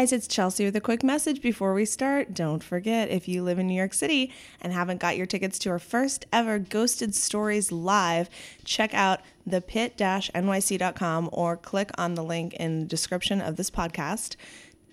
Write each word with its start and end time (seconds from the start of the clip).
Guys, 0.00 0.14
it's 0.14 0.26
Chelsea 0.26 0.64
with 0.64 0.74
a 0.74 0.80
quick 0.80 1.02
message 1.02 1.42
before 1.42 1.74
we 1.74 1.84
start. 1.84 2.32
Don't 2.32 2.64
forget, 2.64 3.10
if 3.10 3.28
you 3.28 3.42
live 3.42 3.58
in 3.58 3.66
New 3.66 3.74
York 3.74 3.92
City 3.92 4.32
and 4.58 4.72
haven't 4.72 4.98
got 4.98 5.18
your 5.18 5.26
tickets 5.26 5.58
to 5.58 5.68
our 5.68 5.78
first 5.78 6.24
ever 6.32 6.58
Ghosted 6.58 7.14
Stories 7.14 7.70
Live, 7.70 8.30
check 8.64 8.94
out 8.94 9.20
thepit-nyc.com 9.46 11.28
or 11.34 11.54
click 11.54 11.90
on 11.98 12.14
the 12.14 12.24
link 12.24 12.54
in 12.54 12.80
the 12.80 12.86
description 12.86 13.42
of 13.42 13.56
this 13.56 13.70
podcast. 13.70 14.36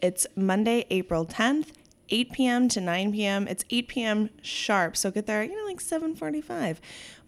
It's 0.04 0.28
Monday, 0.36 0.86
April 0.90 1.26
10th. 1.26 1.70
8 2.10 2.32
p.m. 2.34 2.68
to 2.68 2.82
9 2.82 3.14
p.m. 3.14 3.48
It's 3.48 3.64
8 3.70 3.88
p.m. 3.88 4.30
sharp, 4.42 4.98
so 4.98 5.10
get 5.10 5.26
there, 5.26 5.42
you 5.42 5.56
know, 5.58 5.66
like 5.66 5.80
7:45. 5.80 6.80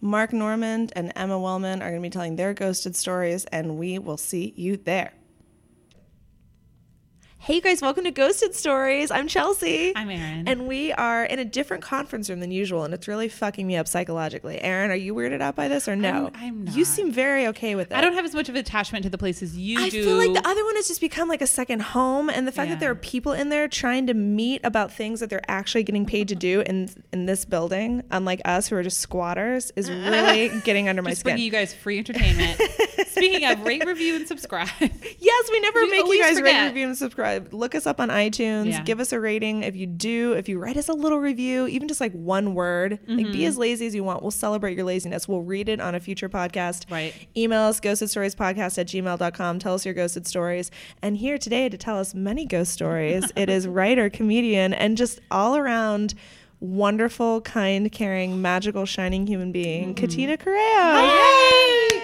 Mark 0.02 0.34
Normand 0.34 0.92
and 0.96 1.12
Emma 1.16 1.38
Willmann 1.38 1.82
are 1.82 1.90
going 1.90 1.96
to 1.96 2.00
be 2.00 2.10
telling 2.10 2.36
their 2.36 2.52
ghosted 2.52 2.96
stories, 2.96 3.46
and 3.46 3.78
we 3.78 3.98
will 3.98 4.16
see 4.18 4.54
you 4.56 4.78
there. 4.78 5.12
Hey, 7.42 7.54
you 7.54 7.62
guys, 7.62 7.80
welcome 7.80 8.04
to 8.04 8.10
Ghosted 8.10 8.54
Stories. 8.54 9.10
I'm 9.10 9.26
Chelsea. 9.26 9.94
I'm 9.96 10.10
Erin. 10.10 10.46
And 10.46 10.68
we 10.68 10.92
are 10.92 11.24
in 11.24 11.38
a 11.38 11.44
different 11.44 11.82
conference 11.82 12.28
room 12.28 12.38
than 12.40 12.50
usual, 12.50 12.84
and 12.84 12.92
it's 12.92 13.08
really 13.08 13.30
fucking 13.30 13.66
me 13.66 13.76
up 13.78 13.88
psychologically. 13.88 14.60
Erin, 14.60 14.90
are 14.90 14.94
you 14.94 15.14
weirded 15.14 15.40
out 15.40 15.56
by 15.56 15.66
this 15.66 15.88
or 15.88 15.96
no? 15.96 16.30
I'm- 16.34 16.66
I'm 16.68 16.68
You 16.76 16.84
seem 16.84 17.10
very 17.10 17.46
okay 17.48 17.74
with 17.76 17.90
it. 17.92 17.96
I 17.96 18.02
don't 18.02 18.12
have 18.12 18.26
as 18.26 18.34
much 18.34 18.50
of 18.50 18.56
an 18.56 18.60
attachment 18.60 19.04
to 19.04 19.10
the 19.10 19.16
places 19.16 19.56
you 19.56 19.80
I 19.80 19.88
do. 19.88 20.04
feel 20.04 20.16
like 20.18 20.34
the 20.34 20.46
other 20.46 20.62
one 20.66 20.76
has 20.76 20.86
just 20.86 21.00
become 21.00 21.28
like 21.30 21.40
a 21.40 21.46
second 21.46 21.80
home, 21.80 22.28
and 22.28 22.46
the 22.46 22.52
fact 22.52 22.68
that 22.70 22.78
there 22.78 22.90
are 22.90 22.94
people 22.94 23.32
in 23.32 23.48
there 23.48 23.68
trying 23.68 24.06
to 24.08 24.14
meet 24.14 24.60
about 24.62 24.92
things 24.92 25.20
that 25.20 25.30
they're 25.30 25.40
actually 25.50 25.82
getting 25.82 26.04
paid 26.04 26.28
to 26.28 26.34
do 26.36 26.60
in 26.66 26.90
in 27.10 27.24
this 27.24 27.46
building, 27.46 28.02
unlike 28.10 28.42
us 28.44 28.68
who 28.68 28.76
are 28.76 28.82
just 28.82 28.98
squatters, 29.00 29.72
is 29.76 29.90
really 29.90 30.50
getting 30.64 30.90
under 30.90 31.00
my 31.00 31.10
just 31.12 31.20
skin. 31.20 31.38
you 31.38 31.50
guys 31.50 31.72
free 31.72 31.96
entertainment. 31.98 32.60
Speaking 33.10 33.44
of, 33.50 33.62
rate, 33.64 33.84
review, 33.84 34.16
and 34.16 34.26
subscribe. 34.26 34.68
Yes, 35.22 35.48
we 35.50 35.60
never 35.60 35.80
We 35.82 35.90
make 35.90 36.06
you 36.06 36.22
guys 36.22 36.40
rate, 36.40 36.66
review, 36.66 36.86
and 36.88 36.96
subscribe. 36.96 37.52
Look 37.52 37.74
us 37.74 37.86
up 37.86 38.00
on 38.00 38.08
iTunes. 38.08 38.70
Yeah. 38.70 38.82
Give 38.82 39.00
us 39.00 39.12
a 39.12 39.20
rating. 39.20 39.62
If 39.64 39.76
you 39.76 39.86
do, 39.86 40.32
if 40.32 40.48
you 40.48 40.58
write 40.58 40.76
us 40.76 40.88
a 40.88 40.92
little 40.92 41.18
review, 41.20 41.66
even 41.66 41.88
just 41.88 42.00
like 42.00 42.12
one 42.12 42.54
word, 42.54 42.92
like 43.06 43.20
Mm-hmm. 43.26 43.32
be 43.32 43.44
as 43.46 43.58
lazy 43.58 43.86
as 43.86 43.94
you 43.94 44.02
want. 44.02 44.22
We'll 44.22 44.30
celebrate 44.30 44.76
your 44.76 44.84
laziness. 44.86 45.28
We'll 45.28 45.42
read 45.42 45.68
it 45.68 45.80
on 45.80 45.94
a 45.94 46.00
future 46.00 46.28
podcast. 46.28 46.90
Right. 46.90 47.14
Email 47.36 47.60
us 47.62 47.80
ghostedstoriespodcast 47.80 48.78
at 48.78 48.86
gmail.com. 48.86 49.58
Tell 49.58 49.74
us 49.74 49.84
your 49.84 49.94
ghosted 49.94 50.26
stories. 50.26 50.70
And 51.02 51.16
here 51.16 51.38
today 51.38 51.68
to 51.68 51.76
tell 51.76 51.98
us 51.98 52.14
many 52.14 52.46
ghost 52.46 52.72
stories, 52.72 53.30
it 53.36 53.48
is 53.50 53.68
writer, 53.68 54.08
comedian, 54.10 54.72
and 54.72 54.96
just 54.96 55.20
all 55.30 55.56
around 55.56 56.14
wonderful, 56.60 57.40
kind, 57.40 57.90
caring, 57.90 58.40
magical, 58.40 58.84
shining 58.86 59.26
human 59.26 59.50
being, 59.52 59.94
Katina 59.94 60.36
Corrao. 60.36 61.02
Yay! 61.02 62.00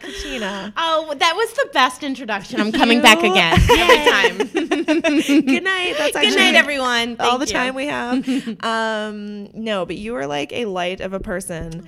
Katina. 0.00 0.72
Oh, 0.76 1.14
that 1.18 1.34
was 1.36 1.52
the 1.52 1.68
best 1.72 2.02
introduction. 2.02 2.60
I'm 2.60 2.72
coming 2.72 3.00
back 3.00 3.18
again 3.18 3.58
every 3.70 4.10
time. 4.10 5.42
Good 5.46 5.64
night. 5.64 5.94
That's 5.98 6.16
actually 6.16 6.30
Good 6.30 6.36
night, 6.36 6.54
everyone. 6.54 7.16
all 7.20 7.38
the 7.38 7.46
you. 7.46 7.52
time 7.52 7.74
we 7.74 7.86
have. 7.86 8.26
um, 8.64 9.48
no, 9.54 9.86
but 9.86 9.96
you 9.96 10.14
are 10.16 10.26
like 10.26 10.52
a 10.52 10.64
light 10.66 11.00
of 11.00 11.12
a 11.12 11.20
person. 11.20 11.86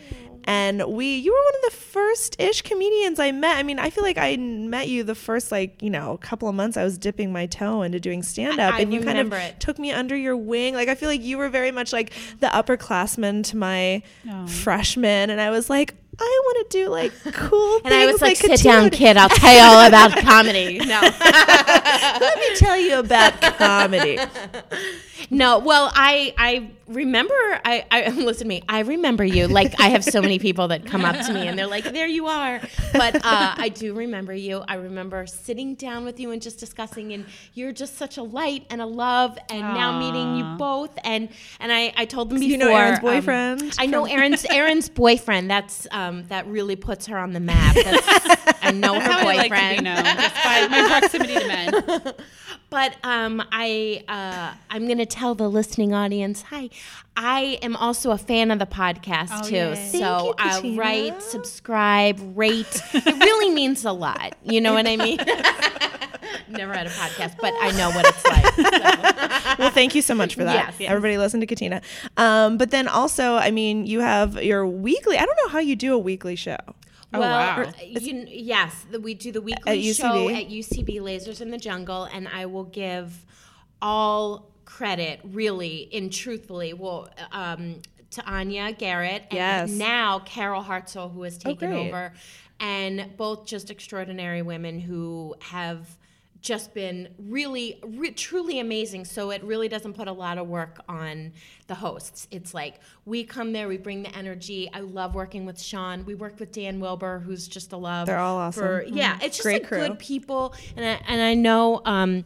And 0.51 0.83
we, 0.87 1.15
you 1.17 1.31
were 1.31 1.39
one 1.39 1.55
of 1.67 1.71
the 1.73 1.77
first 1.79 2.41
ish 2.41 2.63
comedians 2.63 3.19
I 3.21 3.33
met. 3.33 3.59
I 3.59 3.63
mean, 3.63 3.79
I 3.79 3.91
feel 3.91 4.03
like 4.03 4.17
I 4.17 4.35
met 4.37 4.89
you 4.89 5.05
the 5.05 5.15
first, 5.15 5.53
like, 5.53 5.83
you 5.83 5.91
know, 5.91 6.13
a 6.13 6.19
couple 6.19 6.49
of 6.49 6.55
months 6.55 6.79
I 6.79 6.85
was 6.85 6.97
dipping 6.97 7.31
my 7.33 7.45
toe 7.45 7.83
into 7.83 8.01
doing 8.01 8.23
stand 8.23 8.59
up. 8.59 8.73
I 8.75 8.81
And 8.81 8.95
you 8.95 9.03
kind 9.03 9.19
of 9.19 9.31
it. 9.35 9.61
took 9.61 9.79
me 9.79 9.93
under 9.93 10.17
your 10.17 10.39
wing. 10.39 10.73
Like, 10.73 10.89
I 10.89 10.95
feel 10.95 11.11
like 11.11 11.21
you 11.23 11.37
were 11.37 11.51
very 11.51 11.71
much 11.71 11.93
like 11.93 12.15
the 12.41 12.47
upperclassman 12.47 13.45
to 13.51 13.59
my 13.59 14.03
Oh. 14.27 14.47
freshman. 14.47 15.29
And 15.29 15.39
I 15.39 15.51
was 15.51 15.69
like, 15.69 15.95
I 16.21 16.41
want 16.47 16.71
to 16.71 16.79
do 16.79 16.89
like 16.89 17.13
cool 17.35 17.81
And 17.85 17.93
I 17.95 18.07
was 18.07 18.19
things 18.19 18.43
like, 18.43 18.59
sit 18.59 18.65
down, 18.65 18.91
kid. 18.91 19.17
I'll 19.19 19.29
tell 19.29 19.55
you 19.55 19.61
all 19.61 19.87
about 19.87 20.17
comedy. 20.19 20.79
No. 20.85 21.01
Let 21.21 22.39
me 22.39 22.55
tell 22.57 22.77
you 22.77 22.99
about 22.99 23.41
comedy. 23.41 24.19
No, 25.31 25.59
well, 25.59 25.91
I 25.95 26.35
I 26.39 26.71
remember 26.87 27.35
I, 27.65 27.85
I 27.91 28.09
listen 28.17 28.45
to 28.45 28.49
me. 28.49 28.63
I 28.69 28.81
remember 28.81 29.25
you. 29.25 29.47
Like 29.49 29.79
I 29.81 29.89
have 29.89 30.05
so 30.05 30.21
many 30.21 30.39
people 30.49 30.69
that 30.69 30.87
come 30.87 31.05
up 31.05 31.27
to 31.27 31.33
me 31.33 31.47
and 31.47 31.59
they're 31.59 31.67
like, 31.67 31.85
"There 31.85 32.07
you 32.07 32.27
are." 32.27 32.61
But 32.93 33.17
uh, 33.17 33.55
I 33.57 33.69
do 33.69 33.95
remember 33.95 34.33
you. 34.35 34.63
I 34.69 34.75
remember 34.75 35.27
sitting 35.27 35.75
down 35.75 36.05
with 36.05 36.19
you 36.21 36.31
and 36.31 36.41
just 36.41 36.59
discussing. 36.59 37.13
And 37.13 37.27
you're 37.55 37.73
just 37.73 37.97
such 37.97 38.17
a 38.17 38.23
light 38.23 38.67
and 38.71 38.81
a 38.81 38.87
love. 38.87 39.39
And 39.51 39.61
now 39.61 39.99
meeting 39.99 40.37
you 40.37 40.57
both. 40.59 40.97
And 41.05 41.29
and 41.61 41.73
I 41.73 41.93
I 41.97 42.05
told 42.05 42.31
them 42.31 42.41
before. 42.41 42.51
You 42.51 42.57
know 42.59 42.75
Erin's 42.75 42.99
um, 42.99 43.03
boyfriend 43.03 43.75
I 43.79 43.87
know 43.87 44.05
Erin's 44.07 44.45
Erin's 44.47 44.89
boyfriend. 45.05 45.51
That's 45.51 45.87
um 45.91 46.25
that 46.29 46.47
really 46.47 46.77
puts 46.77 47.07
her 47.07 47.19
on 47.19 47.33
the 47.33 47.41
map. 47.41 47.75
That's, 47.75 48.55
I 48.63 48.71
know 48.73 48.95
her 48.95 49.01
How 49.01 49.19
I 49.21 49.25
like 49.25 49.51
boyfriend. 49.51 49.77
to 49.79 49.83
be 49.83 49.85
known, 49.85 50.05
just 50.05 50.35
by 50.45 50.69
my 50.69 50.89
proximity 50.89 51.35
to 51.35 51.47
men. 51.49 52.15
But 52.71 52.97
um, 53.03 53.43
I 53.51 54.05
uh, 54.09 54.55
I'm 54.69 54.87
gonna 54.87 55.07
tell 55.07 55.35
the 55.35 55.49
listening 55.49 55.95
audience, 55.95 56.43
hi. 56.43 56.69
I 57.17 57.59
am 57.63 57.75
also 57.77 58.11
a 58.11 58.19
fan 58.19 58.51
of 58.51 58.59
the 58.59 58.67
podcast 58.67 59.31
Oh, 59.33 59.49
too. 59.49 59.55
yay. 59.57 59.89
So 59.93 60.35
Thank 60.39 60.65
you, 60.65 60.73
uh, 60.73 60.77
write, 60.77 61.23
subscribe, 61.23 62.19
rate. 62.37 62.83
it 62.93 63.07
really 63.07 63.55
means 63.55 63.85
a 63.85 63.93
lot. 63.93 64.37
You 64.45 64.61
know 64.61 64.75
what 64.75 64.87
I 64.87 64.97
mean? 64.97 65.19
Never 66.51 66.73
had 66.75 66.87
a 66.87 66.91
podcast, 66.91 67.37
but 67.41 67.55
I 67.61 67.71
know 67.73 67.91
what 67.91 68.07
it's 68.07 68.25
like. 68.27 69.59
well, 69.59 69.71
thank 69.71 69.95
you 69.95 70.03
so 70.03 70.15
much 70.15 70.35
for 70.35 70.45
that. 70.45 70.55
Yes, 70.55 70.75
yes. 70.79 70.91
Everybody 70.91 71.17
listen 71.19 71.41
to 71.41 71.47
Katina. 71.47 71.81
Um, 72.17 72.59
but 72.59 72.71
then 72.71 72.87
also, 72.87 73.37
I 73.37 73.51
mean, 73.51 73.87
you 73.87 74.01
have 74.01 74.43
your 74.43 74.67
weekly. 74.67 75.17
I 75.17 75.25
don't 75.25 75.39
know 75.45 75.49
how 75.53 75.59
you 75.59 75.75
do 75.77 75.95
a 75.95 75.99
weekly 75.99 76.37
show. 76.37 76.57
Oh, 77.15 77.21
well, 77.21 77.31
wow. 77.31 77.63
uh, 77.63 77.73
you, 77.83 78.27
yes, 78.29 78.85
the, 78.91 79.01
we 79.01 79.15
do 79.15 79.33
the 79.33 79.41
weekly 79.41 79.83
UCB? 79.83 79.97
show 79.97 80.29
at 80.29 80.49
UCB 80.49 81.01
Lasers 81.01 81.41
in 81.41 81.51
the 81.51 81.57
Jungle, 81.59 82.05
and 82.05 82.29
I 82.29 82.47
will 82.47 82.65
give 82.65 83.25
all 83.81 84.51
credit, 84.65 85.21
really, 85.25 85.89
and 85.93 86.13
truthfully, 86.13 86.75
well, 86.75 87.09
um, 87.33 87.77
to 88.11 88.25
Anya 88.31 88.73
Garrett, 88.73 89.23
and 89.31 89.39
Yes. 89.39 89.71
now 89.71 90.19
Carol 90.21 90.63
Hartsell, 90.63 91.13
who 91.13 91.23
has 91.23 91.39
taken 91.39 91.71
great. 91.71 91.89
over, 91.89 92.13
and 92.61 93.17
both 93.17 93.47
just 93.47 93.71
extraordinary 93.71 94.43
women 94.43 94.79
who 94.81 95.35
have 95.41 95.98
just 96.41 96.73
been 96.73 97.09
really, 97.19 97.81
re- 97.85 98.13
truly 98.13 98.61
amazing. 98.61 99.05
So 99.05 99.31
it 99.31 99.43
really 99.43 99.69
doesn't 99.69 99.95
put 99.95 100.09
a 100.09 100.13
lot 100.13 100.39
of 100.39 100.47
work 100.47 100.81
on 100.89 101.33
the 101.67 101.75
hosts. 101.75 102.29
It's 102.31 102.55
like 102.55 102.81
we 103.05 103.25
come 103.25 103.53
there, 103.53 103.69
we 103.69 103.77
bring 103.77 104.03
the 104.03 104.17
energy. 104.17 104.71
I 104.73 104.81
love 104.81 105.15
working 105.15 105.47
with 105.47 105.61
Sean. 105.61 106.05
We 106.05 106.15
work 106.15 106.39
with 106.39 106.53
Dan 106.53 106.81
Wilbur, 106.81 107.21
who's 107.21 107.49
just 107.49 107.73
a 107.73 107.77
love. 107.77 108.07
They're 108.07 108.19
all 108.19 108.37
awesome. 108.39 108.63
For, 108.63 108.85
yeah, 108.87 109.19
it's 109.21 109.37
just 109.39 109.43
Great 109.43 109.63
like 109.63 109.69
crew. 109.69 109.89
good 109.89 109.99
people, 109.99 110.55
and 110.77 110.85
I, 110.85 111.01
and 111.09 111.21
I 111.21 111.35
know, 111.35 111.83
um, 111.85 112.25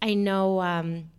I 0.00 0.14
know. 0.14 0.60
Um, 0.60 1.10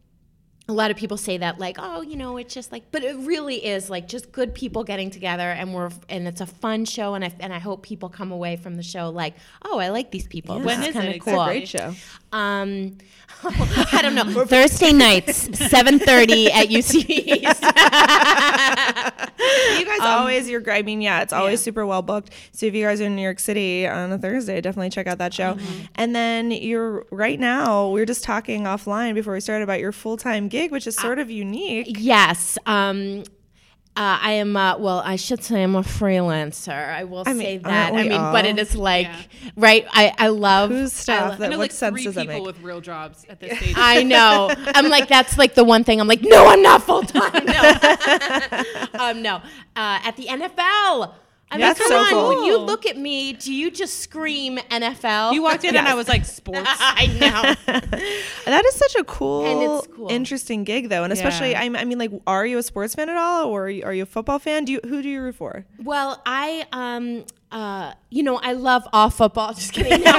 a 0.68 0.74
lot 0.74 0.90
of 0.90 0.98
people 0.98 1.16
say 1.18 1.38
that 1.38 1.60
like 1.60 1.78
oh 1.80 2.02
you 2.02 2.16
know 2.16 2.38
it's 2.38 2.52
just 2.54 2.72
like 2.72 2.84
but 2.92 3.04
it 3.04 3.16
really 3.18 3.64
is 3.64 3.88
like 3.90 4.08
just 4.08 4.32
good 4.32 4.54
people 4.56 4.84
getting 4.84 5.12
together 5.12 5.44
and 5.44 5.74
we're 5.76 5.92
and 6.10 6.28
it's 6.28 6.42
a 6.42 6.46
fun 6.48 6.86
show 6.86 7.14
and 7.14 7.24
I 7.24 7.32
and 7.40 7.54
I 7.54 7.60
hope 7.60 7.84
people 7.84 8.10
come 8.10 8.32
away 8.32 8.56
from 8.56 8.76
the 8.76 8.82
show 8.82 9.10
like 9.12 9.36
oh 9.64 9.78
I 9.78 9.90
like 9.90 10.10
these 10.10 10.26
people 10.28 10.60
When 10.60 10.80
this 10.80 10.90
is 10.90 10.94
kind 10.96 11.08
it 11.08 11.10
of 11.10 11.16
exactly? 11.18 11.34
cool 11.34 11.46
Great 11.46 11.68
show. 11.68 11.94
um 12.32 12.98
I 13.44 14.00
don't 14.02 14.16
know 14.16 14.46
Thursday 14.46 14.92
nights 14.92 15.48
7:30 15.50 16.50
at 16.52 16.68
UC 16.70 17.44
You 19.78 19.86
guys 19.86 20.00
always, 20.02 20.50
you're, 20.50 20.64
I 20.72 20.82
mean, 20.82 21.02
yeah, 21.02 21.22
it's 21.22 21.34
always 21.34 21.62
super 21.62 21.86
well 21.86 22.02
booked. 22.02 22.32
So 22.52 22.66
if 22.66 22.74
you 22.74 22.86
guys 22.86 23.02
are 23.02 23.06
in 23.06 23.16
New 23.16 23.22
York 23.22 23.40
City 23.40 23.88
on 23.88 24.12
a 24.12 24.18
Thursday, 24.18 24.60
definitely 24.62 24.90
check 24.90 25.08
out 25.08 25.18
that 25.20 25.34
show. 25.34 25.58
And 25.96 26.16
then 26.16 26.52
you're 26.52 27.06
right 27.12 27.40
now, 27.40 27.90
We're 27.90 28.06
just 28.06 28.24
talking 28.24 28.64
offline 28.64 29.14
before 29.14 29.34
we 29.34 29.40
started 29.42 29.64
about 29.64 29.80
your 29.80 29.92
full 29.92 30.18
time 30.18 30.48
gig, 30.62 30.72
which 30.72 30.88
is 30.88 30.96
sort 30.96 31.20
of 31.20 31.30
unique. 31.30 31.88
yes 32.00 32.58
um 32.66 33.24
uh, 33.98 34.20
I 34.22 34.32
am 34.34 34.58
uh, 34.58 34.78
well. 34.78 35.00
I 35.06 35.16
should 35.16 35.42
say 35.42 35.64
I'm 35.64 35.74
a 35.74 35.82
freelancer. 35.82 36.90
I 37.00 37.06
will 37.06 37.24
mean, 37.24 37.38
say 37.38 37.54
aren't 37.54 37.64
that. 37.64 37.94
I 37.94 38.04
we 38.04 38.10
mean, 38.10 38.20
but 38.34 38.44
it 38.46 38.60
is 38.60 38.76
like 38.76 39.08
Yeah. 39.08 39.52
right. 39.56 39.86
I 39.90 40.14
I 40.18 40.28
love 40.28 40.70
Whose 40.70 40.92
I 40.94 41.02
stuff? 41.04 41.30
lo- 41.30 41.36
I 41.36 41.38
That, 41.38 41.50
know 41.52 41.58
what 41.60 41.64
like 41.64 41.72
sense 41.72 41.94
three 41.96 42.04
does 42.04 42.16
people 42.16 42.34
make? 42.36 42.46
with 42.46 42.60
real 42.62 42.82
jobs 42.82 43.26
at 43.30 43.40
this 43.40 43.58
stage. 43.58 43.74
I 43.78 44.04
know. 44.04 44.52
I'm 44.76 44.90
like, 44.90 45.08
that's 45.08 45.38
like 45.38 45.56
the 45.56 45.64
one 45.64 45.86
thing 45.86 46.02
I'm 46.02 46.10
like, 46.10 46.22
no, 46.22 46.46
I'm 46.46 46.62
not 46.62 46.84
full 46.84 47.04
time. 47.04 47.46
No. 47.46 47.62
um, 49.00 49.22
no. 49.22 49.36
Uh, 49.78 50.00
at 50.04 50.18
the 50.18 50.26
NFL. 50.26 51.14
I 51.56 51.58
mean, 51.58 51.68
That's 51.68 51.80
come 51.80 51.88
so 51.90 51.98
on. 52.00 52.10
cool. 52.10 52.28
When 52.30 52.44
you 52.44 52.58
look 52.58 52.86
at 52.86 52.98
me, 52.98 53.34
do 53.34 53.54
you 53.54 53.72
just 53.72 54.00
scream 54.00 54.58
NFL? 54.70 55.34
you 55.34 55.42
walked 55.42 55.64
in 55.64 55.76
and 55.76 55.88
I 55.88 55.94
was 55.96 56.08
like, 56.08 56.26
sports. 56.26 56.62
I 56.80 57.08
know. 57.68 57.74
That 58.46 58.64
is 58.66 58.76
such 58.76 58.96
a 58.96 59.04
cool, 59.04 59.46
And 59.46 59.62
it's 59.80 59.88
cool. 59.96 60.08
interesting 60.12 60.64
gig, 60.66 60.90
though, 60.90 61.04
and 61.04 61.12
especially, 61.12 61.52
Yeah. 61.52 61.62
I, 61.62 61.64
I 61.66 61.84
mean, 61.86 61.98
like, 61.98 62.12
are 62.28 62.46
you 62.46 62.58
a 62.60 62.64
sports 62.64 62.94
fan 62.94 63.10
at 63.10 63.18
all, 63.18 63.48
or 63.48 63.66
are 63.66 63.70
you, 63.70 63.84
are 63.84 63.94
you 63.94 64.04
a 64.04 64.06
football 64.06 64.38
fan? 64.40 64.66
Do 64.66 64.72
you 64.74 64.80
who 64.84 65.02
do 65.02 65.10
you 65.10 65.22
root 65.22 65.36
for? 65.36 65.66
well, 65.84 66.22
I, 66.26 66.66
um, 66.72 67.26
uh, 67.52 67.94
you 68.12 68.22
know, 68.24 68.38
I 68.38 68.54
love 68.54 68.88
all 68.94 69.10
football. 69.10 69.54
Just 69.56 69.74
kidding. 69.74 70.02
No, 70.04 70.12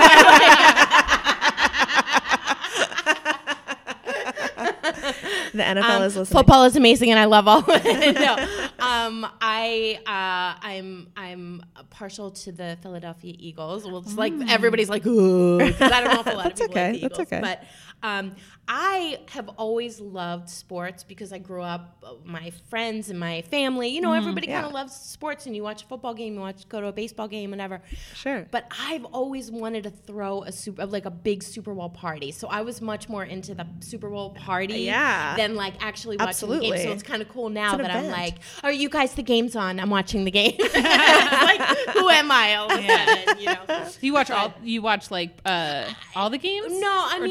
The 5.56 5.62
NFL 5.62 5.82
Um, 5.84 6.02
is 6.02 6.16
listening. 6.16 6.36
football 6.38 6.64
is 6.64 6.76
amazing, 6.76 7.10
and 7.10 7.18
I 7.18 7.24
love 7.24 7.48
all. 7.48 7.60
no, 7.66 8.36
um, 8.78 9.26
I 9.40 9.98
uh, 10.06 10.58
I'm 10.66 11.08
I'm 11.16 11.62
partial 11.90 12.30
to 12.32 12.52
the 12.52 12.76
Philadelphia 12.82 13.34
Eagles. 13.38 13.84
Well, 13.84 13.98
it's 13.98 14.16
like 14.16 14.32
everybody's 14.48 14.88
like, 14.88 15.06
"Ooh," 15.06 15.60
I 15.60 15.70
don't 15.70 16.14
know 16.14 16.20
if 16.20 16.26
a 16.26 16.30
lot 16.30 16.44
That's 16.44 16.60
of 16.60 16.66
people 16.68 16.82
like 16.82 16.90
okay. 16.90 16.92
the 16.92 16.98
That's 17.08 17.14
Eagles, 17.20 17.28
okay. 17.32 17.40
but 17.40 17.62
um, 18.06 18.36
I 18.68 19.18
have 19.30 19.48
always 19.64 20.00
loved 20.00 20.48
sports 20.48 21.04
because 21.04 21.32
I 21.32 21.38
grew 21.38 21.62
up. 21.62 21.98
uh, 22.04 22.14
My 22.24 22.50
friends 22.70 23.10
and 23.10 23.18
my 23.20 23.42
family, 23.42 23.88
you 23.88 24.00
know, 24.00 24.12
everybody 24.12 24.46
kind 24.48 24.66
of 24.66 24.72
loves 24.72 24.94
sports. 24.94 25.46
And 25.46 25.54
you 25.56 25.62
watch 25.62 25.84
a 25.84 25.86
football 25.86 26.14
game, 26.14 26.34
you 26.34 26.40
watch 26.40 26.68
go 26.68 26.80
to 26.80 26.88
a 26.88 26.92
baseball 26.92 27.28
game, 27.28 27.50
whatever. 27.50 27.80
Sure. 28.14 28.46
But 28.50 28.64
I've 28.88 29.04
always 29.06 29.50
wanted 29.50 29.84
to 29.84 29.90
throw 29.90 30.42
a 30.42 30.52
super, 30.52 30.84
like 30.86 31.04
a 31.06 31.10
big 31.10 31.42
Super 31.42 31.72
Bowl 31.74 31.90
party. 31.90 32.30
So 32.32 32.48
I 32.48 32.62
was 32.62 32.80
much 32.80 33.08
more 33.08 33.24
into 33.24 33.54
the 33.54 33.66
Super 33.80 34.08
Bowl 34.10 34.30
party 34.30 34.80
Yeah. 34.80 35.36
than 35.36 35.54
like 35.54 35.74
actually 35.80 36.16
watching 36.16 36.48
the 36.50 36.58
game. 36.60 36.76
So 36.78 36.90
it's 36.90 37.02
kind 37.04 37.22
of 37.22 37.28
cool 37.28 37.48
now 37.50 37.76
that 37.76 37.90
I'm 37.94 38.08
like, 38.10 38.34
are 38.64 38.72
you 38.72 38.88
guys 38.88 39.14
the 39.14 39.22
game's 39.22 39.54
on? 39.56 39.78
I'm 39.80 39.90
watching 39.90 40.24
the 40.24 40.30
game. 40.32 40.56
like, 40.58 41.60
who 41.94 42.08
am 42.20 42.30
I 42.32 42.54
all 42.56 42.72
of 42.72 42.78
a 42.80 42.86
sudden? 42.86 43.38
You 43.40 43.46
know. 43.46 43.62
So 43.96 43.98
you 44.00 44.12
watch 44.12 44.30
all 44.30 44.52
you 44.62 44.82
watch 44.82 45.10
like 45.10 45.30
uh 45.44 45.84
all 46.16 46.30
the 46.30 46.38
games? 46.38 46.72
No, 46.80 46.90
I 47.12 47.18
mean, 47.20 47.30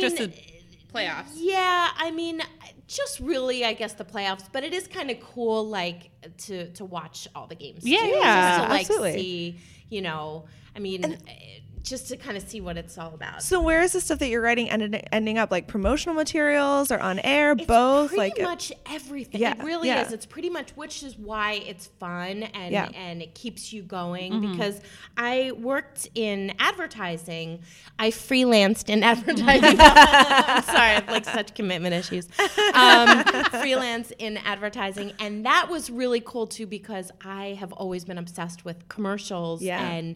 playoffs. 0.96 1.34
Yeah, 1.36 1.90
I 1.98 2.12
mean, 2.12 2.42
just 2.88 3.20
really, 3.20 3.66
I 3.66 3.74
guess 3.74 3.94
the 3.94 4.06
playoffs. 4.06 4.46
But 4.52 4.64
it 4.64 4.74
is 4.74 4.88
kind 4.88 5.12
of 5.12 5.20
cool, 5.20 5.68
like 5.68 6.12
to 6.46 6.72
to 6.74 6.86
watch 6.86 7.28
all 7.36 7.48
the 7.48 7.56
games. 7.56 7.86
Yeah, 7.86 8.00
too, 8.00 8.08
yeah, 8.08 8.58
just 8.58 8.64
to, 8.64 8.70
like, 8.70 8.82
absolutely. 8.82 9.14
See, 9.14 9.60
you 9.90 10.02
know, 10.02 10.46
I 10.76 10.80
mean, 10.80 11.04
eh, 11.04 11.60
just 11.86 12.08
to 12.10 12.18
kind 12.18 12.36
of 12.36 12.44
see 12.48 12.60
what 12.60 12.78
it's 12.78 12.98
all 12.98 13.14
about. 13.14 13.44
So 13.44 13.62
where 13.62 13.82
is 13.82 13.94
the 13.94 14.02
stuff 14.02 14.20
that 14.20 14.28
you're 14.28 14.42
writing 14.42 14.70
ended, 14.70 15.08
ending 15.12 15.38
up? 15.38 15.52
Like 15.52 15.68
promotional 15.68 16.16
materials 16.16 16.92
or 16.92 17.00
on 17.00 17.20
air? 17.20 17.52
It's 17.54 17.66
both? 17.66 18.10
pretty 18.10 18.20
like 18.20 18.40
uh, 18.40 18.44
much 18.50 18.74
everything. 18.88 19.40
Yeah, 19.40 19.54
it 19.54 19.64
really 19.64 19.90
yeah. 19.90 20.06
is. 20.06 20.12
It's 20.12 20.26
pretty 20.26 20.50
much, 20.50 20.72
which 20.72 21.04
is 21.04 21.18
why 21.18 21.54
it's 21.54 21.88
fun 21.88 22.44
and 22.44 22.72
Yeah. 22.74 22.90
and 22.96 23.22
it 23.22 23.36
keeps 23.36 23.72
you 23.72 23.84
going. 23.84 24.34
Mm-hmm. 24.34 24.52
Because 24.54 24.82
I 25.16 25.52
worked 25.58 26.10
in 26.16 26.54
advertising. 26.60 27.62
I 28.00 28.10
freelanced 28.10 28.90
in 28.90 29.04
advertising. 29.14 29.78
I'm 29.80 30.64
sorry, 30.64 30.80
I 30.80 30.94
have 30.96 31.08
like 31.08 31.26
such 31.26 31.54
commitment 31.54 31.94
issues. 31.94 32.28
Um, 32.74 33.24
freelance 33.62 34.12
in 34.18 34.38
advertising, 34.38 35.14
and 35.20 35.46
that 35.46 35.70
was 35.70 35.90
really 35.92 36.22
cool 36.26 36.48
too 36.48 36.66
because 36.66 37.12
I 37.24 37.58
have 37.60 37.72
always 37.74 38.06
been 38.06 38.18
obsessed 38.18 38.66
with 38.66 38.88
commercials 38.90 39.62
Yeah. 39.62 39.88
and. 39.88 40.16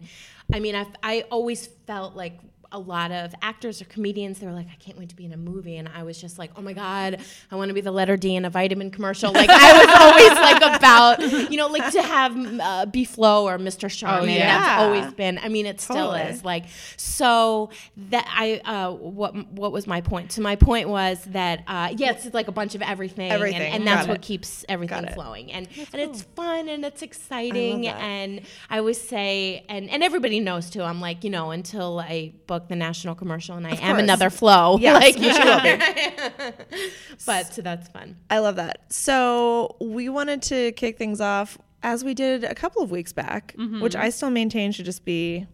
I 0.52 0.60
mean, 0.60 0.74
I, 0.74 0.86
I 1.02 1.24
always 1.30 1.66
felt 1.86 2.14
like 2.16 2.38
a 2.72 2.78
lot 2.78 3.10
of 3.10 3.34
actors 3.42 3.80
or 3.82 3.84
comedians, 3.86 4.38
they 4.38 4.46
were 4.46 4.52
like, 4.52 4.68
I 4.70 4.76
can't 4.76 4.96
wait 4.98 5.08
to 5.10 5.16
be 5.16 5.24
in 5.24 5.32
a 5.32 5.36
movie. 5.36 5.76
And 5.76 5.88
I 5.88 6.02
was 6.04 6.20
just 6.20 6.38
like, 6.38 6.50
oh 6.56 6.62
my 6.62 6.72
God, 6.72 7.20
I 7.50 7.56
want 7.56 7.68
to 7.68 7.74
be 7.74 7.80
the 7.80 7.90
letter 7.90 8.16
D 8.16 8.36
in 8.36 8.44
a 8.44 8.50
vitamin 8.50 8.90
commercial. 8.90 9.32
Like, 9.32 9.50
I 9.50 9.72
was 9.78 9.88
always 10.00 10.32
like 10.62 10.76
about, 10.78 11.50
you 11.50 11.56
know, 11.56 11.66
like 11.68 11.92
to 11.92 12.02
have 12.02 12.36
uh, 12.60 12.86
B 12.86 13.04
Flo 13.04 13.46
or 13.48 13.58
Mr. 13.58 13.90
Charmin. 13.90 14.28
Oh, 14.30 14.32
yeah. 14.32 14.58
That's 14.58 14.82
always 14.82 15.14
been, 15.14 15.38
I 15.38 15.48
mean, 15.48 15.66
it 15.66 15.80
still 15.80 15.96
Totally. 16.12 16.20
is. 16.30 16.44
Like, 16.44 16.66
so 16.96 17.70
that 18.10 18.26
I, 18.28 18.58
uh, 18.64 18.92
what, 18.92 19.34
what 19.52 19.72
was 19.72 19.86
my 19.86 20.00
point? 20.00 20.32
So 20.32 20.42
my 20.42 20.56
point 20.56 20.88
was 20.88 21.22
that, 21.26 21.64
uh, 21.66 21.92
yeah, 21.96 22.12
it's 22.12 22.32
like 22.32 22.48
a 22.48 22.52
bunch 22.52 22.74
of 22.74 22.82
everything. 22.82 23.30
and- 23.30 23.34
Everything. 23.40 23.72
And, 23.72 23.86
that's 23.86 24.02
Got 24.06 24.08
what 24.10 24.18
it. 24.18 24.22
keeps 24.22 24.64
everything 24.68 25.06
flowing. 25.14 25.50
And, 25.50 25.66
and 25.92 26.00
it's 26.02 26.22
fun 26.22 26.68
and 26.68 26.84
it's 26.84 27.02
exciting. 27.02 27.82
that. 27.82 27.96
And 28.00 28.42
I 28.68 28.78
always 28.78 29.00
say, 29.00 29.64
and, 29.68 29.88
and 29.90 30.02
everybody 30.02 30.38
knows 30.40 30.70
too, 30.70 30.82
I'm 30.82 31.00
like, 31.00 31.24
you 31.24 31.30
know, 31.30 31.50
until 31.50 31.98
I 31.98 32.32
book 32.46 32.59
the 32.68 32.76
national 32.76 33.14
commercial 33.14 33.56
and 33.56 33.66
I 33.66 33.70
am 33.70 33.76
course. 33.76 34.02
another 34.02 34.30
Flo. 34.30 34.78
Yes, 34.80 34.94
like, 35.02 35.16
which 35.16 35.36
you 35.36 35.44
will 35.44 36.52
but 37.26 37.52
so 37.54 37.62
that's 37.62 37.88
fun. 37.88 38.16
I 38.30 38.38
love 38.38 38.56
that. 38.56 38.92
So 38.92 39.76
we 39.80 40.08
wanted 40.08 40.42
to 40.42 40.72
kick 40.72 40.98
things 40.98 41.20
off 41.20 41.58
as 41.82 42.04
we 42.04 42.14
did 42.14 42.44
a 42.44 42.54
couple 42.54 42.82
of 42.82 42.90
weeks 42.90 43.12
back, 43.12 43.54
Mm-hmm. 43.58 43.80
which 43.80 43.96
I 43.96 44.10
still 44.10 44.30
maintain 44.30 44.72
should 44.72 44.84
just 44.84 45.04
be 45.04 45.46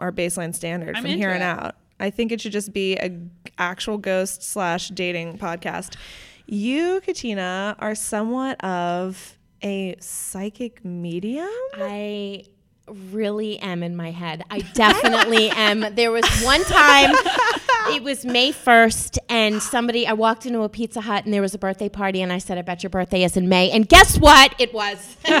our 0.00 0.12
baseline 0.12 0.54
standard 0.54 0.96
I'm 0.96 1.02
from 1.02 1.10
here 1.12 1.30
on 1.30 1.42
out. 1.42 1.74
I 2.00 2.10
think 2.10 2.30
it 2.30 2.40
should 2.40 2.52
just 2.52 2.72
be 2.72 2.94
a 2.96 3.10
actual 3.58 3.98
ghost 3.98 4.42
slash 4.44 4.88
dating 4.90 5.38
podcast. 5.38 5.96
You, 6.46 7.00
Katina, 7.04 7.74
are 7.80 7.94
somewhat 7.96 8.62
of 8.64 9.36
a 9.62 9.96
psychic 10.00 10.84
medium. 10.84 11.48
I 11.74 12.44
really 13.12 13.58
am 13.58 13.82
in 13.82 13.96
my 13.96 14.10
head. 14.10 14.44
I 14.50 14.60
definitely 14.60 15.50
am. 15.54 15.94
There 15.94 16.10
was 16.10 16.24
one 16.42 16.64
time, 16.64 17.10
it 17.90 18.02
was 18.02 18.24
May 18.24 18.52
1st, 18.52 19.18
and 19.28 19.62
somebody, 19.62 20.06
I 20.06 20.12
walked 20.12 20.46
into 20.46 20.62
a 20.62 20.68
Pizza 20.68 21.00
Hut 21.00 21.24
and 21.24 21.32
there 21.32 21.42
was 21.42 21.54
a 21.54 21.58
birthday 21.58 21.88
party, 21.88 22.22
and 22.22 22.32
I 22.32 22.38
said, 22.38 22.58
I 22.58 22.62
bet 22.62 22.82
your 22.82 22.90
birthday 22.90 23.24
is 23.24 23.36
in 23.36 23.48
May. 23.48 23.70
And 23.70 23.88
guess 23.88 24.18
what? 24.18 24.54
It 24.58 24.72
was. 24.72 24.98
so, 25.26 25.32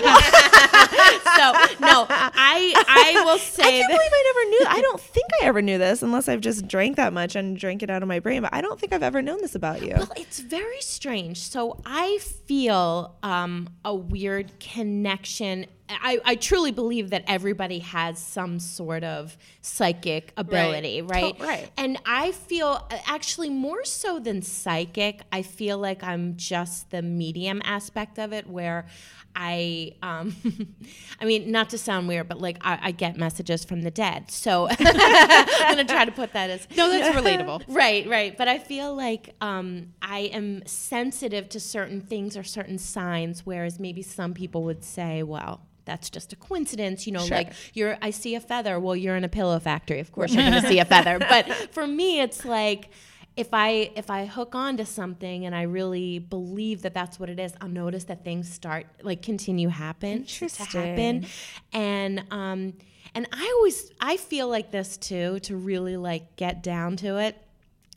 no, 1.80 2.06
I, 2.08 2.74
I 2.88 3.22
will 3.24 3.38
say 3.38 3.62
I 3.62 3.70
can't 3.70 3.88
believe 3.88 4.10
I 4.12 4.32
never 4.34 4.50
knew. 4.50 4.66
I 4.68 4.80
don't 4.80 5.00
think 5.00 5.26
I 5.42 5.46
ever 5.46 5.62
knew 5.62 5.78
this 5.78 6.02
unless 6.02 6.28
I've 6.28 6.40
just 6.40 6.68
drank 6.68 6.96
that 6.96 7.12
much 7.12 7.36
and 7.36 7.56
drank 7.58 7.82
it 7.82 7.90
out 7.90 8.02
of 8.02 8.08
my 8.08 8.20
brain. 8.20 8.42
But 8.42 8.54
I 8.54 8.60
don't 8.60 8.78
think 8.78 8.92
I've 8.92 9.02
ever 9.02 9.22
known 9.22 9.40
this 9.40 9.54
about 9.54 9.82
you. 9.82 9.94
Well, 9.96 10.12
it's 10.16 10.40
very 10.40 10.80
strange. 10.80 11.38
So 11.38 11.80
I 11.84 12.18
feel 12.18 13.16
um, 13.22 13.68
a 13.84 13.94
weird 13.94 14.58
connection. 14.60 15.66
I, 15.88 16.18
I 16.24 16.34
truly 16.34 16.70
believe 16.70 17.10
that 17.10 17.24
everybody 17.26 17.78
has 17.80 18.18
some 18.18 18.60
sort 18.60 19.04
of 19.04 19.36
psychic 19.62 20.32
ability, 20.36 21.02
right? 21.02 21.36
To- 21.36 21.44
right. 21.44 21.70
And 21.76 21.98
I 22.04 22.32
feel 22.32 22.86
uh, 22.90 22.98
actually 23.06 23.50
more 23.50 23.84
so 23.84 24.18
than 24.18 24.42
psychic, 24.42 25.20
I 25.32 25.42
feel 25.42 25.78
like 25.78 26.02
I'm 26.02 26.36
just 26.36 26.90
the 26.90 27.02
medium 27.02 27.62
aspect 27.64 28.18
of 28.18 28.32
it 28.32 28.46
where 28.48 28.86
I, 29.34 29.92
um, 30.02 30.34
I 31.20 31.24
mean, 31.24 31.50
not 31.50 31.70
to 31.70 31.78
sound 31.78 32.08
weird, 32.08 32.28
but 32.28 32.40
like 32.40 32.58
I, 32.60 32.78
I 32.82 32.90
get 32.90 33.16
messages 33.16 33.64
from 33.64 33.82
the 33.82 33.90
dead. 33.90 34.30
So 34.30 34.68
I'm 34.78 35.74
going 35.74 35.86
to 35.86 35.92
try 35.92 36.04
to 36.04 36.12
put 36.12 36.32
that 36.32 36.50
as 36.50 36.66
No, 36.76 36.90
that's 36.90 37.16
relatable. 37.16 37.62
Right, 37.68 38.06
right. 38.08 38.36
But 38.36 38.48
I 38.48 38.58
feel 38.58 38.94
like 38.94 39.34
um, 39.40 39.92
I 40.02 40.20
am 40.32 40.66
sensitive 40.66 41.48
to 41.50 41.60
certain 41.60 42.00
things 42.00 42.36
or 42.36 42.42
certain 42.42 42.78
signs, 42.78 43.46
whereas 43.46 43.78
maybe 43.78 44.02
some 44.02 44.34
people 44.34 44.64
would 44.64 44.82
say, 44.82 45.22
well, 45.22 45.60
that's 45.88 46.08
just 46.10 46.32
a 46.32 46.36
coincidence, 46.36 47.06
you 47.06 47.12
know, 47.12 47.24
Sure. 47.26 47.36
like 47.38 47.52
you're 47.74 47.96
I 48.00 48.10
see 48.10 48.34
a 48.36 48.40
feather, 48.40 48.78
well 48.78 48.94
you're 48.94 49.16
in 49.16 49.24
a 49.24 49.28
pillow 49.28 49.58
factory. 49.58 49.98
Of 50.00 50.12
course 50.12 50.32
you're 50.34 50.48
going 50.48 50.62
to 50.62 50.68
see 50.68 50.78
a 50.78 50.84
feather. 50.84 51.18
But 51.18 51.50
for 51.72 51.86
me 51.86 52.20
it's 52.20 52.44
like 52.44 52.90
if 53.36 53.48
I 53.52 53.90
if 53.96 54.10
I 54.10 54.26
hook 54.26 54.54
on 54.54 54.76
to 54.78 54.84
something 54.84 55.46
and 55.46 55.54
I 55.54 55.62
really 55.62 56.18
believe 56.18 56.82
that 56.82 56.92
that's 56.94 57.18
what 57.20 57.30
it 57.30 57.38
is, 57.38 57.52
I'll 57.60 57.68
notice 57.68 58.04
that 58.04 58.24
things 58.24 58.52
start 58.52 58.86
like 59.02 59.22
continue 59.22 59.68
happen 59.68 60.24
to 60.24 60.48
happen, 60.48 60.98
Interesting. 60.98 61.26
and 61.72 62.24
um 62.30 62.74
and 63.14 63.26
I 63.32 63.52
always 63.56 63.90
I 64.00 64.16
feel 64.16 64.48
like 64.48 64.70
this 64.70 64.96
too 64.96 65.38
to 65.40 65.56
really 65.56 65.96
like 65.96 66.36
get 66.36 66.62
down 66.62 66.96
to 66.98 67.16
it. 67.18 67.36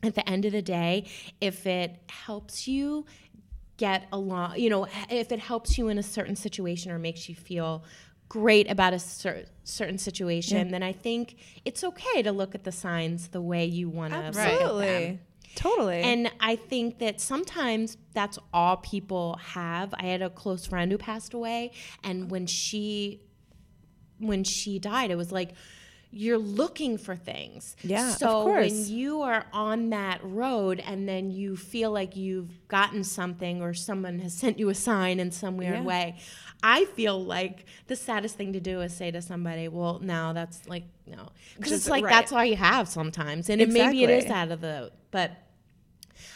At 0.04 0.16
the 0.16 0.28
end 0.28 0.44
of 0.46 0.50
the 0.52 0.62
day, 0.62 1.06
if 1.40 1.64
it 1.64 1.94
helps 2.08 2.66
you 2.66 3.06
get 3.82 4.06
along, 4.12 4.56
you 4.60 4.70
know, 4.70 4.86
if 5.10 5.32
it 5.32 5.40
helps 5.40 5.76
you 5.76 5.88
in 5.88 5.98
a 5.98 6.04
certain 6.04 6.36
situation 6.36 6.92
or 6.92 7.00
makes 7.00 7.28
you 7.28 7.34
feel 7.34 7.82
great 8.28 8.70
about 8.70 8.92
a 8.92 8.98
cer- 9.00 9.46
certain 9.64 9.98
situation, 9.98 10.70
then 10.70 10.84
I 10.84 10.92
think 10.92 11.34
it's 11.64 11.82
okay 11.82 12.22
to 12.22 12.30
look 12.30 12.54
at 12.54 12.62
the 12.62 12.70
signs 12.70 13.26
the 13.26 13.42
way 13.42 13.64
you 13.64 13.88
want 13.88 14.12
to. 14.12 14.20
Absolutely. 14.20 15.18
Totally. 15.56 16.00
And 16.00 16.30
I 16.38 16.54
think 16.54 17.00
that 17.00 17.20
sometimes 17.20 17.96
that's 18.14 18.38
all 18.54 18.76
people 18.76 19.40
have. 19.42 19.92
I 19.98 20.04
had 20.04 20.22
a 20.22 20.30
close 20.30 20.64
friend 20.64 20.92
who 20.92 20.96
passed 20.96 21.34
away, 21.34 21.72
and 22.04 22.30
when 22.30 22.46
she 22.46 23.20
when 24.20 24.44
she 24.44 24.78
died, 24.78 25.10
it 25.10 25.16
was 25.16 25.32
like 25.32 25.54
you're 26.14 26.38
looking 26.38 26.98
for 26.98 27.16
things. 27.16 27.74
Yeah, 27.82 28.10
So 28.10 28.46
when 28.46 28.86
you 28.88 29.22
are 29.22 29.46
on 29.52 29.90
that 29.90 30.20
road 30.22 30.82
and 30.86 31.08
then 31.08 31.30
you 31.30 31.56
feel 31.56 31.90
like 31.90 32.16
you've 32.16 32.68
gotten 32.68 33.02
something 33.02 33.62
or 33.62 33.72
someone 33.72 34.18
has 34.18 34.34
sent 34.34 34.58
you 34.58 34.68
a 34.68 34.74
sign 34.74 35.18
in 35.18 35.30
some 35.30 35.56
weird 35.56 35.76
Yeah. 35.78 35.82
way, 35.84 36.16
I 36.62 36.84
feel 36.84 37.24
like 37.24 37.64
the 37.86 37.96
saddest 37.96 38.36
thing 38.36 38.52
to 38.52 38.60
do 38.60 38.82
is 38.82 38.94
say 38.94 39.10
to 39.10 39.22
somebody, 39.22 39.68
"Well, 39.68 39.98
now 40.00 40.32
that's 40.32 40.68
like 40.68 40.84
no," 41.06 41.30
because 41.56 41.72
it's 41.72 41.88
like 41.88 42.04
right. 42.04 42.10
that's 42.10 42.30
all 42.30 42.44
you 42.44 42.56
have 42.56 42.88
sometimes, 42.88 43.48
and 43.50 43.60
it, 43.60 43.70
maybe 43.70 44.04
it 44.04 44.10
is 44.10 44.26
out 44.26 44.50
of 44.52 44.60
the 44.60 44.92
but. 45.10 45.32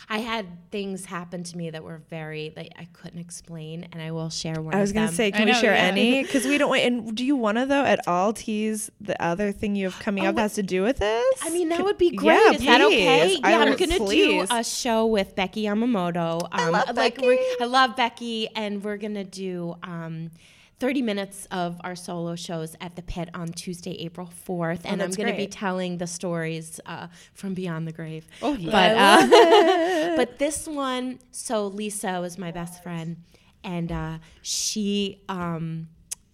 I 0.08 0.18
had 0.18 0.46
things 0.70 1.04
happen 1.04 1.42
to 1.42 1.56
me 1.56 1.70
that 1.70 1.82
were 1.82 2.00
very 2.10 2.52
like 2.56 2.72
I 2.78 2.84
couldn't 2.92 3.18
explain, 3.18 3.88
and 3.92 4.00
I 4.00 4.12
will 4.12 4.30
share 4.30 4.60
one. 4.62 4.72
I 4.74 4.80
was 4.80 4.90
of 4.90 4.94
gonna 4.94 5.06
them. 5.08 5.14
say, 5.16 5.32
can 5.32 5.42
I 5.42 5.44
we 5.46 5.50
know, 5.52 5.60
share 5.60 5.74
yeah. 5.74 5.82
any? 5.82 6.22
Because 6.22 6.44
we 6.44 6.58
don't. 6.58 6.76
And 6.78 7.16
do 7.16 7.24
you 7.24 7.34
want 7.34 7.58
to 7.58 7.66
though 7.66 7.82
at 7.84 8.06
all 8.06 8.32
tease 8.32 8.88
the 9.00 9.20
other 9.20 9.50
thing 9.50 9.74
you 9.74 9.86
have 9.90 9.98
coming 9.98 10.24
Oh, 10.24 10.28
up 10.28 10.36
that 10.36 10.42
has 10.42 10.54
to 10.54 10.62
do 10.62 10.82
with 10.82 10.98
this? 10.98 11.24
I 11.42 11.50
mean, 11.50 11.68
that 11.70 11.82
would 11.82 11.98
be 11.98 12.10
great. 12.12 12.34
Yeah, 12.36 12.52
Is 12.52 12.64
that 12.64 12.80
okay? 12.82 13.26
please. 13.28 13.40
I 13.42 13.50
Yeah, 13.50 13.58
I'm 13.58 13.68
would- 13.70 13.78
gonna 13.78 13.96
please. 13.96 14.48
do 14.48 14.54
a 14.54 14.62
show 14.62 15.06
with 15.06 15.34
Becky 15.34 15.64
Yamamoto. 15.64 16.42
Um, 16.42 16.48
I 16.52 16.68
love 16.68 16.96
like 16.96 17.16
Becky. 17.16 17.38
I 17.60 17.64
love 17.64 17.96
Becky, 17.96 18.48
and 18.54 18.84
we're 18.84 18.98
gonna 18.98 19.24
do. 19.24 19.74
Um, 19.82 20.30
30 20.78 21.02
minutes 21.02 21.46
of 21.50 21.80
our 21.84 21.96
solo 21.96 22.36
shows 22.36 22.76
at 22.82 22.96
the 22.96 23.02
pit 23.02 23.30
on 23.32 23.48
Tuesday, 23.48 23.92
April 24.04 24.28
4th. 24.46 24.80
and 24.84 25.02
I'm 25.02 25.10
Oh, 25.10 25.14
going 25.14 25.30
to 25.30 25.36
be 25.36 25.46
telling 25.46 25.96
the 25.98 26.06
stories 26.06 26.80
uh, 26.84 27.06
from 27.32 27.54
beyond 27.54 27.88
the 27.88 27.92
grave. 27.92 28.26
Oh, 28.42 28.52
yeah. 28.54 28.70
But, 28.70 28.96
uh, 28.96 30.16
but 30.16 30.38
this 30.38 30.66
one, 30.68 31.18
so 31.30 31.66
Lisa 31.66 32.20
was 32.20 32.36
my 32.36 32.50
best 32.50 32.82
friend. 32.82 33.16
and 33.64 33.90
uh, 33.90 34.18
she 34.42 35.22
um, 35.28 35.88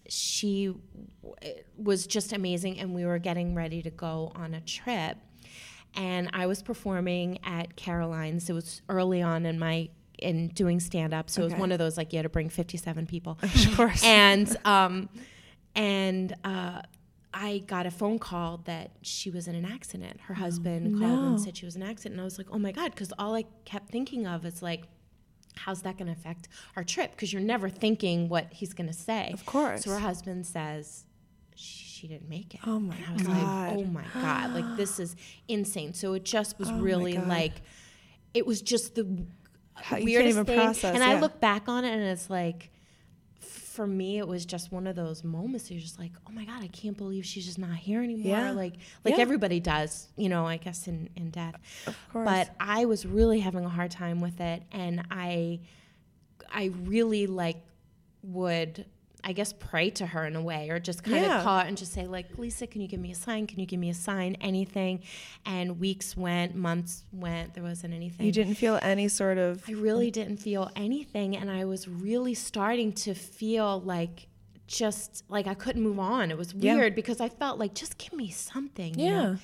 she 0.09 0.67
w- 1.23 1.53
was 1.77 2.05
just 2.05 2.33
amazing. 2.33 2.79
And 2.79 2.93
we 2.93 3.05
were 3.05 3.17
getting 3.19 3.55
ready 3.55 3.81
to 3.81 3.89
go 3.89 4.31
on 4.35 4.53
a 4.53 4.61
trip, 4.61 5.17
and 5.95 6.29
I 6.33 6.45
was 6.47 6.61
performing 6.61 7.39
at 7.43 7.75
Caroline's. 7.75 8.49
It 8.49 8.53
was 8.53 8.81
early 8.89 9.21
on 9.21 9.45
in 9.45 9.57
my 9.57 9.89
in 10.19 10.49
doing 10.49 10.79
stand 10.79 11.13
up, 11.13 11.29
so 11.29 11.41
it 11.41 11.45
was 11.45 11.55
one 11.55 11.71
of 11.71 11.79
those 11.79 11.97
like 11.97 12.13
you 12.13 12.17
had 12.17 12.23
to 12.23 12.29
bring 12.29 12.49
fifty 12.49 12.77
seven 12.77 13.05
people 13.05 13.37
Of 13.43 13.75
course. 13.75 14.03
and 14.03 14.55
um, 14.65 15.09
and 15.75 16.35
uh, 16.43 16.81
I 17.33 17.59
got 17.65 17.85
a 17.85 17.91
phone 17.91 18.19
call 18.19 18.61
that 18.65 18.91
she 19.01 19.29
was 19.29 19.47
in 19.47 19.55
an 19.55 19.65
accident. 19.65 20.21
Her 20.21 20.35
husband 20.35 20.99
called 20.99 21.11
no. 21.11 21.27
and 21.29 21.41
said 21.41 21.57
she 21.57 21.65
was 21.65 21.75
in 21.75 21.81
an 21.81 21.89
accident, 21.89 22.13
and 22.13 22.21
I 22.21 22.25
was 22.25 22.37
like, 22.37 22.47
oh 22.51 22.59
my 22.59 22.71
god, 22.71 22.91
because 22.91 23.11
all 23.17 23.35
I 23.35 23.45
kept 23.65 23.89
thinking 23.89 24.27
of 24.27 24.45
is 24.45 24.61
like. 24.61 24.83
How's 25.55 25.83
that 25.83 25.99
going 25.99 26.07
to 26.07 26.13
affect 26.13 26.47
our 26.75 26.83
trip? 26.83 27.11
Because 27.11 27.31
you're 27.31 27.39
never 27.39 27.69
thinking 27.69 28.27
what 28.27 28.51
he's 28.51 28.73
going 28.73 28.87
to 28.87 28.93
say. 28.93 29.29
Of 29.31 29.45
course. 29.45 29.83
So 29.83 29.91
her 29.91 29.99
husband 29.99 30.47
says 30.47 31.05
she, 31.55 31.85
she 31.85 32.07
didn't 32.07 32.29
make 32.29 32.53
it. 32.53 32.59
Oh 32.65 32.79
my 32.79 32.95
and 32.95 33.05
I 33.05 33.13
was 33.13 33.21
God. 33.23 33.37
like, 33.37 33.77
oh 33.77 33.83
my 33.85 34.03
god, 34.13 34.53
like 34.53 34.77
this 34.77 34.99
is 34.99 35.15
insane. 35.47 35.93
So 35.93 36.13
it 36.13 36.25
just 36.25 36.59
was 36.59 36.69
Oh 36.69 36.79
really 36.79 37.17
like, 37.17 37.61
it 38.33 38.45
was 38.45 38.61
just 38.61 38.95
the 38.95 39.25
Uh, 39.75 39.81
How- 39.81 39.97
you 39.97 40.03
can't 40.03 40.05
weirdest 40.05 40.29
even 40.29 40.45
thing. 40.45 40.57
process, 40.59 40.93
and 40.95 41.03
I 41.03 41.19
look 41.19 41.39
back 41.39 41.67
on 41.67 41.83
it 41.85 41.91
and 41.93 42.03
it's 42.03 42.29
like, 42.29 42.69
for 43.39 43.87
me, 43.87 44.19
it 44.19 44.27
was 44.27 44.45
just 44.45 44.71
one 44.71 44.85
of 44.85 44.95
those 44.95 45.23
moments. 45.23 45.71
You're 45.71 45.81
just 45.81 45.97
like, 45.97 46.11
oh 46.27 46.31
my 46.31 46.45
god, 46.45 46.61
I 46.63 46.67
can't 46.67 46.95
believe 46.95 47.25
she's 47.25 47.43
just 47.45 47.57
not 47.57 47.75
here 47.75 48.03
anymore. 48.03 48.37
Yeah. 48.37 48.51
Like, 48.51 48.73
like 49.03 49.15
Yeah. 49.15 49.21
everybody 49.21 49.59
does, 49.59 50.09
you 50.15 50.29
know. 50.29 50.45
I 50.45 50.57
guess 50.57 50.87
in 50.87 51.09
in 51.15 51.31
death. 51.31 51.55
Of 51.87 51.97
course. 52.11 52.25
But 52.25 52.51
I 52.59 52.85
was 52.85 53.03
really 53.07 53.39
having 53.39 53.65
a 53.65 53.69
hard 53.69 53.89
time 53.89 54.21
with 54.21 54.39
it, 54.41 54.61
and 54.71 55.03
I, 55.09 55.59
I 56.51 56.65
really 56.83 57.25
like 57.25 57.57
would. 58.21 58.85
I 59.23 59.31
guess 59.33 59.53
pray 59.53 59.89
to 59.91 60.05
her 60.07 60.25
in 60.25 60.35
a 60.35 60.41
way, 60.41 60.69
or 60.69 60.79
just 60.79 61.03
kind 61.03 61.23
Yeah. 61.23 61.37
of 61.37 61.43
call 61.43 61.59
and 61.59 61.77
just 61.77 61.93
say, 61.93 62.07
like, 62.07 62.37
Lisa, 62.37 62.67
can 62.67 62.81
you 62.81 62.87
give 62.87 62.99
me 62.99 63.11
a 63.11 63.15
sign? 63.15 63.47
Can 63.47 63.59
you 63.59 63.65
give 63.65 63.79
me 63.79 63.89
a 63.89 63.93
sign? 63.93 64.35
Anything. 64.41 65.01
And 65.45 65.79
weeks 65.79 66.17
went, 66.17 66.55
months 66.55 67.05
went, 67.13 67.53
there 67.53 67.63
wasn't 67.63 67.93
anything. 67.93 68.25
you 68.25 68.31
didn't 68.33 68.55
feel 68.55 68.79
any 68.81 69.07
sort 69.07 69.37
of 69.37 69.63
I 69.67 69.73
really 69.73 70.11
didn't 70.11 70.37
feel 70.37 70.69
anything, 70.75 71.37
and 71.37 71.49
I 71.49 71.65
was 71.65 71.87
really 71.87 72.33
starting 72.33 72.91
to 72.93 73.13
feel 73.13 73.79
like 73.81 74.27
just 74.67 75.23
like 75.29 75.45
I 75.47 75.53
couldn't 75.53 75.83
move 75.83 75.99
on. 75.99 76.31
It 76.31 76.37
was 76.37 76.53
Yeah. 76.53 76.75
weird 76.75 76.95
because 76.95 77.21
I 77.21 77.29
felt 77.29 77.59
like 77.59 77.73
just 77.75 77.97
give 77.97 78.13
me 78.13 78.29
something. 78.29 78.97
you 78.99 79.05
Yeah. 79.05 79.21
know? 79.23 79.37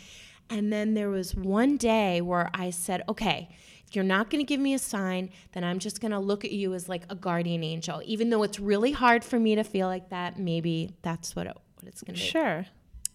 And 0.49 0.73
then 0.73 0.93
there 0.95 1.09
was 1.09 1.35
one 1.35 1.77
day 1.77 2.21
where 2.21 2.49
I 2.53 2.71
said, 2.71 3.03
okay. 3.07 3.49
If 3.89 3.95
you're 3.95 4.05
not 4.05 4.29
going 4.29 4.39
to 4.39 4.47
give 4.47 4.59
me 4.59 4.75
a 4.75 4.79
sign, 4.79 5.31
then 5.53 5.63
I'm 5.63 5.79
just 5.79 5.99
going 5.99 6.11
to 6.11 6.19
look 6.19 6.45
at 6.45 6.51
you 6.51 6.75
as 6.75 6.87
like 6.87 7.03
a 7.09 7.15
guardian 7.15 7.63
angel. 7.63 8.01
Even 8.05 8.29
though 8.29 8.43
it's 8.43 8.59
really 8.59 8.91
hard 8.91 9.23
for 9.23 9.39
me 9.39 9.55
to 9.55 9.63
feel 9.63 9.87
like 9.87 10.09
that, 10.09 10.37
maybe 10.37 10.93
that's 11.01 11.35
what, 11.35 11.47
it, 11.47 11.57
what 11.75 11.87
it's 11.87 12.01
going 12.03 12.13
to 12.15 12.21
be. 12.21 12.27
sure. 12.27 12.65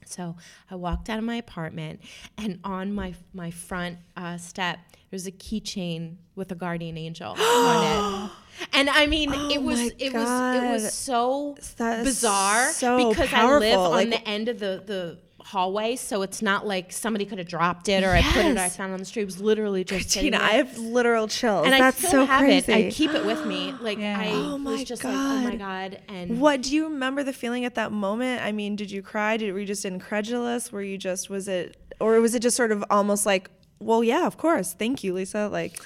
So 0.07 0.37
I 0.71 0.75
walked 0.75 1.09
out 1.09 1.19
of 1.19 1.25
my 1.25 1.37
apartment, 1.37 2.01
and 2.37 2.59
on 2.63 2.93
my 2.93 3.15
my 3.33 3.51
front 3.51 3.99
uh, 4.17 4.37
step, 4.37 4.79
there's 5.11 5.27
a 5.27 5.33
keychain 5.33 6.17
with 6.35 6.53
a 6.53 6.55
guardian 6.55 6.99
angel 6.99 7.31
on 7.39 8.27
it. 8.27 8.31
And 8.75 8.91
I 8.91 9.07
mean, 9.07 9.33
it 9.33 9.63
was 9.63 9.81
Oh 9.81 9.91
it 9.99 10.13
was 10.13 10.29
it 10.29 10.73
was 10.73 10.93
so 10.93 11.57
bizarre 11.79 12.71
so 12.73 13.09
because 13.11 13.33
I 13.33 13.57
live 13.59 13.79
on 13.79 13.91
like- 13.93 14.11
the 14.11 14.29
end 14.29 14.49
of 14.49 14.59
the 14.59 14.83
the 14.85 15.19
hallway, 15.45 15.95
so 15.95 16.23
it's 16.23 16.41
not 16.41 16.67
like 16.67 16.91
somebody 16.91 17.25
could 17.27 17.37
have 17.39 17.47
dropped 17.47 17.89
it 17.89 18.03
or 18.03 18.09
I 18.11 18.23
put 18.23 18.45
it 18.47 18.57
I 18.57 18.69
found 18.71 18.91
it 18.91 18.95
on 18.95 18.99
the 19.01 19.05
street. 19.05 19.23
It 19.23 19.27
was 19.27 19.41
literally 19.41 19.85
just 19.85 20.11
sitting 20.11 20.33
Tina. 20.33 20.43
I 20.43 20.53
have 20.53 20.79
literal 20.79 21.29
chills. 21.29 21.67
and 21.67 21.73
That's 21.75 22.03
I 22.03 22.09
still 22.09 22.23
so 22.23 22.27
have 22.27 22.41
crazy. 22.41 22.73
it. 22.73 22.87
I 22.87 22.91
keep 22.91 23.13
it 23.13 23.25
with 23.27 23.45
me. 23.47 23.73
Like 23.81 23.99
Yeah. 23.99 24.19
I 24.19 24.31
Oh 24.33 24.57
my 24.59 24.73
was 24.73 24.85
just 24.85 25.05
like, 25.05 25.15
oh 25.15 25.41
my 25.41 25.51
God. 25.57 25.59
god. 25.59 26.01
And 26.09 26.41
What 26.41 26.63
do 26.63 26.75
you 26.75 26.85
remember 26.85 27.23
the 27.23 27.35
feeling 27.35 27.65
at 27.67 27.75
that 27.75 27.93
moment? 27.93 28.43
I 28.43 28.53
mean, 28.53 28.75
did 28.75 28.91
you 28.91 29.03
cry? 29.03 29.37
Did 29.37 29.53
were 29.53 29.61
you 29.61 29.67
just 29.67 29.85
incredulous? 29.85 30.73
Were 30.73 30.83
you 30.83 30.97
just 30.99 31.29
was 31.29 31.47
it 31.47 31.77
or 32.01 32.21
was 32.21 32.35
it 32.35 32.41
just 32.41 32.57
sort 32.57 32.73
of 32.73 32.83
almost 32.91 33.27
like, 33.27 33.51
well, 33.81 34.03
yeah, 34.03 34.27
of 34.27 34.37
course, 34.39 34.73
thank 34.73 35.05
you, 35.05 35.13
Lisa. 35.13 35.49
Like, 35.49 35.79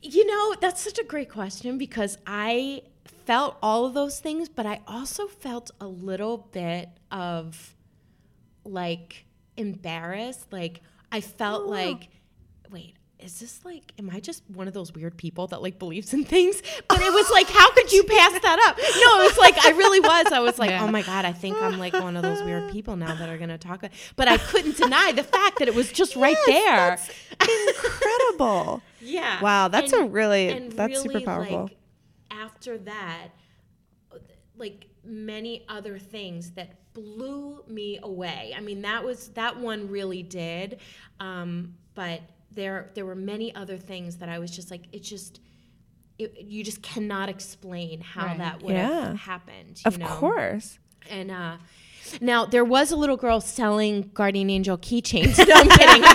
You 0.00 0.24
know, 0.26 0.54
that's 0.60 0.80
such 0.80 0.98
a 0.98 1.04
great 1.04 1.28
question 1.28 1.76
because 1.76 2.18
I 2.26 2.82
felt 3.26 3.56
all 3.62 3.84
of 3.84 3.94
those 3.94 4.20
things, 4.20 4.48
but 4.48 4.64
I 4.66 4.80
also 4.86 5.26
felt 5.26 5.70
a 5.80 5.86
little 5.88 6.48
bit 6.52 6.88
of 7.10 7.74
like 8.64 9.24
embarrassed. 9.56 10.52
Like 10.52 10.80
I 11.10 11.20
felt 11.20 11.64
oh. 11.64 11.70
like, 11.70 12.08
wait, 12.70 12.96
is 13.22 13.38
this 13.38 13.64
like, 13.64 13.92
am 13.98 14.10
I 14.10 14.20
just 14.20 14.42
one 14.50 14.66
of 14.66 14.74
those 14.74 14.92
weird 14.92 15.16
people 15.16 15.46
that 15.48 15.62
like 15.62 15.78
believes 15.78 16.12
in 16.12 16.24
things? 16.24 16.60
But 16.88 17.00
it 17.00 17.12
was 17.12 17.30
like, 17.30 17.48
how 17.48 17.72
could 17.72 17.92
you 17.92 18.02
pass 18.02 18.32
that 18.40 18.58
up? 18.68 18.76
No, 18.76 19.20
it 19.20 19.30
was 19.30 19.38
like, 19.38 19.64
I 19.64 19.70
really 19.70 20.00
was. 20.00 20.26
I 20.32 20.40
was 20.40 20.58
like, 20.58 20.70
Yeah. 20.70 20.82
oh 20.82 20.88
my 20.88 21.02
God, 21.02 21.24
I 21.24 21.32
think 21.32 21.56
I'm 21.60 21.78
like 21.78 21.92
one 21.92 22.16
of 22.16 22.22
those 22.22 22.42
weird 22.42 22.70
people 22.72 22.96
now 22.96 23.14
that 23.14 23.28
are 23.28 23.38
going 23.38 23.50
to 23.50 23.58
talk. 23.58 23.78
About. 23.78 23.92
But 24.16 24.28
I 24.28 24.38
couldn't 24.38 24.76
deny 24.76 25.12
the 25.12 25.22
fact 25.22 25.58
that 25.60 25.68
it 25.68 25.74
was 25.74 25.92
just 25.92 26.16
right 26.16 26.36
there. 26.46 26.98
incredible. 27.40 28.82
Yeah. 29.04 29.42
Wow, 29.42 29.66
that's 29.66 29.92
a 29.92 30.04
really- 30.04 30.68
that's 30.68 31.02
super 31.02 31.20
powerful. 31.22 31.62
Like, 31.64 31.76
after 32.30 32.78
that, 32.78 33.30
like 34.56 34.86
many 35.04 35.64
other 35.68 35.98
things 35.98 36.52
that 36.52 36.81
blew 36.94 37.62
me 37.66 37.98
away. 38.02 38.54
I 38.56 38.60
mean, 38.60 38.82
that 38.82 39.04
was 39.04 39.28
that 39.30 39.58
one 39.58 39.88
really 39.88 40.22
did. 40.22 40.78
Um, 41.20 41.74
but 41.94 42.20
there 42.52 42.90
there 42.94 43.06
were 43.06 43.14
many 43.14 43.54
other 43.54 43.78
things 43.78 44.16
that 44.18 44.28
I 44.28 44.38
was 44.38 44.50
just 44.50 44.70
like, 44.70 44.82
it 44.92 45.02
just. 45.02 45.40
It, 46.18 46.42
you 46.42 46.62
just 46.62 46.82
cannot 46.82 47.30
explain 47.30 48.00
how 48.02 48.26
Right. 48.26 48.38
that 48.38 48.62
would 48.62 48.74
Yeah. 48.74 49.08
have 49.08 49.16
happened. 49.16 49.78
You 49.84 49.88
Of 49.88 49.98
know? 49.98 50.06
course. 50.06 50.78
And 51.10 51.30
uh, 51.30 51.56
now 52.20 52.44
there 52.44 52.64
was 52.66 52.92
a 52.92 52.96
little 52.96 53.16
girl 53.16 53.40
selling 53.40 54.10
guardian 54.12 54.50
angel 54.50 54.76
keychains. 54.76 55.38
No, 55.48 55.54
I'm 55.54 55.68
kidding. 55.70 56.02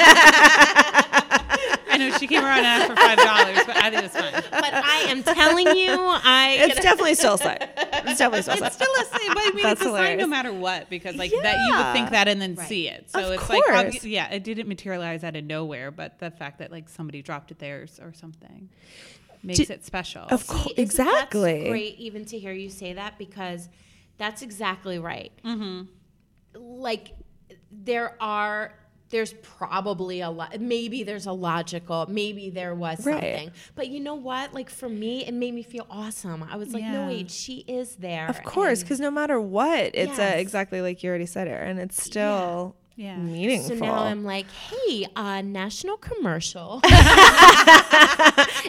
I 1.89 1.97
know 1.97 2.11
she 2.17 2.27
came 2.27 2.43
around 2.43 2.59
and 2.59 2.67
asked 2.67 2.87
for 2.89 2.95
five 2.95 3.17
dollars, 3.17 3.59
but 3.65 3.75
I 3.75 3.89
think 3.89 4.03
it's 4.05 4.15
fine. 4.15 4.43
but 4.51 4.73
I 4.73 5.07
am 5.09 5.23
telling 5.23 5.75
you, 5.75 5.95
I 5.99 6.57
It's 6.61 6.75
definitely 6.81 7.15
still 7.15 7.33
a 7.33 7.37
sign. 7.39 7.57
It's 8.09 8.19
definitely 8.19 8.41
still 8.43 8.53
a 8.53 8.57
sign. 8.57 8.67
It's 8.67 8.75
still 8.75 8.93
a 9.01 9.05
sign, 9.05 9.27
but 9.33 9.37
I 9.37 9.51
mean, 9.53 9.63
That's 9.63 9.71
it's 9.73 9.81
a 9.81 9.83
sign 9.85 9.93
hilarious. 9.95 10.21
no 10.21 10.27
matter 10.27 10.53
what 10.53 10.89
because 10.89 11.15
like 11.15 11.31
that 11.43 11.57
you 11.67 11.75
would 11.77 11.93
think 11.93 12.09
that 12.11 12.27
and 12.27 12.41
then 12.41 12.55
Right. 12.55 12.67
see 12.67 12.87
it. 12.89 13.09
So 13.11 13.27
Of 13.33 13.39
it's 13.39 13.49
like, 13.49 13.63
obvi- 13.65 14.09
yeah, 14.11 14.29
it 14.31 14.43
didn't 14.43 14.67
materialize 14.67 15.23
out 15.23 15.35
of 15.35 15.43
nowhere, 15.43 15.91
but 15.91 16.19
the 16.19 16.31
fact 16.31 16.59
that 16.59 16.71
like 16.71 16.89
somebody 16.89 17.21
dropped 17.21 17.51
it 17.51 17.59
there 17.59 17.85
or 18.01 18.13
something 18.13 18.69
makes 19.43 19.59
Did- 19.59 19.69
it 19.71 19.85
special. 19.85 20.23
Of 20.29 20.41
See, 20.41 20.47
course, 20.47 20.65
isn't- 20.67 20.79
exactly. 20.79 21.53
That's 21.59 21.69
great 21.69 21.97
even 21.99 22.25
to 22.25 22.39
hear 22.39 22.53
you 22.53 22.69
say 22.69 22.93
that 22.93 23.17
because 23.17 23.69
that's 24.17 24.41
exactly 24.41 24.97
right. 24.99 25.31
Mm-hmm. 25.45 25.83
Like 26.55 27.13
there 27.71 28.15
are 28.21 28.73
there's 29.09 29.33
probably 29.41 30.21
a 30.21 30.29
lot 30.29 30.59
maybe 30.59 31.03
there's 31.03 31.25
a 31.27 31.31
logical 31.31 32.05
maybe 32.09 32.49
there 32.49 32.75
was 32.75 33.05
Right. 33.05 33.13
something 33.15 33.51
but 33.75 33.87
you 33.87 33.99
know 33.99 34.15
what 34.15 34.53
like 34.53 34.69
for 34.69 34.89
me 34.89 35.25
it 35.25 35.33
made 35.33 35.53
me 35.53 35.63
feel 35.63 35.87
awesome 35.89 36.43
i 36.43 36.55
was 36.57 36.73
like 36.73 36.83
no 36.83 37.01
Yeah. 37.01 37.07
wait 37.07 37.31
she 37.31 37.59
is 37.67 37.95
there 37.95 38.27
Of 38.27 38.43
course, 38.43 38.81
because 38.83 38.99
no 38.99 39.09
matter 39.11 39.39
what, 39.39 39.91
it's 39.93 40.19
uh, 40.19 40.21
Yes. 40.23 40.41
exactly 40.41 40.81
like 40.81 41.03
you 41.03 41.09
already 41.09 41.25
said 41.25 41.47
it, 41.47 41.59
and 41.67 41.79
it's 41.79 42.01
still 42.03 42.75
Yeah. 42.95 43.15
meaningful. 43.17 43.69
so 43.69 43.75
now 43.75 43.99
i'm 44.03 44.23
like 44.25 44.49
hey 44.51 45.05
uh 45.15 45.41
national 45.41 45.97
commercial 45.97 46.81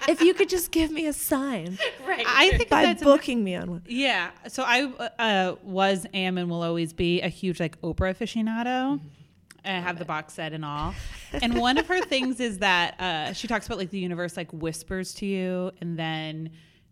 if 0.09 0.21
you 0.21 0.35
could 0.35 0.49
just 0.49 0.71
give 0.71 0.91
me 0.91 1.07
a 1.07 1.13
sign 1.13 1.79
right 2.07 2.25
I 2.27 2.51
think 2.57 2.69
by 2.71 2.83
that's 2.85 3.03
booking 3.03 3.43
me 3.45 3.55
on 3.57 3.71
one. 3.71 3.83
Yeah. 3.87 4.31
So 4.49 4.63
I 4.67 4.85
uh, 5.19 5.55
was, 5.63 6.07
am, 6.13 6.37
and 6.39 6.51
will 6.51 6.63
always 6.63 6.93
be 6.93 7.21
a 7.23 7.29
huge 7.29 7.59
like 7.61 7.81
Oprah 7.81 8.15
aficionado. 8.15 9.01
I 9.69 9.81
have 9.81 9.99
the 9.99 10.05
box 10.05 10.35
set 10.35 10.53
and 10.53 10.65
all. 10.65 10.95
And 11.43 11.59
one 11.61 11.77
of 11.77 11.87
her 11.89 12.01
things 12.01 12.41
is 12.41 12.59
that 12.61 12.99
uh, 13.01 13.33
she 13.35 13.49
talks 13.49 13.67
about 13.67 13.77
like 13.79 13.91
the 13.91 13.99
universe 13.99 14.37
like 14.37 14.51
whispers 14.53 15.13
to 15.15 15.27
you 15.27 15.73
and 15.81 15.99
then 15.99 16.51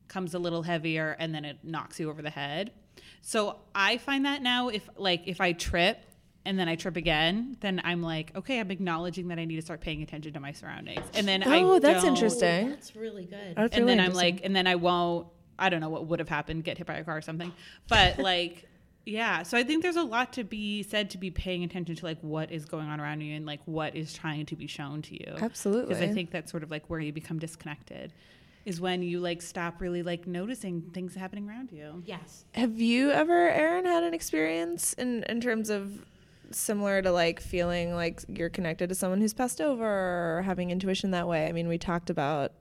comes 0.09 0.35
a 0.35 0.38
little 0.38 0.62
heavier 0.62 1.16
and 1.18 1.35
then 1.35 1.45
it 1.45 1.59
knocks 1.62 1.99
you 1.99 2.11
over 2.11 2.21
the 2.23 2.30
head. 2.30 2.73
So 3.23 3.56
I 3.75 3.97
find 3.99 4.25
that 4.26 4.42
now 4.42 4.68
if 4.68 4.88
like 4.97 5.23
if 5.26 5.40
I 5.40 5.52
trip 5.52 5.99
and 6.45 6.59
then 6.59 6.68
I 6.68 6.76
trip 6.76 6.97
again, 6.97 7.56
then 7.61 7.80
I'm 7.83 8.02
like, 8.02 8.30
okay, 8.37 8.61
I'm 8.61 8.71
acknowledging 8.71 9.28
that 9.28 9.38
I 9.38 9.45
need 9.47 9.56
to 9.56 9.62
start 9.62 9.80
paying 9.80 10.02
attention 10.02 10.33
to 10.35 10.40
my 10.40 10.52
surroundings. 10.52 11.04
And 11.14 11.26
then 11.26 11.42
I 11.42 11.62
Oh, 11.62 11.78
that's 11.80 12.04
interesting. 12.04 12.68
that's 12.71 12.95
really 12.95 13.25
good 13.25 13.56
That's 13.56 13.75
and 13.75 13.85
really 13.87 13.97
then 13.97 14.00
I'm 14.00 14.12
like, 14.12 14.42
and 14.45 14.54
then 14.54 14.66
I 14.66 14.76
won't. 14.76 15.26
I 15.59 15.71
don't 15.71 15.80
know 15.80 15.88
what 15.88 16.06
would 16.06 16.18
have 16.18 16.28
happened, 16.28 16.62
get 16.64 16.76
hit 16.76 16.87
by 16.87 16.97
a 16.97 17.04
car 17.04 17.16
or 17.16 17.23
something. 17.23 17.50
But 17.88 18.18
like, 18.18 18.68
yeah. 19.07 19.45
So 19.45 19.57
I 19.57 19.63
think 19.63 19.83
there's 19.83 19.97
a 19.97 20.03
lot 20.03 20.33
to 20.35 20.45
be 20.45 20.83
said 20.83 21.11
to 21.11 21.19
be 21.19 21.31
paying 21.31 21.63
attention 21.63 21.95
to 21.95 22.05
like 22.05 22.19
what 22.21 22.51
is 22.51 22.65
going 22.65 22.89
on 22.89 23.01
around 23.01 23.21
you 23.21 23.35
and 23.37 23.47
like 23.47 23.61
what 23.65 23.95
is 23.95 24.13
trying 24.13 24.45
to 24.47 24.57
be 24.57 24.67
shown 24.67 25.01
to 25.03 25.15
you. 25.15 25.37
Absolutely. 25.41 25.95
Because 25.95 26.03
I 26.03 26.13
think 26.13 26.33
that's 26.33 26.51
sort 26.51 26.65
of 26.65 26.71
like 26.71 26.91
where 26.91 26.99
you 26.99 27.13
become 27.13 27.39
disconnected, 27.39 28.13
is 28.65 28.81
when 28.81 29.03
you 29.03 29.21
like 29.21 29.41
stop 29.43 29.81
really 29.81 30.03
like 30.03 30.27
noticing 30.27 30.83
things 30.93 31.15
happening 31.15 31.49
around 31.49 31.71
you. 31.71 32.03
yes 32.05 32.45
Have 32.55 32.81
you 32.81 33.13
ever, 33.13 33.49
Erin, 33.49 33.87
had 33.87 34.03
an 34.03 34.13
experience 34.13 34.93
in, 34.95 35.23
in 35.29 35.41
terms 35.41 35.71
of 35.71 36.05
similar 36.51 37.01
to 37.03 37.13
like 37.13 37.41
feeling 37.41 37.95
like 37.95 38.25
you're 38.29 38.51
connected 38.51 38.89
to 38.89 38.95
someone 38.95 39.21
who's 39.21 39.35
passed 39.35 39.61
over 39.61 39.85
or 40.39 40.43
having 40.43 40.71
intuition 40.71 41.13
that 41.13 41.29
way? 41.29 41.47
I 41.47 41.53
mean, 41.53 41.69
we 41.69 41.79
talked 41.79 42.11
about 42.11 42.53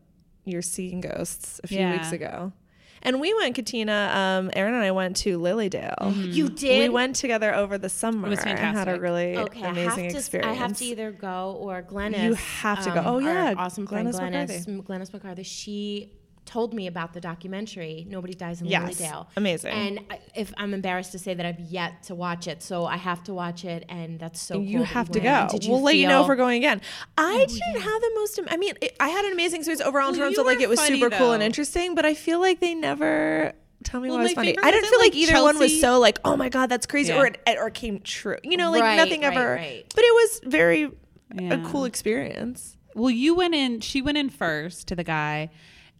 your 0.43 0.61
seeing 0.61 1.01
ghosts 1.01 1.59
a 1.63 1.67
few 1.67 1.89
weeks 1.89 2.11
ago. 2.11 2.53
And 3.01 3.19
we 3.21 3.33
went, 3.35 3.55
Katina, 3.55 4.11
um, 4.15 4.49
Erin 4.53 4.73
and 4.73 4.83
I 4.83 4.91
went 4.91 5.15
to 5.17 5.37
Lilydale. 5.37 6.33
You 6.33 6.49
did. 6.49 6.79
We 6.79 6.89
went 6.89 7.15
together 7.15 7.53
over 7.53 7.77
the 7.77 7.89
summer. 7.89 8.27
It 8.27 8.31
was 8.31 8.39
fantastic. 8.39 8.65
and 8.67 8.77
had 8.77 8.87
a 8.87 8.99
really 8.99 9.37
Okay, 9.37 9.61
I 9.63 9.67
have 9.67 9.77
amazing 9.77 10.09
to. 10.09 10.17
experience. 10.17 10.49
I 10.51 10.53
have 10.53 10.75
to 10.77 10.85
either 10.85 11.11
go 11.11 11.55
or 11.59 11.83
Glennis. 11.83 12.23
You 12.23 12.33
have 12.33 12.83
to 12.83 12.91
go. 12.91 12.99
um, 13.01 13.05
Oh, 13.07 13.17
yeah, 13.19 13.53
awesome 13.57 13.85
Glennis 13.87 14.15
Glennis. 14.19 14.67
M- 14.67 14.81
Glennis 14.81 15.13
McCarthy. 15.13 15.43
She 15.43 16.11
told 16.45 16.73
me 16.73 16.87
about 16.87 17.13
the 17.13 17.19
documentary 17.21 18.05
"Nobody 18.09 18.33
Dies 18.33 18.61
in 18.61 18.67
Yes, 18.67 18.99
Lilydale." 19.01 19.27
amazing. 19.35 19.71
And 19.71 19.99
I, 20.09 20.19
if 20.35 20.53
I'm 20.57 20.73
embarrassed 20.73 21.11
to 21.13 21.19
say 21.19 21.33
that 21.33 21.45
I've 21.45 21.59
yet 21.59 22.03
to 22.03 22.15
watch 22.15 22.47
it, 22.47 22.61
so 22.61 22.85
I 22.85 22.97
have 22.97 23.23
to 23.25 23.33
watch 23.33 23.65
it, 23.65 23.85
and 23.89 24.19
that's 24.19 24.39
so. 24.41 24.59
you 24.59 24.77
cool 24.77 24.79
that 24.85 24.93
have 24.93 25.09
to 25.11 25.19
went. 25.19 25.51
go. 25.51 25.57
You 25.61 25.71
we'll 25.71 25.81
let 25.81 25.95
you 25.95 26.07
know 26.07 26.21
if 26.21 26.27
we're 26.27 26.35
going 26.35 26.57
again. 26.57 26.81
I 27.17 27.33
oh, 27.33 27.45
didn't 27.45 27.81
have 27.81 28.01
the 28.01 28.11
most. 28.15 28.39
I 28.49 28.57
mean, 28.57 28.73
it, 28.81 28.95
I 28.99 29.09
had 29.09 29.25
an 29.25 29.31
amazing 29.33 29.61
experience 29.61 29.81
overall 29.81 30.09
in 30.09 30.15
Well, 30.19 30.27
terms 30.27 30.37
of 30.37 30.45
like 30.45 30.59
it 30.59 30.69
was 30.69 30.79
funny, 30.79 30.99
super 30.99 31.15
cool 31.15 31.31
and 31.33 31.41
interesting, 31.43 31.95
but 31.95 32.05
I 32.05 32.13
feel 32.13 32.39
like 32.39 32.59
they 32.59 32.73
never. 32.75 33.53
Tell 33.83 34.01
me 34.01 34.09
Well, 34.09 34.17
what 34.17 34.23
was 34.23 34.33
funny. 34.33 34.57
I 34.57 34.71
didn't 34.71 34.89
feel 34.89 34.99
like 34.99 35.13
like, 35.13 35.15
either 35.15 35.43
one 35.43 35.59
was 35.59 35.79
so 35.79 35.99
like, 35.99 36.17
oh 36.25 36.35
my 36.35 36.49
god, 36.49 36.67
that's 36.67 36.87
crazy, 36.87 37.13
Yeah. 37.13 37.19
or 37.21 37.25
it, 37.27 37.39
or 37.59 37.69
came 37.69 37.99
true. 37.99 38.37
You 38.43 38.57
know, 38.57 38.71
like 38.71 38.81
Right, 38.81 38.95
nothing 38.95 39.21
right, 39.21 39.33
ever. 39.37 39.53
right. 39.53 39.85
But 39.93 40.03
it 40.03 40.13
was 40.13 40.41
very 40.45 40.91
a 41.37 41.59
cool 41.67 41.85
experience. 41.85 42.77
Well, 42.95 43.11
you 43.11 43.35
went 43.35 43.53
in. 43.53 43.81
She 43.81 44.01
went 44.01 44.17
in 44.17 44.29
first 44.29 44.87
to 44.87 44.95
the 44.95 45.03
guy, 45.03 45.49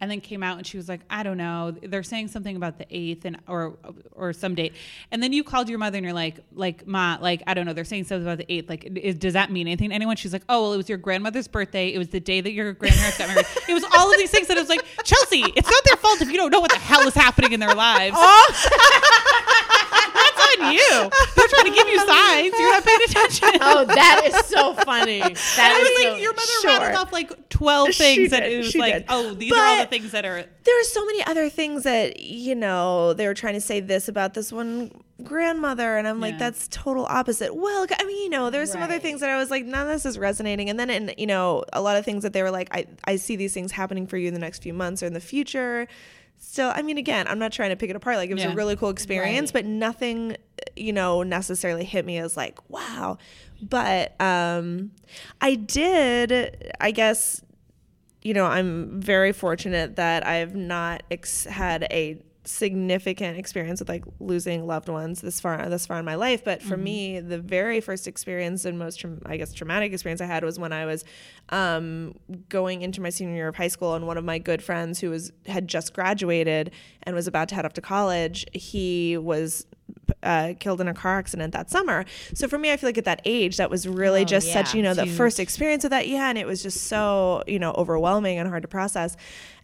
and 0.00 0.10
then 0.10 0.20
came 0.20 0.42
out 0.42 0.58
and 0.58 0.66
she 0.66 0.76
was 0.76 0.88
like, 0.88 1.00
"I 1.08 1.22
don't 1.22 1.36
know. 1.36 1.74
They're 1.82 2.02
saying 2.02 2.28
something 2.28 2.56
about 2.56 2.78
the 2.78 2.86
eighth 2.90 3.24
and 3.24 3.38
or 3.48 3.76
or 4.12 4.32
some 4.32 4.54
date." 4.54 4.74
And 5.10 5.22
then 5.22 5.32
you 5.32 5.42
called 5.42 5.68
your 5.68 5.78
mother 5.78 5.96
and 5.96 6.04
you're 6.04 6.14
like, 6.14 6.40
"Like 6.52 6.86
ma, 6.86 7.18
like 7.20 7.42
I 7.46 7.54
don't 7.54 7.66
know. 7.66 7.72
They're 7.72 7.84
saying 7.84 8.04
something 8.04 8.26
about 8.26 8.38
the 8.38 8.52
eighth. 8.52 8.68
Like, 8.68 8.84
is, 8.84 9.14
does 9.16 9.32
that 9.32 9.50
mean 9.50 9.66
anything 9.66 9.90
to 9.90 9.94
anyone?" 9.94 10.16
She's 10.16 10.32
like, 10.32 10.44
"Oh, 10.48 10.62
well, 10.62 10.72
it 10.74 10.76
was 10.76 10.88
your 10.88 10.98
grandmother's 10.98 11.48
birthday. 11.48 11.88
It 11.88 11.98
was 11.98 12.08
the 12.08 12.20
day 12.20 12.40
that 12.40 12.52
your 12.52 12.72
grandparents 12.72 13.18
got 13.18 13.28
married. 13.28 13.46
It 13.68 13.74
was 13.74 13.84
all 13.96 14.10
of 14.10 14.18
these 14.18 14.30
things." 14.30 14.48
And 14.48 14.58
it 14.58 14.60
was 14.60 14.68
like, 14.68 14.84
Chelsea, 15.04 15.44
it's 15.56 15.70
not 15.70 15.84
their 15.84 15.96
fault 15.96 16.20
if 16.20 16.30
you 16.30 16.36
don't 16.36 16.50
know 16.50 16.60
what 16.60 16.72
the 16.72 16.78
hell 16.78 17.06
is 17.06 17.14
happening 17.14 17.52
in 17.52 17.60
their 17.60 17.74
lives. 17.74 18.16
That's 18.16 18.68
oh. 18.70 19.22
on 20.60 20.72
you. 20.72 20.88
They're 20.90 21.48
trying 21.48 21.64
to 21.66 21.70
give 21.74 21.88
you 21.88 21.98
signs. 22.06 22.52
You're 22.58 22.72
not 22.72 22.84
paying 22.84 23.00
attention. 23.08 23.48
Oh, 23.60 23.84
that 23.84 24.22
is 24.26 24.34
so 24.46 24.74
funny. 24.74 25.18
That 25.56 25.72
I 25.76 25.80
is 25.80 25.88
was 25.88 26.02
so, 26.02 26.10
like, 26.12 26.22
your 26.22 26.32
mother 26.34 26.46
Sure. 26.62 26.70
rattled 26.80 27.06
off 27.06 27.12
like 27.12 27.48
12 27.48 27.94
things, 27.94 28.32
and 28.32 28.44
it 28.44 28.58
was 28.58 28.70
she 28.70 28.78
like, 28.78 28.92
did. 28.94 29.04
oh, 29.08 29.34
these 29.34 29.52
are 29.52 29.64
all 29.64 29.80
the 29.80 29.86
things 29.86 30.12
that 30.12 30.24
are. 30.24 30.44
there 30.64 30.80
are 30.80 30.84
so 30.84 31.04
many 31.06 31.24
other 31.24 31.48
things 31.48 31.82
that 31.84 32.20
you 32.20 32.54
know 32.54 33.12
they 33.14 33.26
were 33.26 33.34
trying 33.34 33.54
to 33.54 33.60
say 33.60 33.80
this 33.80 34.08
about 34.08 34.34
this 34.34 34.52
one 34.52 34.90
grandmother 35.24 35.96
and 35.96 36.06
i'm 36.06 36.20
like 36.20 36.32
Yeah. 36.32 36.38
that's 36.38 36.68
total 36.68 37.06
opposite 37.08 37.54
well 37.56 37.86
i 37.98 38.04
mean 38.04 38.22
you 38.24 38.28
know 38.28 38.50
there's 38.50 38.70
some 38.70 38.82
other 38.82 38.98
things 38.98 39.20
that 39.20 39.30
i 39.30 39.36
was 39.38 39.50
like 39.50 39.64
none 39.64 39.82
of 39.86 39.88
this 39.88 40.04
is 40.04 40.18
resonating 40.18 40.68
and 40.68 40.78
then 40.78 40.90
in 40.90 41.12
you 41.16 41.26
know 41.26 41.64
a 41.72 41.80
lot 41.80 41.96
of 41.96 42.04
things 42.04 42.22
that 42.22 42.32
they 42.34 42.42
were 42.42 42.50
like 42.50 42.68
i 42.72 42.84
i 43.04 43.16
see 43.16 43.34
these 43.34 43.54
things 43.54 43.72
happening 43.72 44.06
for 44.06 44.18
you 44.18 44.28
in 44.28 44.34
the 44.34 44.40
next 44.40 44.62
few 44.62 44.74
months 44.74 45.02
or 45.02 45.06
in 45.06 45.14
the 45.14 45.20
future 45.20 45.88
still 46.38 46.70
i 46.74 46.82
mean 46.82 46.98
again 46.98 47.26
i'm 47.28 47.38
not 47.38 47.50
trying 47.50 47.70
to 47.70 47.76
pick 47.76 47.88
it 47.88 47.96
apart 47.96 48.16
like 48.18 48.28
it 48.30 48.34
was 48.34 48.42
Yeah. 48.42 48.52
a 48.52 48.54
really 48.54 48.76
cool 48.76 48.90
experience 48.90 49.54
Right. 49.54 49.64
but 49.64 49.66
nothing 49.66 50.36
you 50.74 50.92
know 50.92 51.22
necessarily 51.22 51.84
hit 51.84 52.04
me 52.04 52.18
as 52.18 52.36
like 52.36 52.58
wow 52.70 53.18
but 53.60 54.18
um 54.20 54.90
i 55.40 55.54
did 55.54 56.72
i 56.80 56.90
guess 56.90 57.42
you 58.26 58.34
know, 58.34 58.44
I'm 58.44 59.00
very 59.00 59.32
fortunate 59.32 59.94
that 59.96 60.26
I've 60.26 60.56
not 60.56 61.04
ex- 61.12 61.44
had 61.44 61.84
a 61.92 62.20
significant 62.42 63.38
experience 63.38 63.78
with 63.78 63.88
like 63.88 64.04
losing 64.18 64.66
loved 64.66 64.88
ones 64.88 65.20
this 65.20 65.40
far 65.40 65.68
this 65.68 65.86
far 65.86 66.00
in 66.00 66.04
my 66.04 66.16
life. 66.16 66.42
But 66.42 66.60
for 66.60 66.76
me, 66.76 67.20
the 67.20 67.38
very 67.38 67.80
first 67.80 68.08
experience 68.08 68.64
and 68.64 68.80
most, 68.80 68.98
tra- 68.98 69.18
I 69.26 69.36
guess, 69.36 69.52
traumatic 69.52 69.92
experience 69.92 70.20
I 70.20 70.26
had 70.26 70.42
was 70.42 70.58
when 70.58 70.72
I 70.72 70.86
was 70.86 71.04
um, 71.50 72.16
going 72.48 72.82
into 72.82 73.00
my 73.00 73.10
senior 73.10 73.36
year 73.36 73.46
of 73.46 73.54
high 73.54 73.68
school, 73.68 73.94
and 73.94 74.08
one 74.08 74.18
of 74.18 74.24
my 74.24 74.38
good 74.38 74.60
friends 74.60 74.98
who 74.98 75.10
was 75.10 75.30
had 75.46 75.68
just 75.68 75.94
graduated 75.94 76.72
and 77.04 77.14
was 77.14 77.28
about 77.28 77.48
to 77.50 77.54
head 77.54 77.64
off 77.64 77.74
to 77.74 77.80
college, 77.80 78.44
he 78.52 79.16
was 79.16 79.66
uh, 80.22 80.54
killed 80.58 80.80
in 80.80 80.88
a 80.88 80.94
car 80.94 81.18
accident 81.18 81.52
that 81.52 81.70
summer. 81.70 82.04
So 82.34 82.48
for 82.48 82.58
me, 82.58 82.72
I 82.72 82.76
feel 82.76 82.88
like 82.88 82.98
at 82.98 83.04
that 83.04 83.22
age, 83.24 83.56
that 83.58 83.70
was 83.70 83.86
really 83.86 84.22
Oh, 84.22 84.24
just 84.24 84.52
such, 84.52 84.74
you 84.74 84.82
know, 84.82 84.94
the 84.94 85.04
huge. 85.04 85.16
first 85.16 85.40
experience 85.40 85.84
of 85.84 85.90
that. 85.90 86.08
Yeah. 86.08 86.28
And 86.28 86.38
it 86.38 86.46
was 86.46 86.62
just 86.62 86.84
so, 86.84 87.42
you 87.46 87.58
know, 87.58 87.72
overwhelming 87.72 88.38
and 88.38 88.48
hard 88.48 88.62
to 88.62 88.68
process. 88.68 89.16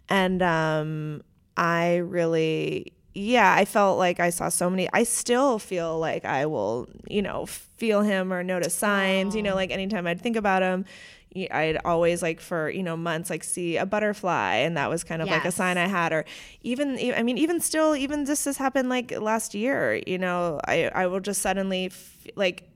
And 0.09 0.41
um, 0.41 1.21
I 1.57 1.97
really, 1.97 2.93
yeah, 3.13 3.53
I 3.53 3.65
felt 3.65 3.97
like 3.97 4.19
I 4.19 4.29
saw 4.29 4.49
so 4.49 4.69
many. 4.69 4.89
I 4.93 5.03
still 5.03 5.59
feel 5.59 5.99
like 5.99 6.25
I 6.25 6.45
will, 6.45 6.87
you 7.09 7.21
know, 7.21 7.45
feel 7.45 8.01
him 8.01 8.31
or 8.33 8.43
notice 8.43 8.73
signs, 8.73 9.35
you 9.35 9.43
know, 9.43 9.55
like 9.55 9.71
anytime 9.71 10.07
I'd 10.07 10.21
think 10.21 10.35
about 10.35 10.61
him. 10.61 10.85
I'd 11.35 11.79
always 11.85 12.21
like 12.21 12.39
for 12.39 12.69
you 12.69 12.83
know 12.83 12.95
months 12.95 13.29
like 13.29 13.43
see 13.43 13.77
a 13.77 13.85
butterfly 13.85 14.55
and 14.55 14.77
that 14.77 14.89
was 14.89 15.03
kind 15.03 15.21
of 15.21 15.27
like 15.29 15.45
a 15.45 15.51
sign 15.51 15.77
I 15.77 15.87
had 15.87 16.13
or 16.13 16.25
even 16.61 16.97
I 17.15 17.23
mean 17.23 17.37
even 17.37 17.59
still 17.59 17.95
even 17.95 18.25
this 18.25 18.45
has 18.45 18.57
happened 18.57 18.89
like 18.89 19.11
last 19.19 19.53
year 19.53 20.01
you 20.05 20.17
know 20.17 20.59
I 20.67 20.89
I 20.93 21.07
will 21.07 21.19
just 21.19 21.41
suddenly 21.41 21.87
f- 21.87 22.27
like 22.35 22.69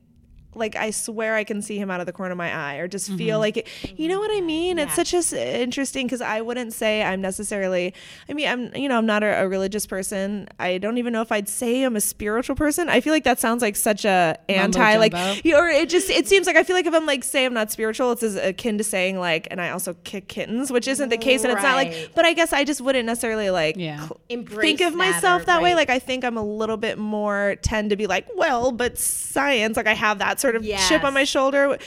like 0.58 0.76
I 0.76 0.92
swear 0.92 1.36
I 1.36 1.44
can 1.44 1.62
see 1.62 1.78
him 1.78 1.90
out 1.92 2.00
of 2.00 2.06
the 2.06 2.14
corner 2.14 2.32
of 2.32 2.38
my 2.38 2.54
eye 2.54 2.76
or 2.78 2.88
just 2.88 3.08
feel 3.08 3.36
mm-hmm. 3.36 3.40
like 3.40 3.58
it. 3.58 3.68
You 3.98 4.08
know 4.08 4.20
what 4.20 4.32
I 4.36 4.42
mean? 4.42 4.80
It's 4.80 4.96
such 4.96 5.14
a 5.14 5.62
interesting 5.62 6.06
because 6.08 6.22
I 6.22 6.42
wouldn't 6.42 6.74
say 6.74 7.04
I'm 7.04 7.22
necessarily. 7.22 7.94
I 8.30 8.34
mean, 8.34 8.48
I'm 8.48 8.76
you 8.76 8.90
know 8.90 8.98
I'm 8.98 9.06
not 9.06 9.24
a, 9.24 9.44
a 9.44 9.48
religious 9.48 9.86
person. 9.86 10.48
I 10.60 10.78
don't 10.78 10.98
even 10.98 11.14
know 11.14 11.22
if 11.22 11.32
I'd 11.32 11.50
say 11.50 11.84
I'm 11.84 11.96
a 11.96 12.02
spiritual 12.02 12.56
person. 12.56 12.90
I 12.90 13.02
feel 13.02 13.14
like 13.14 13.24
that 13.24 13.40
sounds 13.40 13.62
like 13.62 13.76
such 13.76 14.06
a 14.06 14.38
anti 14.50 14.98
like 14.98 15.14
jumbo. 15.14 15.42
you- 15.44 15.58
or 15.58 15.68
it 15.68 15.90
just 15.90 16.10
it 16.10 16.28
seems 16.28 16.48
like 16.48 16.56
I 16.56 16.64
feel 16.64 16.76
like 16.76 16.86
if 16.86 16.94
I'm 16.94 17.06
like 17.06 17.24
say 17.24 17.46
I'm 17.46 17.54
not 17.54 17.72
spiritual, 17.72 18.12
it's 18.12 18.24
as 18.24 18.36
akin 18.36 18.78
to 18.78 18.84
saying 18.84 19.20
like 19.20 19.48
and 19.52 19.62
I 19.62 19.70
also 19.70 19.96
kick 20.04 20.28
kittens, 20.28 20.72
which 20.72 20.88
isn't 20.88 21.10
the 21.10 21.18
case, 21.18 21.44
and 21.44 21.52
it's 21.52 21.64
not 21.64 21.76
like. 21.76 22.12
But 22.16 22.26
I 22.26 22.34
guess 22.34 22.54
I 22.54 22.64
just 22.64 22.82
wouldn't 22.82 23.06
necessarily 23.06 23.50
like 23.50 23.78
Yeah. 23.78 24.08
Embrace 24.30 24.62
think 24.62 24.82
of 24.82 24.94
that 24.94 24.98
myself 24.98 25.46
that 25.46 25.62
way. 25.62 25.76
Like 25.76 25.90
I 25.90 26.00
think 26.00 26.24
I'm 26.24 26.38
a 26.38 26.44
little 26.44 26.78
bit 26.78 26.98
more 26.98 27.56
tend 27.62 27.90
to 27.90 27.96
be 27.96 28.08
like, 28.08 28.28
well, 28.36 28.72
but 28.72 28.98
science. 28.98 29.78
Like 29.78 29.88
I 29.88 29.94
have 29.94 30.20
that 30.20 30.40
sort 30.40 30.47
of 30.56 30.66
chip 30.88 31.04
on 31.04 31.14
my 31.14 31.24
shoulder, 31.24 31.78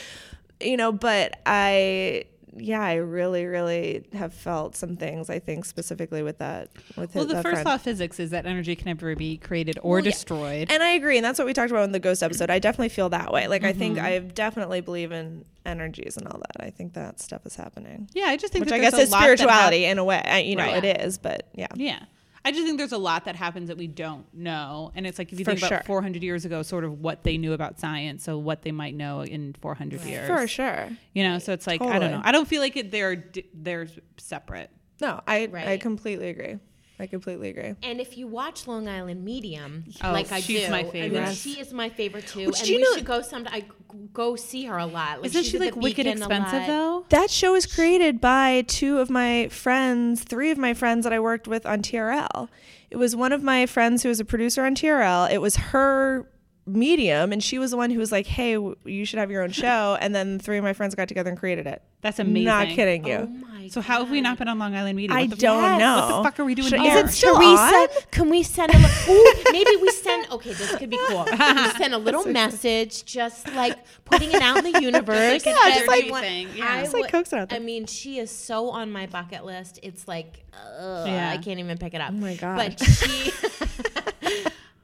you 0.60 0.76
know. 0.76 0.92
But 0.92 1.40
I, 1.46 2.24
yeah, 2.56 2.82
I 2.82 2.94
really, 2.96 3.46
really 3.46 4.04
have 4.12 4.34
felt 4.34 4.74
some 4.76 4.96
things. 4.96 5.30
I 5.30 5.38
think 5.38 5.64
specifically 5.64 6.22
with 6.22 6.38
that. 6.38 6.68
With 6.96 7.14
Well, 7.14 7.24
his, 7.24 7.32
the 7.34 7.42
first 7.42 7.52
friend. 7.54 7.66
law 7.66 7.74
of 7.76 7.82
physics 7.82 8.18
is 8.20 8.30
that 8.30 8.44
energy 8.46 8.74
can 8.76 8.86
never 8.86 9.14
be 9.14 9.36
created 9.36 9.78
or 9.82 9.92
Well, 9.96 10.04
yeah. 10.04 10.10
destroyed. 10.10 10.70
And 10.70 10.82
I 10.82 10.90
agree, 10.90 11.16
and 11.16 11.24
that's 11.24 11.38
what 11.38 11.46
we 11.46 11.52
talked 11.52 11.70
about 11.70 11.84
in 11.84 11.92
the 11.92 12.00
ghost 12.00 12.22
episode. 12.22 12.50
I 12.50 12.58
definitely 12.58 12.88
feel 12.90 13.08
that 13.10 13.32
way. 13.32 13.46
Like 13.46 13.64
I 13.64 13.72
think 13.72 13.96
Mm-hmm. 13.96 14.06
I 14.06 14.18
definitely 14.18 14.80
believe 14.80 15.12
in 15.12 15.44
energies 15.64 16.16
and 16.16 16.26
all 16.26 16.38
that. 16.38 16.64
I 16.64 16.70
think 16.70 16.94
that 16.94 17.20
stuff 17.20 17.46
is 17.46 17.54
happening, 17.54 18.08
yeah, 18.14 18.24
I 18.26 18.36
just 18.36 18.52
think 18.52 18.64
which 18.64 18.72
I 18.74 18.78
guess 18.78 18.94
is 18.98 19.10
that 19.10 19.16
hap- 19.16 19.24
spirituality 19.24 19.84
in 19.84 19.98
a 19.98 20.04
way. 20.04 20.20
I, 20.24 20.38
you 20.40 20.56
know, 20.56 20.64
Right. 20.64 20.82
it 20.84 21.00
is, 21.02 21.18
but 21.18 21.48
yeah. 21.54 21.66
Yeah. 21.74 22.00
I 22.44 22.52
just 22.52 22.64
think 22.64 22.78
there's 22.78 22.92
a 22.92 22.98
lot 22.98 23.26
that 23.26 23.36
happens 23.36 23.68
that 23.68 23.76
we 23.76 23.86
don't 23.86 24.24
know. 24.34 24.92
And 24.94 25.06
it's 25.06 25.18
like 25.18 25.32
if 25.32 25.38
you 25.38 25.44
For 25.44 25.52
think 25.52 25.60
about 25.60 25.68
sure. 25.68 25.82
400 25.84 26.22
years 26.22 26.44
ago, 26.44 26.62
sort 26.62 26.84
of 26.84 27.00
what 27.00 27.22
they 27.22 27.36
knew 27.36 27.52
about 27.52 27.78
science, 27.78 28.24
so 28.24 28.38
what 28.38 28.62
they 28.62 28.72
might 28.72 28.94
know 28.94 29.22
in 29.22 29.54
400 29.60 30.00
years. 30.02 30.26
For 30.26 30.46
sure. 30.48 30.88
You 31.12 31.24
know, 31.24 31.38
so 31.38 31.52
it's 31.52 31.66
like, 31.66 31.82
I 31.82 31.98
don't 31.98 32.10
know. 32.10 32.22
I 32.24 32.32
don't 32.32 32.48
feel 32.48 32.60
like 32.62 32.76
it, 32.76 32.90
they're, 32.90 33.24
they're 33.52 33.88
separate. 34.16 34.70
No, 35.00 35.20
I 35.26 35.48
I 35.54 35.76
completely 35.78 36.28
agree. 36.28 36.58
I 37.00 37.06
completely 37.06 37.48
agree. 37.48 37.74
And 37.82 38.00
if 38.00 38.18
you 38.18 38.26
watch 38.26 38.66
Long 38.66 38.86
Island 38.88 39.24
Medium, 39.24 39.84
Oh, 40.04 40.12
like 40.12 40.30
I 40.30 40.40
she's 40.40 40.66
do, 40.66 40.70
my 40.70 40.80
I 40.80 40.82
mean, 40.82 40.92
favorite. 40.92 41.34
she 41.34 41.58
is 41.58 41.72
my 41.72 41.88
favorite 41.88 42.26
too. 42.26 42.46
Which, 42.48 42.58
and 42.58 42.66
do 42.66 42.72
you 42.74 42.78
we 42.78 42.84
know- 42.84 42.94
should 42.96 43.04
go 43.06 43.22
some. 43.22 43.46
I 43.50 43.64
go 44.12 44.36
see 44.36 44.66
her 44.66 44.76
a 44.78 44.86
lot. 44.86 45.18
Like, 45.22 45.26
Isn't 45.30 45.44
she 45.44 45.58
like 45.58 45.74
wicked 45.76 46.06
expensive 46.06 46.66
though? 46.66 47.06
That 47.08 47.30
show 47.30 47.52
was 47.52 47.66
created 47.66 48.20
by 48.20 48.64
two 48.68 48.98
of 48.98 49.08
my 49.10 49.48
friends, 49.48 50.22
three 50.22 50.50
of 50.50 50.58
my 50.58 50.74
friends 50.74 51.04
that 51.04 51.12
I 51.12 51.18
worked 51.20 51.48
with 51.48 51.64
on 51.66 51.82
TRL. 51.82 52.48
It 52.90 52.96
was 52.98 53.16
one 53.16 53.32
of 53.32 53.42
my 53.42 53.66
friends 53.66 54.02
who 54.02 54.08
was 54.10 54.20
a 54.20 54.24
producer 54.24 54.64
on 54.64 54.74
TRL. 54.74 55.30
It 55.32 55.38
was 55.40 55.56
her 55.56 56.28
medium, 56.66 57.32
and 57.32 57.42
she 57.42 57.58
was 57.58 57.70
the 57.72 57.76
one 57.76 57.90
who 57.90 57.98
was 57.98 58.12
like, 58.12 58.26
"Hey, 58.26 58.52
you 58.84 59.04
should 59.04 59.18
have 59.18 59.30
your 59.30 59.42
own 59.42 59.50
show." 59.50 59.96
And 60.00 60.14
then 60.14 60.38
three 60.38 60.58
of 60.58 60.62
my 60.64 60.72
friends 60.72 60.94
got 60.94 61.08
together 61.08 61.30
and 61.30 61.38
created 61.38 61.66
it. 61.66 61.82
That's 62.00 62.18
amazing. 62.18 62.44
Not 62.44 62.68
kidding 62.68 63.04
you. 63.06 63.14
Oh 63.14 63.26
my 63.26 63.49
So 63.70 63.80
how 63.80 64.00
have 64.00 64.10
we 64.10 64.20
not 64.20 64.36
been 64.36 64.48
on 64.48 64.58
Long 64.58 64.74
Island 64.74 64.96
Medium? 64.96 65.16
I 65.16 65.22
What 65.22 65.30
the 65.30 65.36
don't 65.36 65.62
fuck? 65.62 65.78
know. 65.78 65.96
What 65.96 66.08
the 66.16 66.22
fuck 66.24 66.40
are 66.40 66.44
we 66.44 66.54
doing 66.56 66.68
Should- 66.70 66.80
here? 66.80 67.04
Is 67.04 67.10
it 67.10 67.16
still 67.16 67.34
Theresa, 67.36 67.76
on? 67.76 67.88
can 68.10 68.28
we 68.28 68.42
send 68.42 68.74
a 68.74 68.78
li- 68.78 69.14
Ooh, 69.14 69.34
maybe 69.52 69.76
we 69.80 69.88
send 69.90 70.28
okay, 70.32 70.52
this 70.52 70.74
could 70.76 70.90
be 70.90 70.98
cool. 71.08 71.24
Can 71.36 71.56
we 71.56 71.68
send 71.78 71.94
a 71.94 71.98
little 71.98 72.26
message, 72.26 73.04
just 73.04 73.46
like 73.54 73.78
putting 74.04 74.32
it 74.32 74.42
out 74.42 74.58
in 74.64 74.72
the 74.72 74.80
universe. 74.90 75.44
Like 75.44 75.46
an 75.46 75.52
that 75.54 75.72
energy 75.86 76.00
everyone- 76.00 76.22
thing, 76.22 76.48
yeah. 76.56 76.64
I 76.68 76.80
It's 76.82 76.92
like 76.92 77.12
would- 77.12 77.14
out 77.14 77.30
there. 77.30 77.46
I 77.50 77.58
mean, 77.60 77.86
she 77.86 78.18
is 78.18 78.30
so 78.32 78.70
on 78.70 78.90
my 78.90 79.06
bucket 79.06 79.44
list. 79.44 79.78
It's 79.84 80.08
like, 80.08 80.42
ugh, 80.52 81.06
Yeah. 81.06 81.30
I 81.30 81.38
can't 81.38 81.60
even 81.60 81.78
pick 81.78 81.94
it 81.94 82.00
up. 82.00 82.10
Oh 82.10 82.14
my 82.14 82.34
god. 82.34 82.56
But 82.76 82.84
she. 82.84 83.30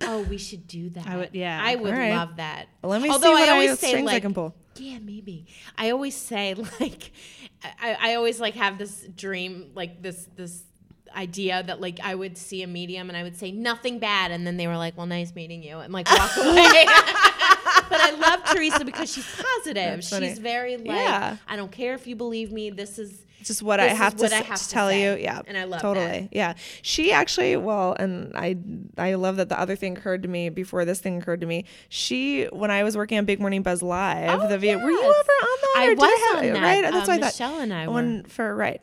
oh, 0.03 0.23
we 0.23 0.39
should 0.39 0.67
do 0.67 0.91
that. 0.91 1.07
I 1.07 1.17
would- 1.17 1.31
yeah. 1.33 1.61
I 1.63 1.75
would 1.75 1.93
right. 1.93 2.11
love 2.15 2.37
that. 2.37 2.67
Let 2.83 3.01
me 3.03 3.09
Although 3.11 3.29
see 3.29 3.33
what 3.33 3.49
I 3.49 3.53
I 3.53 3.55
always 3.55 3.79
say 3.79 3.89
strings 3.89 4.11
I 4.11 4.21
can 4.21 4.35
pull. 4.35 4.55
yeah, 4.77 4.99
maybe. 4.99 5.47
I 5.77 5.91
always 5.91 6.15
say 6.17 6.55
like, 6.81 7.13
I, 7.81 7.97
I 8.01 8.15
always 8.15 8.41
like 8.41 8.55
have 8.55 8.79
this 8.79 9.07
dream, 9.17 9.71
like 9.75 10.03
this 10.03 10.29
this 10.37 10.63
idea 11.15 11.63
that 11.63 11.81
like 11.81 11.99
I 12.03 12.15
would 12.15 12.37
see 12.37 12.63
a 12.63 12.67
medium 12.67 13.09
and 13.09 13.17
I 13.17 13.23
would 13.23 13.37
say 13.37 13.51
nothing 13.53 13.99
bad, 13.99 14.31
and 14.33 14.47
then 14.47 14.57
they 14.57 14.67
were 14.67 14.77
like, 14.77 14.97
"Well, 14.97 15.07
nice 15.07 15.35
meeting 15.35 15.63
you," 15.63 15.79
and 15.79 15.93
like 15.93 16.11
walk 16.11 16.37
away. 16.37 16.85
but 17.89 18.01
I 18.01 18.17
love 18.19 18.45
Theresa 18.53 18.85
because 18.85 19.13
she's 19.13 19.27
positive. 19.43 20.05
She's 20.05 20.39
very 20.39 20.77
like, 20.77 20.87
Yeah. 20.87 21.37
I 21.49 21.57
don't 21.57 21.73
care 21.73 21.95
if 21.95 22.07
you 22.07 22.17
believe 22.17 22.53
me. 22.53 22.71
This 22.71 22.99
is 22.99 23.25
just 23.47 23.63
what 23.63 23.81
I 23.81 23.85
This 23.85 23.93
is 23.93 23.99
have 23.99 24.17
to, 24.17 24.23
what 24.25 24.33
I 24.33 24.37
s- 24.39 24.47
have 24.47 24.59
to 24.59 24.65
to 24.65 24.71
tell 24.71 24.89
say. 24.89 25.03
you. 25.03 25.23
Yeah, 25.23 25.41
And 25.47 25.57
I 25.57 25.65
love 25.65 25.81
totally. 25.81 26.29
Yeah, 26.33 26.55
she 26.83 27.13
actually. 27.13 27.57
Well, 27.57 27.95
and 27.99 28.33
I 28.37 28.57
I 28.99 29.15
love 29.15 29.37
that 29.37 29.49
the 29.49 29.59
other 29.59 29.77
thing 29.77 29.97
occurred 29.97 30.23
to 30.25 30.29
me 30.29 30.49
before 30.49 30.85
this 30.85 31.01
thing 31.01 31.19
occurred 31.21 31.41
to 31.41 31.47
me. 31.47 31.65
She 31.89 32.45
when 32.53 32.71
I 32.71 32.83
was 32.85 32.97
working 32.97 33.19
on 33.19 33.25
Big 33.25 33.41
Morning 33.41 33.63
Buzz 33.63 33.83
Live, 33.83 34.41
Oh, 34.41 34.49
the 34.49 34.59
video. 34.59 34.79
Were 34.79 34.91
you 34.91 34.99
ever 34.99 35.09
on 35.09 35.15
that? 35.17 35.75
I 35.77 35.95
was 35.95 36.21
have- 36.35 36.45
on 36.45 36.53
that. 36.55 36.63
Right. 36.63 36.83
That's 36.83 36.97
Uh, 36.97 36.99
what 37.01 37.09
I 37.09 37.19
thought. 37.19 37.21
Michelle 37.27 37.61
and 37.61 37.73
I 37.73 37.87
were. 37.87 37.93
One 37.95 38.25
for 38.25 38.55
right. 38.55 38.81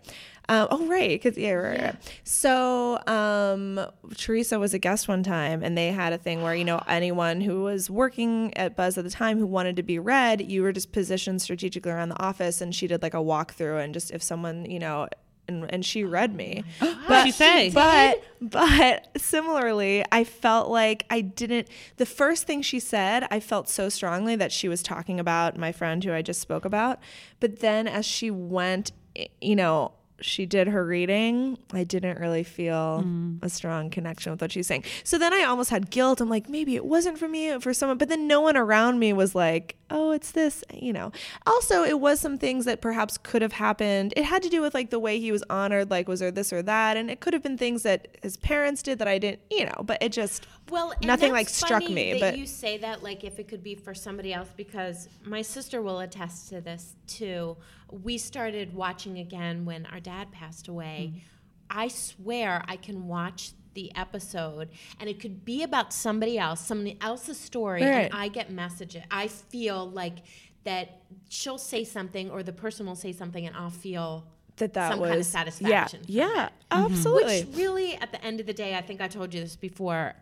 Um, 0.49 0.67
oh 0.71 0.87
right, 0.87 1.09
because 1.09 1.37
yeah, 1.37 1.51
right, 1.51 1.81
right. 1.81 1.95
So 2.25 2.99
um, 3.07 3.79
Theresa 4.15 4.59
was 4.59 4.73
a 4.73 4.79
guest 4.79 5.07
one 5.07 5.23
time, 5.23 5.63
and 5.63 5.77
they 5.77 5.87
had 5.87 6.11
a 6.11 6.17
thing 6.17 6.41
where 6.41 6.53
you 6.53 6.65
know 6.65 6.81
anyone 6.87 7.39
who 7.41 7.63
was 7.63 7.89
working 7.89 8.55
at 8.57 8.75
Buzz 8.75 8.97
at 8.97 9.05
the 9.05 9.09
time 9.09 9.39
who 9.39 9.47
wanted 9.47 9.77
to 9.77 9.83
be 9.83 9.99
read, 9.99 10.41
you 10.41 10.61
were 10.63 10.73
just 10.73 10.91
positioned 10.91 11.41
strategically 11.41 11.91
around 11.91 12.09
the 12.09 12.21
office, 12.21 12.59
and 12.59 12.75
she 12.75 12.87
did 12.87 13.01
like 13.01 13.13
a 13.13 13.17
walkthrough, 13.17 13.83
and 13.83 13.93
just 13.93 14.11
if 14.11 14.21
someone 14.21 14.65
you 14.69 14.79
know. 14.79 15.07
And, 15.45 15.69
and 15.73 15.85
she 15.85 16.05
read 16.05 16.33
me, 16.33 16.63
What'd 16.79 17.23
she 17.25 17.31
say? 17.31 17.69
but 17.73 18.23
but 18.39 19.09
similarly, 19.17 20.05
I 20.09 20.23
felt 20.23 20.69
like 20.69 21.05
I 21.09 21.19
didn't. 21.19 21.67
The 21.97 22.05
first 22.05 22.47
thing 22.47 22.61
she 22.61 22.79
said, 22.79 23.27
I 23.29 23.41
felt 23.41 23.67
so 23.67 23.89
strongly 23.89 24.37
that 24.37 24.53
she 24.53 24.69
was 24.69 24.81
talking 24.81 25.19
about 25.19 25.57
my 25.57 25.73
friend 25.73 26.01
who 26.01 26.13
I 26.13 26.21
just 26.21 26.39
spoke 26.39 26.63
about. 26.63 26.99
But 27.41 27.59
then 27.59 27.89
as 27.89 28.05
she 28.05 28.31
went, 28.31 28.93
you 29.41 29.57
know, 29.57 29.91
she 30.23 30.45
did 30.45 30.67
her 30.67 30.85
reading. 30.85 31.57
I 31.73 31.83
didn't 31.83 32.19
really 32.19 32.43
feel 32.43 33.05
a 33.41 33.49
strong 33.49 33.89
connection 33.89 34.31
with 34.31 34.41
what 34.41 34.51
she's 34.51 34.67
saying. 34.67 34.85
So 35.03 35.17
then 35.17 35.33
I 35.33 35.43
almost 35.43 35.69
had 35.69 35.89
guilt. 35.89 36.21
I'm 36.21 36.29
like, 36.29 36.49
maybe 36.49 36.75
it 36.75 36.85
wasn't 36.85 37.17
for 37.17 37.27
me, 37.27 37.59
for 37.59 37.73
someone. 37.73 37.97
But 37.97 38.09
then 38.09 38.27
no 38.27 38.41
one 38.41 38.57
around 38.57 38.99
me 38.99 39.13
was 39.13 39.35
like, 39.35 39.75
oh, 39.93 40.11
it's 40.11 40.31
this, 40.31 40.63
you 40.73 40.91
know. 40.91 41.11
Also, 41.45 41.83
it 41.83 41.99
was 41.99 42.19
some 42.19 42.37
things 42.37 42.65
that 42.65 42.81
perhaps 42.81 43.17
could 43.17 43.43
have 43.43 43.53
happened. 43.53 44.13
It 44.17 44.25
had 44.25 44.41
to 44.43 44.49
do 44.49 44.59
with 44.59 44.73
like 44.73 44.89
the 44.89 44.99
way 44.99 45.19
he 45.19 45.31
was 45.31 45.43
honored, 45.49 45.91
like 45.91 46.07
was 46.07 46.19
there 46.19 46.31
this 46.31 46.51
or 46.51 46.63
that, 46.63 46.97
and 46.97 47.09
it 47.09 47.19
could 47.19 47.33
have 47.33 47.43
been 47.43 47.57
things 47.57 47.83
that 47.83 48.17
his 48.21 48.35
parents 48.35 48.81
did 48.81 48.99
that 48.99 49.07
I 49.07 49.19
didn't, 49.19 49.41
you 49.51 49.65
know. 49.65 49.83
But 49.83 50.01
it 50.01 50.11
just 50.11 50.47
Well, 50.69 50.93
nothing 51.03 51.31
like 51.31 51.47
struck 51.47 51.87
me. 51.87 52.17
But 52.19 52.37
you 52.37 52.47
say 52.47 52.77
that 52.79 53.03
like 53.03 53.23
if 53.23 53.39
it 53.39 53.47
could 53.47 53.63
be 53.63 53.75
for 53.75 53.93
somebody 53.93 54.33
else 54.33 54.49
because 54.57 55.07
my 55.23 55.43
sister 55.43 55.81
will 55.81 55.99
attest 55.99 56.49
to 56.49 56.59
this 56.59 56.95
too. 57.07 57.55
We 57.91 58.17
started 58.17 58.73
watching 58.73 59.19
again 59.19 59.65
when 59.65 59.85
our 59.85 59.99
dad 59.99 60.31
passed 60.31 60.67
away. 60.67 61.11
Mm-hmm. 61.11 61.27
I 61.69 61.87
swear 61.87 62.63
I 62.67 62.75
can 62.75 63.07
watch 63.07 63.51
the 63.73 63.95
episode 63.95 64.69
and 64.99 65.09
it 65.09 65.19
could 65.19 65.43
be 65.45 65.63
about 65.63 65.93
somebody 65.93 66.37
else, 66.37 66.59
somebody 66.59 66.97
else's 67.01 67.39
story, 67.39 67.81
Right. 67.81 68.05
and 68.05 68.13
I 68.13 68.27
get 68.27 68.51
messages. 68.51 69.03
I 69.11 69.27
feel 69.27 69.89
like 69.89 70.19
that 70.63 71.01
she'll 71.29 71.57
say 71.57 71.83
something 71.83 72.29
or 72.31 72.43
the 72.43 72.53
person 72.53 72.85
will 72.85 72.95
say 72.95 73.11
something 73.11 73.45
and 73.45 73.55
I'll 73.55 73.69
feel 73.69 74.25
that 74.57 74.73
that 74.73 74.91
some 74.91 74.99
was 74.99 75.09
kind 75.09 75.19
of 75.19 75.25
satisfaction. 75.25 76.01
Yeah, 76.07 76.27
yeah, 76.27 76.49
mm-hmm. 76.71 76.93
absolutely. 76.93 77.43
Which 77.43 77.57
really, 77.57 77.95
at 77.95 78.11
the 78.11 78.23
end 78.23 78.39
of 78.39 78.45
the 78.45 78.53
day, 78.53 78.75
I 78.75 78.81
think 78.81 79.01
I 79.01 79.07
told 79.07 79.33
you 79.33 79.41
this 79.41 79.55
before. 79.55 80.13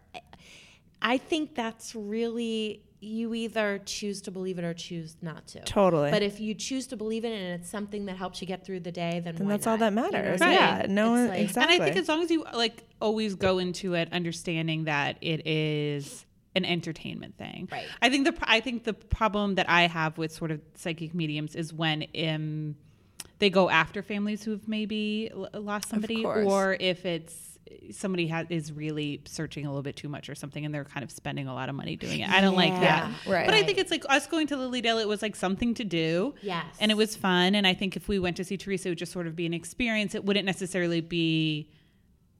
I 1.01 1.17
think 1.17 1.55
that's 1.55 1.95
really 1.95 2.83
you 3.03 3.33
either 3.33 3.81
choose 3.83 4.21
to 4.21 4.31
believe 4.31 4.59
it 4.59 4.63
or 4.63 4.75
choose 4.75 5.17
not 5.23 5.47
to. 5.47 5.59
Totally. 5.61 6.11
But 6.11 6.21
if 6.21 6.39
you 6.39 6.53
choose 6.53 6.85
to 6.87 6.95
believe 6.95 7.25
in 7.25 7.31
it 7.31 7.41
and 7.41 7.59
it's 7.59 7.69
something 7.69 8.05
that 8.05 8.15
helps 8.15 8.41
you 8.41 8.47
get 8.47 8.63
through 8.63 8.81
the 8.81 8.91
day, 8.91 9.19
then, 9.23 9.35
then 9.35 9.47
why 9.47 9.53
that's 9.53 9.65
all 9.65 9.77
not? 9.77 9.91
that 9.91 10.11
You 10.11 10.11
know 10.11 10.21
matters. 10.23 10.39
Yeah, 10.39 10.85
no 10.87 11.11
one 11.11 11.27
like- 11.29 11.39
exactly. 11.41 11.73
And 11.75 11.81
I 11.81 11.85
think 11.85 11.97
as 11.97 12.07
long 12.07 12.21
as 12.21 12.29
you 12.29 12.45
like 12.53 12.83
always 13.01 13.33
go 13.33 13.57
into 13.57 13.95
it 13.95 14.09
understanding 14.11 14.83
that 14.83 15.17
it 15.21 15.47
is 15.47 16.25
an 16.55 16.63
entertainment 16.63 17.37
thing. 17.37 17.67
Right. 17.71 17.87
I 18.03 18.09
think 18.09 18.25
the 18.25 18.35
I 18.43 18.59
think 18.59 18.83
the 18.83 18.93
problem 18.93 19.55
that 19.55 19.67
I 19.67 19.87
have 19.87 20.19
with 20.19 20.31
sort 20.31 20.51
of 20.51 20.61
psychic 20.75 21.15
mediums 21.15 21.55
is 21.55 21.73
when 21.73 22.05
um 22.23 22.75
they 23.39 23.49
go 23.49 23.67
after 23.69 24.03
families 24.03 24.43
who've 24.43 24.67
maybe 24.67 25.31
lost 25.55 25.89
somebody 25.89 26.23
or 26.23 26.77
if 26.79 27.05
it's 27.05 27.50
somebody 27.91 28.28
has 28.28 28.47
is 28.50 28.71
really 28.71 29.21
searching 29.26 29.65
a 29.65 29.69
little 29.69 29.82
bit 29.82 29.95
too 29.95 30.10
much 30.10 30.30
or 30.30 30.36
something 30.36 30.65
and 30.65 30.74
they're 30.74 30.86
kind 30.86 31.04
of 31.04 31.12
spending 31.12 31.47
a 31.47 31.54
lot 31.54 31.69
of 31.69 31.76
money 31.76 31.95
doing 31.95 32.19
it. 32.19 32.30
I 32.30 32.41
don't 32.41 32.56
like 32.56 32.74
that. 32.74 33.12
Right. 33.28 33.45
But 33.45 33.54
I 33.54 33.63
think 33.63 33.78
it's 33.78 33.91
like 33.91 34.04
us 34.10 34.28
going 34.28 34.47
to 34.47 34.58
Lily 34.58 34.82
Lilydale 34.82 35.02
it 35.02 35.08
was 35.08 35.21
like 35.21 35.36
something 35.36 35.74
to 35.76 35.84
do. 35.84 36.34
Yes. 36.41 36.65
And 36.80 36.91
it 36.91 36.95
was 36.95 37.15
fun 37.15 37.56
and 37.56 37.67
I 37.67 37.74
think 37.74 37.95
if 37.95 38.08
we 38.08 38.19
went 38.19 38.38
to 38.38 38.43
see 38.43 38.58
Theresa 38.58 38.89
it 38.89 38.91
would 38.91 38.97
just 38.97 39.12
sort 39.12 39.28
of 39.28 39.36
be 39.36 39.45
an 39.45 39.54
experience. 39.54 40.15
It 40.15 40.26
wouldn't 40.26 40.45
necessarily 40.45 41.02
be 41.02 41.69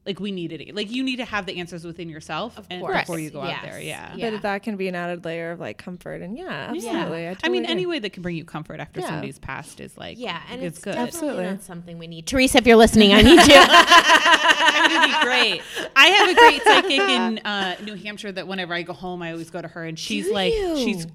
like 0.06 0.20
we 0.20 0.32
needed 0.32 0.62
it. 0.62 0.76
Like 0.76 0.90
you 0.90 1.04
need 1.04 1.18
to 1.18 1.26
have 1.26 1.46
the 1.46 1.60
answers 1.60 1.86
within 1.86 2.10
yourself 2.10 2.58
Of 2.58 2.68
course. 2.68 3.02
before 3.02 3.20
you 3.20 3.30
go 3.30 3.42
out 3.42 3.62
there. 3.62 3.80
Yeah. 3.80 4.16
Yeah. 4.16 4.32
But 4.32 4.42
that 4.42 4.64
can 4.64 4.76
be 4.76 4.88
an 4.88 4.96
added 4.96 5.24
layer 5.26 5.52
of 5.52 5.60
like 5.60 5.78
comfort 5.78 6.22
and 6.24 6.36
yeah, 6.36 6.70
absolutely. 6.72 7.28
I, 7.28 7.32
I, 7.32 7.34
totally 7.36 7.52
mean, 7.52 7.64
agree. 7.66 7.72
any 7.72 7.86
way 7.86 8.00
that 8.00 8.12
can 8.12 8.24
bring 8.24 8.36
you 8.36 8.44
comfort 8.44 8.80
after 8.80 9.00
Yeah. 9.00 9.08
somebody's 9.10 9.38
passed 9.38 9.80
is 9.80 9.96
like 9.98 10.18
Yeah, 10.18 10.42
and 10.50 10.64
it's, 10.64 10.78
it's, 10.78 10.84
good. 10.84 10.96
Absolutely. 10.96 11.44
not 11.44 11.62
something 11.62 12.00
we 12.00 12.08
need. 12.08 12.26
Theresa, 12.26 12.58
if 12.58 12.66
you're 12.66 12.76
listening, 12.78 13.14
I 13.14 13.22
need 13.22 13.42
you. 13.42 13.48
That 13.48 14.88
would 14.92 15.08
be 15.08 15.26
great. 15.26 15.90
I 15.96 16.08
have 16.08 16.30
a 16.30 16.34
great 16.34 16.64
psychic 16.64 17.00
in 17.00 17.38
uh, 17.46 17.76
New 17.84 17.96
Hampshire 17.96 18.32
that 18.32 18.48
whenever 18.48 18.74
I 18.74 18.82
go 18.82 18.94
home, 18.94 19.22
I 19.22 19.32
always 19.32 19.52
go 19.52 19.62
to 19.62 19.68
her, 19.68 19.84
and 19.86 20.00
she's 20.00 20.26
Do 20.28 20.34
like, 20.34 20.54
you? 20.54 20.78
she's 20.78 21.08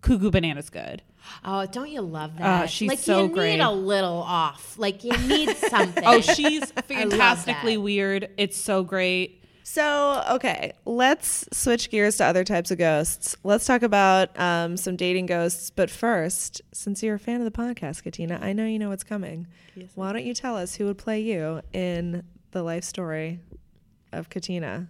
cuckoo 0.00 0.30
bananas 0.30 0.70
good. 0.70 1.02
Oh, 1.44 1.66
don't 1.66 1.90
you 1.90 2.00
love 2.00 2.38
that? 2.38 2.70
she's 2.70 2.88
like 2.88 2.98
so 2.98 3.24
you 3.24 3.28
great. 3.30 3.56
need 3.56 3.60
a 3.60 3.70
little 3.70 4.22
off. 4.22 4.78
Like 4.78 5.04
you 5.04 5.12
need 5.26 5.56
something. 5.56 6.04
Oh, 6.06 6.20
she's 6.20 6.70
fantastically 6.72 7.76
weird. 7.76 8.30
It's 8.36 8.56
so 8.56 8.82
great. 8.82 9.42
So, 9.70 10.24
okay, 10.30 10.72
let's 10.86 11.46
switch 11.52 11.90
gears 11.90 12.16
to 12.16 12.24
other 12.24 12.42
types 12.42 12.70
of 12.70 12.78
ghosts. 12.78 13.36
Let's 13.44 13.66
talk 13.66 13.82
about 13.82 14.30
um, 14.40 14.78
some 14.78 14.96
dating 14.96 15.26
ghosts. 15.26 15.68
But 15.68 15.90
first, 15.90 16.62
since 16.72 17.02
you're 17.02 17.16
a 17.16 17.18
fan 17.18 17.42
of 17.42 17.44
the 17.44 17.50
podcast, 17.50 18.02
Katina, 18.02 18.38
I 18.40 18.54
know 18.54 18.64
you 18.64 18.78
know 18.78 18.88
what's 18.88 19.04
coming. 19.04 19.46
Why 19.94 20.12
don't 20.14 20.24
you 20.24 20.32
tell 20.32 20.56
us 20.56 20.76
who 20.76 20.86
would 20.86 20.96
play 20.96 21.20
you 21.20 21.60
in 21.74 22.22
the 22.52 22.62
life 22.62 22.82
story 22.82 23.40
of 24.10 24.30
Katina 24.30 24.88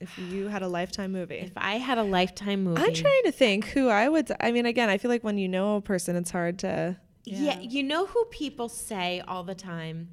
if 0.00 0.16
you 0.18 0.48
had 0.48 0.62
a 0.62 0.68
lifetime 0.68 1.12
movie? 1.12 1.36
if 1.36 1.52
I 1.56 1.74
had 1.78 1.98
a 1.98 2.02
lifetime 2.02 2.64
movie, 2.64 2.82
I'm 2.82 2.94
trying 2.94 3.22
to 3.24 3.32
think 3.32 3.66
who 3.66 3.88
I 3.88 4.08
would. 4.08 4.30
I 4.40 4.50
mean, 4.52 4.66
again, 4.66 4.88
I 4.88 4.98
feel 4.98 5.10
like 5.10 5.22
when 5.24 5.38
you 5.38 5.48
know 5.48 5.76
a 5.76 5.80
person, 5.80 6.16
it's 6.16 6.30
hard 6.30 6.58
to. 6.60 6.96
Yeah. 7.24 7.60
you 7.60 7.82
know 7.82 8.06
who 8.06 8.24
people 8.26 8.68
say 8.68 9.22
all 9.28 9.44
the 9.44 9.54
time. 9.54 10.08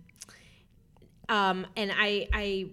Um, 1.29 1.65
and 1.75 1.91
I, 1.93 2.27
I, 2.33 2.69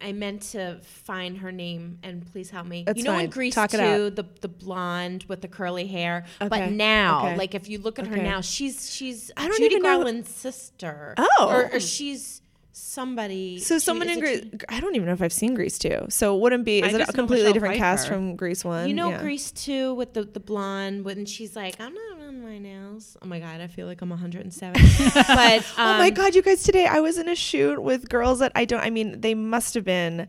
I 0.00 0.12
meant 0.12 0.42
to 0.52 0.80
find 0.82 1.38
her 1.38 1.50
name, 1.50 1.98
and 2.02 2.24
please 2.30 2.50
help 2.50 2.66
me. 2.66 2.84
That's 2.84 2.98
you 2.98 3.04
know 3.04 3.12
fine. 3.12 3.24
in 3.24 3.30
Grease 3.30 3.54
Talk 3.54 3.74
it 3.74 3.78
too, 3.78 4.10
the 4.10 4.26
the 4.40 4.48
blonde 4.48 5.24
with 5.28 5.40
the 5.40 5.48
curly 5.48 5.86
hair. 5.86 6.24
Okay. 6.40 6.48
But 6.48 6.70
now, 6.72 7.26
Okay. 7.26 7.36
like 7.36 7.54
if 7.54 7.68
you 7.68 7.78
look 7.78 7.98
at 7.98 8.06
her 8.06 8.16
now, 8.16 8.40
she's 8.40 8.92
she's 8.94 9.30
I 9.36 9.48
don't 9.48 9.56
Judy 9.58 9.66
even 9.76 9.82
know- 9.82 9.96
Garland's 9.96 10.28
sister. 10.30 11.14
Oh. 11.16 11.48
or, 11.48 11.74
or 11.76 11.80
she's 11.80 12.42
somebody. 12.76 13.58
So 13.58 13.78
someone 13.78 14.08
in 14.08 14.20
Grease. 14.20 14.44
I 14.68 14.80
don't 14.80 14.94
even 14.94 15.06
know 15.06 15.12
if 15.12 15.22
I've 15.22 15.32
seen 15.32 15.54
Grease 15.54 15.78
two. 15.78 16.06
So 16.08 16.36
it 16.36 16.40
wouldn't 16.40 16.64
be. 16.64 16.82
I 16.82 16.88
Is 16.88 16.94
it 16.94 17.08
a 17.08 17.12
completely 17.12 17.52
different 17.52 17.76
cast 17.76 18.08
from 18.08 18.36
Grease 18.36 18.64
one? 18.64 18.88
You 18.88 18.94
know 18.94 19.10
Yeah. 19.10 19.20
Grease 19.20 19.50
too 19.52 19.94
with 19.94 20.14
the 20.14 20.24
the 20.24 20.40
blonde 20.40 21.04
when 21.04 21.24
she's 21.26 21.56
like, 21.56 21.80
I'm 21.80 21.94
not 21.94 22.20
on 22.20 22.42
my 22.42 22.58
nails. 22.58 23.16
Oh 23.22 23.26
my 23.26 23.40
god, 23.40 23.60
I 23.60 23.66
feel 23.66 23.86
like 23.86 24.02
I'm 24.02 24.10
107. 24.10 24.80
but 25.14 25.56
um, 25.56 25.62
oh 25.78 25.98
my 25.98 26.10
god, 26.10 26.34
you 26.34 26.42
guys! 26.42 26.62
Today 26.62 26.86
I 26.86 27.00
was 27.00 27.18
in 27.18 27.28
a 27.28 27.34
shoot 27.34 27.80
with 27.82 28.08
girls 28.08 28.40
that 28.40 28.52
I 28.54 28.64
don't. 28.64 28.80
I 28.80 28.90
mean, 28.90 29.20
they 29.20 29.34
must 29.34 29.74
have 29.74 29.84
been. 29.84 30.28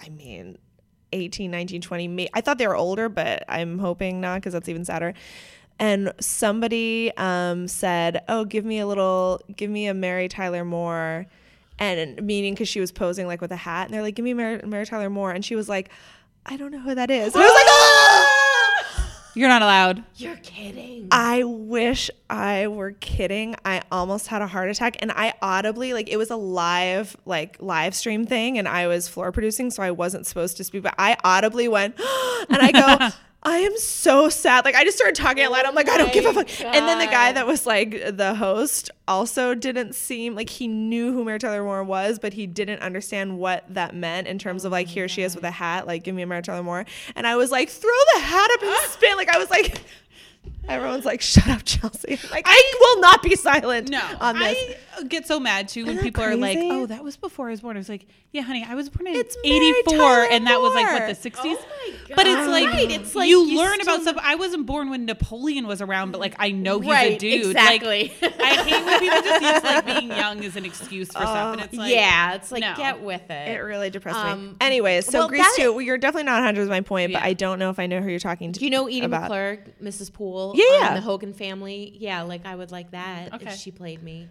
I 0.00 0.08
mean, 0.10 0.58
18, 1.12 1.50
19, 1.50 1.80
20. 1.80 2.08
May, 2.08 2.28
I 2.34 2.40
thought 2.40 2.58
they 2.58 2.68
were 2.68 2.76
older, 2.76 3.08
but 3.08 3.44
I'm 3.48 3.78
hoping 3.78 4.20
not 4.20 4.36
because 4.36 4.52
that's 4.52 4.68
even 4.68 4.84
sadder. 4.84 5.14
And 5.78 6.12
somebody 6.20 7.12
um, 7.16 7.68
said, 7.68 8.22
"Oh, 8.28 8.44
give 8.44 8.64
me 8.64 8.78
a 8.78 8.86
little, 8.86 9.40
give 9.54 9.70
me 9.70 9.86
a 9.86 9.94
Mary 9.94 10.28
Tyler 10.28 10.64
Moore," 10.64 11.26
and 11.78 12.22
meaning 12.22 12.54
because 12.54 12.68
she 12.68 12.80
was 12.80 12.92
posing 12.92 13.26
like 13.26 13.40
with 13.40 13.52
a 13.52 13.56
hat, 13.56 13.86
and 13.86 13.94
they're 13.94 14.02
like, 14.02 14.14
"Give 14.14 14.24
me 14.24 14.32
Mary, 14.32 14.60
Mary 14.64 14.86
Tyler 14.86 15.10
Moore," 15.10 15.32
and 15.32 15.44
she 15.44 15.54
was 15.54 15.68
like, 15.68 15.90
"I 16.46 16.56
don't 16.56 16.70
know 16.70 16.80
who 16.80 16.94
that 16.94 17.10
is." 17.10 17.34
And 17.34 17.42
I 17.42 17.46
was 17.46 17.54
like, 17.54 17.66
"Ah!" 17.68 18.32
You're 19.36 19.50
not 19.50 19.60
allowed. 19.60 20.02
You're 20.14 20.36
kidding. 20.36 21.08
I 21.10 21.44
wish 21.44 22.10
I 22.30 22.68
were 22.68 22.92
kidding. 22.92 23.54
I 23.66 23.82
almost 23.92 24.28
had 24.28 24.40
a 24.40 24.46
heart 24.46 24.70
attack 24.70 24.96
and 25.00 25.12
I 25.12 25.34
audibly 25.42 25.92
like 25.92 26.08
it 26.08 26.16
was 26.16 26.30
a 26.30 26.36
live 26.36 27.14
like 27.26 27.58
live 27.60 27.94
stream 27.94 28.24
thing 28.24 28.56
and 28.56 28.66
I 28.66 28.86
was 28.86 29.08
floor 29.08 29.32
producing 29.32 29.70
so 29.70 29.82
I 29.82 29.90
wasn't 29.90 30.26
supposed 30.26 30.56
to 30.56 30.64
speak 30.64 30.84
but 30.84 30.94
I 30.96 31.18
audibly 31.22 31.68
went 31.68 31.96
and 32.48 32.62
I 32.62 32.72
go 32.72 33.14
I 33.46 33.58
am 33.58 33.78
so 33.78 34.28
sad. 34.28 34.64
Like 34.64 34.74
I 34.74 34.82
just 34.82 34.96
started 34.96 35.14
talking 35.14 35.44
out 35.44 35.52
loud. 35.52 35.64
I'm 35.66 35.74
like 35.76 35.88
I 35.88 35.96
don't 35.96 36.12
give 36.12 36.26
a 36.26 36.32
fuck. 36.32 36.60
And 36.64 36.88
then 36.88 36.98
the 36.98 37.06
guy 37.06 37.30
that 37.30 37.46
was 37.46 37.64
like 37.64 38.16
the 38.16 38.34
host 38.34 38.90
also 39.06 39.54
didn't 39.54 39.94
seem 39.94 40.34
like 40.34 40.50
he 40.50 40.66
knew 40.66 41.12
who 41.12 41.24
Mary 41.24 41.38
Tyler 41.38 41.62
Moore 41.62 41.84
was, 41.84 42.18
but 42.18 42.32
he 42.32 42.48
didn't 42.48 42.80
understand 42.80 43.38
what 43.38 43.64
that 43.72 43.94
meant 43.94 44.26
in 44.26 44.40
terms 44.40 44.64
of 44.64 44.72
like 44.72 44.88
here 44.88 45.06
she 45.06 45.22
is 45.22 45.36
with 45.36 45.44
a 45.44 45.50
hat, 45.52 45.86
like 45.86 46.02
give 46.02 46.12
me 46.12 46.22
a 46.22 46.26
Mary 46.26 46.42
Tyler 46.42 46.64
Moore. 46.64 46.86
And 47.14 47.24
I 47.24 47.36
was 47.36 47.52
like 47.52 47.68
throw 47.68 47.90
the 48.14 48.20
hat 48.20 48.50
up 48.54 48.62
and 48.64 48.76
spin. 48.90 49.16
Like 49.16 49.28
I 49.28 49.38
was 49.38 49.48
like 49.48 49.80
Everyone's 50.68 51.04
like, 51.04 51.20
"Shut 51.20 51.48
up, 51.48 51.62
Chelsea!" 51.64 52.18
Like, 52.30 52.44
I, 52.48 52.72
will 52.80 53.00
not 53.00 53.22
be 53.22 53.36
silent 53.36 53.90
No, 53.90 54.02
on 54.20 54.38
this. 54.38 54.56
I 54.56 54.76
get 55.04 55.26
so 55.26 55.38
mad 55.40 55.68
too 55.68 55.82
when 55.84 55.90
Isn't 55.90 55.96
that 55.98 56.02
people 56.04 56.22
are 56.24 56.36
like, 56.36 56.56
crazy? 56.58 56.70
"Oh, 56.72 56.86
that 56.86 57.02
was 57.04 57.16
before 57.16 57.48
I 57.48 57.50
was 57.50 57.60
born." 57.60 57.76
I 57.76 57.80
was 57.80 57.88
like, 57.88 58.06
"Yeah, 58.32 58.42
honey, 58.42 58.64
I 58.68 58.74
was 58.74 58.88
born 58.88 59.06
in 59.06 59.16
It's 59.16 59.36
Mary 59.44 59.56
'84, 59.86 59.92
Tyler 59.96 60.26
and 60.30 60.46
that 60.46 60.60
was 60.60 60.74
like 60.74 60.86
Moore. 60.86 60.94
what 61.00 61.08
the 61.22 61.30
'60s." 61.30 61.40
Oh 61.44 61.64
my 62.08 62.14
But 62.16 62.26
it's 62.26 62.36
God. 62.36 62.50
like, 62.50 62.66
Right, 62.72 62.90
it's 62.90 63.14
like 63.14 63.28
you, 63.28 63.44
you 63.46 63.58
learn 63.58 63.80
about 63.80 64.00
still- 64.00 64.12
stuff. 64.14 64.22
I 64.24 64.34
wasn't 64.36 64.66
born 64.66 64.90
when 64.90 65.04
Napoleon 65.06 65.66
was 65.66 65.80
around, 65.82 66.12
but 66.12 66.20
like 66.20 66.34
I 66.38 66.50
know 66.52 66.80
he's 66.80 66.88
a 66.88 66.92
Right, 66.92 67.18
dude. 67.18 67.46
exactly. 67.46 68.12
Like, 68.22 68.40
I 68.40 68.54
hate 68.62 68.84
when 68.84 69.00
people 69.00 69.22
just 69.22 69.42
use 69.42 69.64
like 69.64 69.86
being 69.98 70.08
young 70.08 70.44
as 70.44 70.56
an 70.56 70.64
excuse 70.64 71.08
for 71.08 71.18
stuff, 71.20 71.52
and 71.54 71.62
it's 71.62 71.74
like, 71.74 71.92
yeah, 71.92 72.34
it's 72.34 72.50
like 72.52 72.60
no. 72.62 72.74
get 72.76 73.02
with 73.02 73.28
it. 73.30 73.48
It 73.48 73.58
really 73.60 73.90
depressed 73.90 74.24
me. 74.24 74.30
Um, 74.30 74.56
Anyways, 74.60 75.06
so 75.06 75.20
well, 75.20 75.28
Grease 75.28 75.42
that- 75.42 75.54
2, 75.56 75.72
well, 75.72 75.82
you're 75.82 75.98
definitely 75.98 76.24
not 76.24 76.36
100 76.42 76.60
with 76.60 76.68
my 76.70 76.80
point, 76.80 77.12
but 77.12 77.20
Yeah. 77.22 77.26
I 77.28 77.32
don't 77.32 77.58
know 77.58 77.70
if 77.70 77.78
I 77.78 77.86
know 77.86 78.00
who 78.00 78.08
you're 78.10 78.18
talking 78.18 78.52
to. 78.52 78.58
Do 78.58 78.64
you 78.64 78.70
know 78.70 78.86
Edie 78.86 79.00
about. 79.00 79.30
McClurg, 79.30 79.58
Mrs. 79.82 80.12
Poole? 80.12 80.52
Yeah, 80.56 80.64
on 80.64 80.80
yeah. 80.80 80.94
the 80.94 81.00
Hogan 81.00 81.32
family. 81.32 81.96
Yeah, 81.98 82.22
like 82.22 82.46
I 82.46 82.54
would 82.54 82.70
like 82.72 82.90
that 82.92 83.34
Okay. 83.34 83.46
if 83.50 83.56
she 83.56 83.70
played 83.70 84.02
me. 84.02 84.28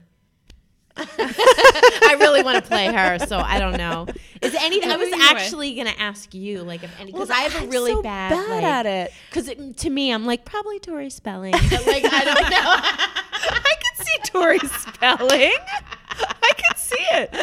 I 0.97 2.15
really 2.19 2.41
want 2.43 2.55
to 2.63 2.67
play 2.69 2.85
her, 2.87 3.19
so 3.19 3.37
I 3.37 3.59
don't 3.59 3.77
know. 3.77 4.07
Is 4.41 4.55
anything? 4.55 4.89
I 4.91 4.97
was 4.97 5.11
actually 5.13 5.75
gonna 5.75 5.93
ask 5.97 6.33
you, 6.33 6.61
like, 6.63 6.83
if 6.83 6.99
any, 6.99 7.11
because 7.11 7.29
I 7.29 7.39
have 7.39 7.63
a 7.63 7.67
really 7.67 7.91
so 7.91 8.01
bad, 8.01 8.31
bad 8.31 8.49
like, 8.49 8.63
at 8.63 8.85
it. 8.85 9.11
Because 9.29 9.51
to 9.77 9.89
me, 9.89 10.11
I'm 10.11 10.25
like 10.25 10.45
probably 10.45 10.79
Tori 10.79 11.09
Spelling, 11.09 11.51
but 11.51 11.85
like 11.87 12.05
I 12.05 12.23
don't 12.23 12.49
know. 12.49 12.59
I 13.47 13.75
can 13.79 14.05
see 14.05 14.17
Tori 14.25 14.59
spelling. 14.59 15.51
I 16.17 16.51
can 16.55 16.75
see 16.77 16.95
it. 17.11 17.33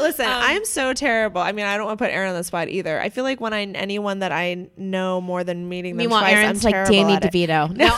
Listen, 0.00 0.26
Um, 0.26 0.32
I'm 0.36 0.64
so 0.64 0.92
terrible. 0.92 1.40
I 1.40 1.52
mean, 1.52 1.66
I 1.66 1.76
don't 1.76 1.86
want 1.86 1.98
to 1.98 2.04
put 2.04 2.12
Erin 2.12 2.30
on 2.30 2.34
the 2.34 2.42
spot 2.44 2.68
either. 2.68 3.00
I 3.00 3.10
feel 3.10 3.22
like 3.24 3.40
when 3.40 3.52
I 3.54 3.62
anyone 3.62 4.18
that 4.20 4.32
I 4.32 4.68
know 4.76 5.20
more 5.20 5.44
than 5.44 5.68
meeting 5.68 5.96
them 5.96 6.08
twice, 6.08 6.34
Erin's 6.34 6.64
I'm 6.66 6.72
like 6.72 6.88
Danny. 6.90 7.16
DeVito. 7.16 7.74
No. 7.76 7.86
No, 7.86 7.94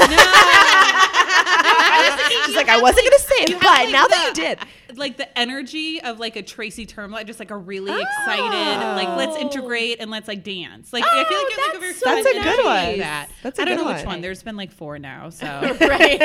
She's 2.47 2.57
like, 2.57 2.69
I 2.69 2.81
wasn't 2.81 3.05
gonna 3.07 3.19
say 3.19 3.35
it, 3.45 3.53
but 3.61 3.63
like, 3.65 3.91
now 3.91 4.07
that 4.07 4.27
you 4.29 4.35
did, 4.43 4.59
like 4.99 5.17
the 5.17 5.39
energy 5.39 6.01
of 6.03 6.19
like 6.19 6.37
a 6.37 6.43
Tracy 6.43 6.87
Termel, 6.87 7.25
just 7.27 7.39
like 7.39 7.51
a 7.51 7.57
really 7.57 8.01
excited, 8.01 8.97
like 8.97 9.17
let's 9.17 9.37
Oh. 9.37 9.41
integrate 9.41 10.01
and 10.01 10.11
let's 10.11 10.27
like 10.29 10.43
dance. 10.45 10.93
Like 10.93 11.05
I 11.05 11.25
feel 11.25 11.39
oh, 11.39 11.43
like 11.45 11.57
you 11.57 11.63
like 11.67 11.77
a 11.77 11.79
very 11.81 11.93
that's 11.93 12.01
so 12.01 12.15
That's 12.15 12.27
a 12.27 12.33
good 12.43 12.65
one. 12.65 12.99
That 12.99 13.29
That's 13.43 13.59
a 13.59 13.63
I 13.63 13.65
don't 13.65 13.77
good 13.77 13.85
know 13.85 13.89
which 13.91 13.99
one. 13.99 14.07
one. 14.07 14.21
There's 14.21 14.43
been 14.43 14.57
like 14.57 14.73
four 14.73 14.99
now. 14.99 15.31
So 15.31 15.47
right? 15.81 16.21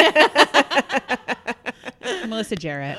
Melissa 2.27 2.55
Jarrett. 2.55 2.97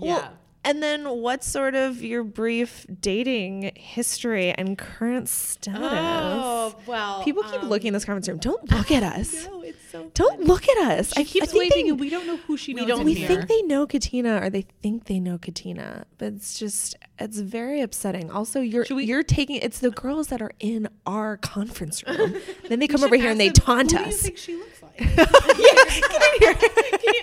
yeah. 0.00 0.28
And 0.64 0.80
then, 0.80 1.08
what's 1.08 1.46
sort 1.48 1.74
of 1.74 2.02
your 2.04 2.22
brief 2.22 2.86
dating 3.00 3.72
history 3.74 4.52
and 4.52 4.78
current 4.78 5.28
status? 5.28 5.80
Oh 5.82 6.76
well, 6.86 7.24
People 7.24 7.42
keep 7.42 7.64
um, 7.64 7.68
looking 7.68 7.88
in 7.88 7.94
this 7.94 8.04
conference 8.04 8.28
room. 8.28 8.38
Don't 8.38 8.70
look 8.70 8.92
at 8.92 9.02
us. 9.02 9.44
No, 9.46 9.62
it's 9.62 9.78
so. 9.90 10.08
Don't 10.14 10.44
look 10.44 10.68
at 10.68 10.78
us. 10.98 11.12
I, 11.16 11.24
She 11.24 11.40
keeps 11.40 11.48
I 11.48 11.50
think 11.50 11.72
waving, 11.74 11.84
they- 11.86 11.90
and 11.90 11.98
we 12.00 12.10
don't 12.10 12.28
know 12.28 12.36
who 12.36 12.56
she 12.56 12.74
knows. 12.74 12.86
don't 12.86 13.00
in 13.00 13.06
we 13.06 13.14
here. 13.14 13.26
think 13.26 13.48
they 13.48 13.60
know 13.62 13.88
Katina 13.88 14.40
or 14.40 14.50
they 14.50 14.62
think 14.82 15.06
they 15.06 15.18
know 15.18 15.36
Katina, 15.36 16.06
but 16.18 16.32
it's 16.34 16.56
just 16.56 16.94
it's 17.18 17.40
very 17.40 17.80
upsetting. 17.80 18.30
Also, 18.30 18.60
you're 18.60 18.86
we, 18.88 19.04
you're 19.04 19.24
taking 19.24 19.56
it's 19.56 19.80
the 19.80 19.90
girls 19.90 20.28
that 20.28 20.40
are 20.40 20.52
in 20.60 20.88
our 21.06 21.38
conference 21.38 22.04
room. 22.06 22.36
then 22.68 22.78
they 22.78 22.86
come 22.86 23.02
over 23.02 23.16
here 23.16 23.32
and 23.32 23.40
they 23.40 23.50
taunt 23.50 23.90
who 23.90 23.98
Do 23.98 24.04
you 24.04 24.10
us. 24.10 24.22
think 24.22 24.38
she 24.38 24.54
looks 24.54 24.80
like? 24.80 24.96
Get 24.96 25.08
in 25.18 26.38
here. 26.38 26.54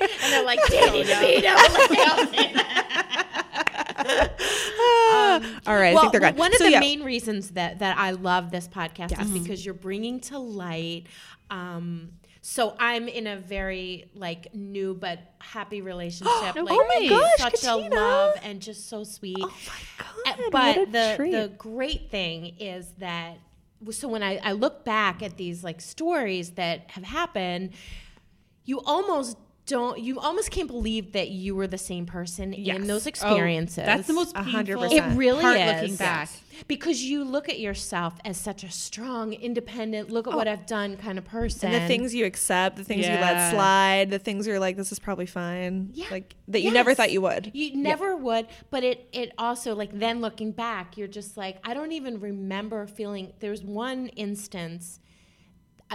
and 0.02 0.34
they're 0.34 0.44
like 0.46 0.60
Danny 0.68 1.04
DeVito. 1.06 2.76
They 4.04 4.18
all 4.18 5.42
say 5.42 5.50
that. 5.50 5.62
All 5.68 5.76
right, 5.76 5.90
I 5.90 5.94
well, 5.94 6.02
think 6.04 6.12
they're 6.14 6.22
gone. 6.22 6.36
one 6.36 6.52
of 6.52 6.58
So, 6.58 6.66
the 6.66 6.72
yeah. 6.72 6.80
main 6.80 7.04
reasons 7.04 7.52
that 7.52 7.80
that 7.80 7.98
I 7.98 8.12
love 8.12 8.52
this 8.52 8.68
podcast 8.68 9.12
Yes. 9.12 9.22
is 9.28 9.32
because 9.32 9.66
you're 9.66 9.74
bringing 9.74 10.20
to 10.22 10.40
light. 10.40 11.04
Um, 11.50 12.12
so 12.42 12.76
I'm 12.80 13.08
in 13.08 13.28
a 13.28 13.36
very 13.38 14.10
like 14.16 14.54
new 14.56 14.94
but 14.94 15.20
happy 15.40 15.82
relationship. 15.82 16.32
Oh 16.58 16.64
like, 16.64 16.88
my 16.88 17.08
gosh, 17.10 17.38
such 17.38 17.62
Katina. 17.62 17.96
a 17.96 18.00
love 18.00 18.36
and 18.44 18.62
just 18.62 18.88
so 18.90 19.04
sweet. 19.04 19.36
Oh 19.40 19.48
my 19.68 20.32
Uh, 20.32 20.36
god! 20.36 20.52
but 20.52 20.78
what 20.78 20.88
a 20.88 20.92
the 20.92 21.14
treat. 21.18 21.32
the 21.32 21.52
great 21.58 22.10
thing 22.10 22.56
is 22.60 22.92
that 23.00 23.38
so 23.92 24.08
when 24.10 24.24
I, 24.24 24.38
I 24.44 24.52
look 24.54 24.84
back 24.84 25.22
at 25.24 25.38
these 25.38 25.64
like 25.64 25.80
stories 25.82 26.52
that 26.52 26.92
have 26.92 27.04
happened, 27.06 27.72
you 28.66 28.82
almost 28.82 29.38
don't 29.70 30.00
you 30.00 30.20
almost 30.20 30.50
can't 30.52 30.68
believe 30.68 31.12
that 31.14 31.30
you 31.30 31.56
were 31.56 31.68
the 31.68 31.78
same 31.78 32.06
person 32.06 32.54
Yes. 32.58 32.76
in 32.78 32.88
those 32.88 33.06
Oh, 33.06 33.10
experiences. 33.14 33.86
that's 33.86 34.08
the 34.08 34.14
most 34.14 34.36
A 34.36 34.42
hundred 34.44 34.78
painful 34.80 34.98
percent. 34.98 35.14
it 35.14 35.18
really 35.18 35.42
part 35.42 35.58
is 35.58 35.82
looking 35.82 35.96
back. 35.96 36.30
because 36.68 37.04
you 37.04 37.24
look 37.24 37.48
at 37.50 37.60
yourself 37.60 38.16
as 38.26 38.36
such 38.38 38.64
a 38.64 38.72
strong, 38.72 39.32
independent, 39.34 40.10
look 40.10 40.28
at 40.28 40.34
what 40.34 40.48
oh. 40.48 40.52
I've 40.52 40.66
done 40.66 40.98
kind 40.98 41.18
of 41.18 41.26
person. 41.26 41.72
and 41.72 41.84
the 41.84 41.88
things 41.88 42.14
you 42.16 42.26
accept, 42.26 42.76
the 42.78 42.84
things 42.84 43.06
you 43.06 43.14
let 43.14 43.52
slide, 43.52 44.10
the 44.10 44.20
things 44.20 44.48
you're 44.48 44.60
like, 44.60 44.76
this 44.76 44.92
is 44.92 45.00
probably 45.00 45.28
fine. 45.28 45.92
Yeah. 45.94 46.08
Like 46.12 46.36
that 46.48 46.62
you 46.62 46.72
never 46.72 46.94
thought 46.96 47.12
you 47.12 47.22
would. 47.22 47.52
You 47.54 47.76
never 47.78 48.16
would, 48.16 48.48
but 48.72 48.84
it 48.84 49.08
it 49.14 49.32
also 49.38 49.76
like 49.76 49.92
then 49.98 50.20
looking 50.20 50.52
back, 50.52 50.98
you're 50.98 51.08
just 51.20 51.38
like 51.38 51.60
I 51.64 51.74
don't 51.76 51.92
even 51.92 52.20
remember 52.20 52.88
feeling. 52.88 53.34
There's 53.40 53.64
one 53.64 54.08
instance. 54.16 55.00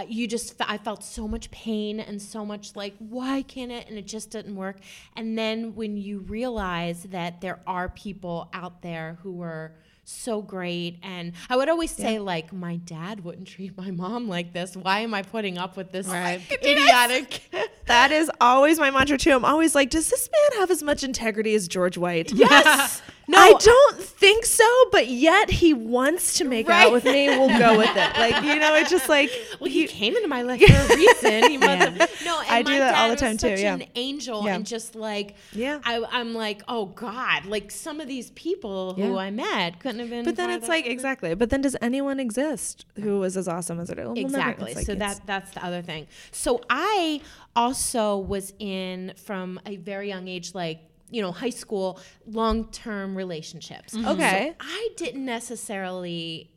You 0.07 0.27
just 0.27 0.55
i 0.67 0.77
felt 0.77 1.03
so 1.03 1.27
much 1.27 1.49
pain 1.51 1.99
and 1.99 2.21
so 2.21 2.45
much 2.45 2.75
like, 2.75 2.95
why 2.99 3.43
can't 3.43 3.71
it? 3.71 3.87
And 3.87 3.97
it 3.97 4.05
just 4.07 4.29
didn't 4.29 4.55
work. 4.55 4.77
And 5.15 5.37
then 5.37 5.73
when 5.75 5.95
you 5.97 6.19
realize 6.19 7.03
that 7.03 7.41
there 7.41 7.59
are 7.65 7.89
people 7.89 8.49
out 8.53 8.81
there 8.81 9.17
who 9.23 9.31
were 9.33 9.73
so 10.07 10.41
great, 10.41 10.99
and 11.01 11.33
I 11.49 11.55
would 11.55 11.67
always 11.67 11.89
say, 11.89 12.19
like, 12.19 12.53
my 12.53 12.75
dad 12.75 13.23
wouldn't 13.23 13.47
treat 13.47 13.75
my 13.75 13.89
mom 13.89 14.27
like 14.27 14.53
this. 14.53 14.75
Why 14.77 14.99
am 14.99 15.15
I 15.15 15.23
putting 15.23 15.57
up 15.57 15.75
with 15.77 15.91
this 15.91 16.07
Right. 16.07 16.41
idiotic? 16.63 17.41
That 17.87 18.11
is 18.11 18.31
always 18.41 18.79
my 18.79 18.89
mantra 18.89 19.15
too. 19.15 19.29
I'm 19.31 19.45
always 19.45 19.75
like, 19.75 19.91
does 19.91 20.09
this 20.09 20.27
man 20.31 20.59
have 20.61 20.71
as 20.71 20.81
much 20.81 21.03
integrity 21.03 21.53
as 21.53 21.67
George 21.67 21.99
White? 21.99 22.31
Yes. 22.35 23.01
No, 23.27 23.39
I 23.39 23.53
don't 23.53 23.99
think 23.99 24.45
so, 24.45 24.63
but 24.91 25.07
yet 25.07 25.49
he 25.49 25.73
wants 25.73 26.37
to 26.37 26.43
make 26.45 26.67
Right. 26.67 26.85
out 26.85 26.91
with 26.93 27.05
me. 27.05 27.27
We'll 27.29 27.57
go 27.57 27.77
with 27.77 27.89
it. 27.89 28.17
Like, 28.17 28.43
you 28.43 28.59
know, 28.59 28.75
it's 28.75 28.89
just 28.91 29.09
like 29.09 29.31
Well, 29.59 29.69
he 29.69 29.87
came 29.87 30.15
into 30.15 30.27
my 30.27 30.41
life 30.43 30.61
for 30.87 30.93
a 30.93 30.95
reason. 30.95 31.49
He 31.51 31.57
must 31.57 31.71
have. 31.99 32.11
No, 32.25 32.39
and 32.41 32.49
I 32.49 32.61
do 32.61 32.77
that 32.77 32.95
all 32.95 33.09
the 33.09 33.15
time 33.15 33.37
too, 33.37 33.49
yeah. 33.49 33.73
an 33.75 33.85
angel, 33.95 34.45
Yeah. 34.45 34.55
and 34.55 34.65
just 34.65 34.95
like, 34.95 35.35
Yeah. 35.53 35.79
I, 35.83 36.03
I'm 36.11 36.33
like, 36.35 36.61
oh 36.67 36.85
God, 36.85 37.45
like 37.45 37.71
some 37.71 37.99
of 37.99 38.07
these 38.07 38.29
people 38.31 38.93
who 38.93 39.17
I 39.17 39.31
met 39.31 39.79
couldn't 39.79 39.99
have 40.01 40.09
been. 40.09 40.23
But 40.25 40.35
then 40.35 40.51
it's 40.51 40.67
like 40.67 40.85
exactly. 40.85 41.33
But 41.35 41.49
then 41.49 41.61
does 41.61 41.75
anyone 41.81 42.19
exist 42.19 42.85
who 43.01 43.19
was 43.19 43.37
as 43.37 43.47
awesome 43.47 43.79
as 43.79 43.89
it? 43.89 43.97
Well. 43.97 44.13
Exactly. 44.15 44.73
Like 44.75 44.85
so 44.85 44.93
that 44.95 45.21
that's 45.25 45.51
the 45.51 45.65
other 45.65 45.81
thing. 45.81 46.07
So 46.31 46.61
I 46.69 47.21
also 47.55 48.17
was 48.17 48.53
in 48.59 49.13
from 49.17 49.59
a 49.65 49.77
very 49.77 50.09
young 50.09 50.27
age, 50.27 50.53
like 50.53 50.79
you 51.09 51.21
know, 51.21 51.31
high 51.31 51.49
school, 51.49 51.99
long 52.25 52.69
term 52.71 53.15
relationships. 53.15 53.93
Mm-hmm. 53.93 54.07
Okay. 54.07 54.55
So 54.59 54.67
I 54.67 54.89
didn't 54.97 55.25
necessarily. 55.25 56.51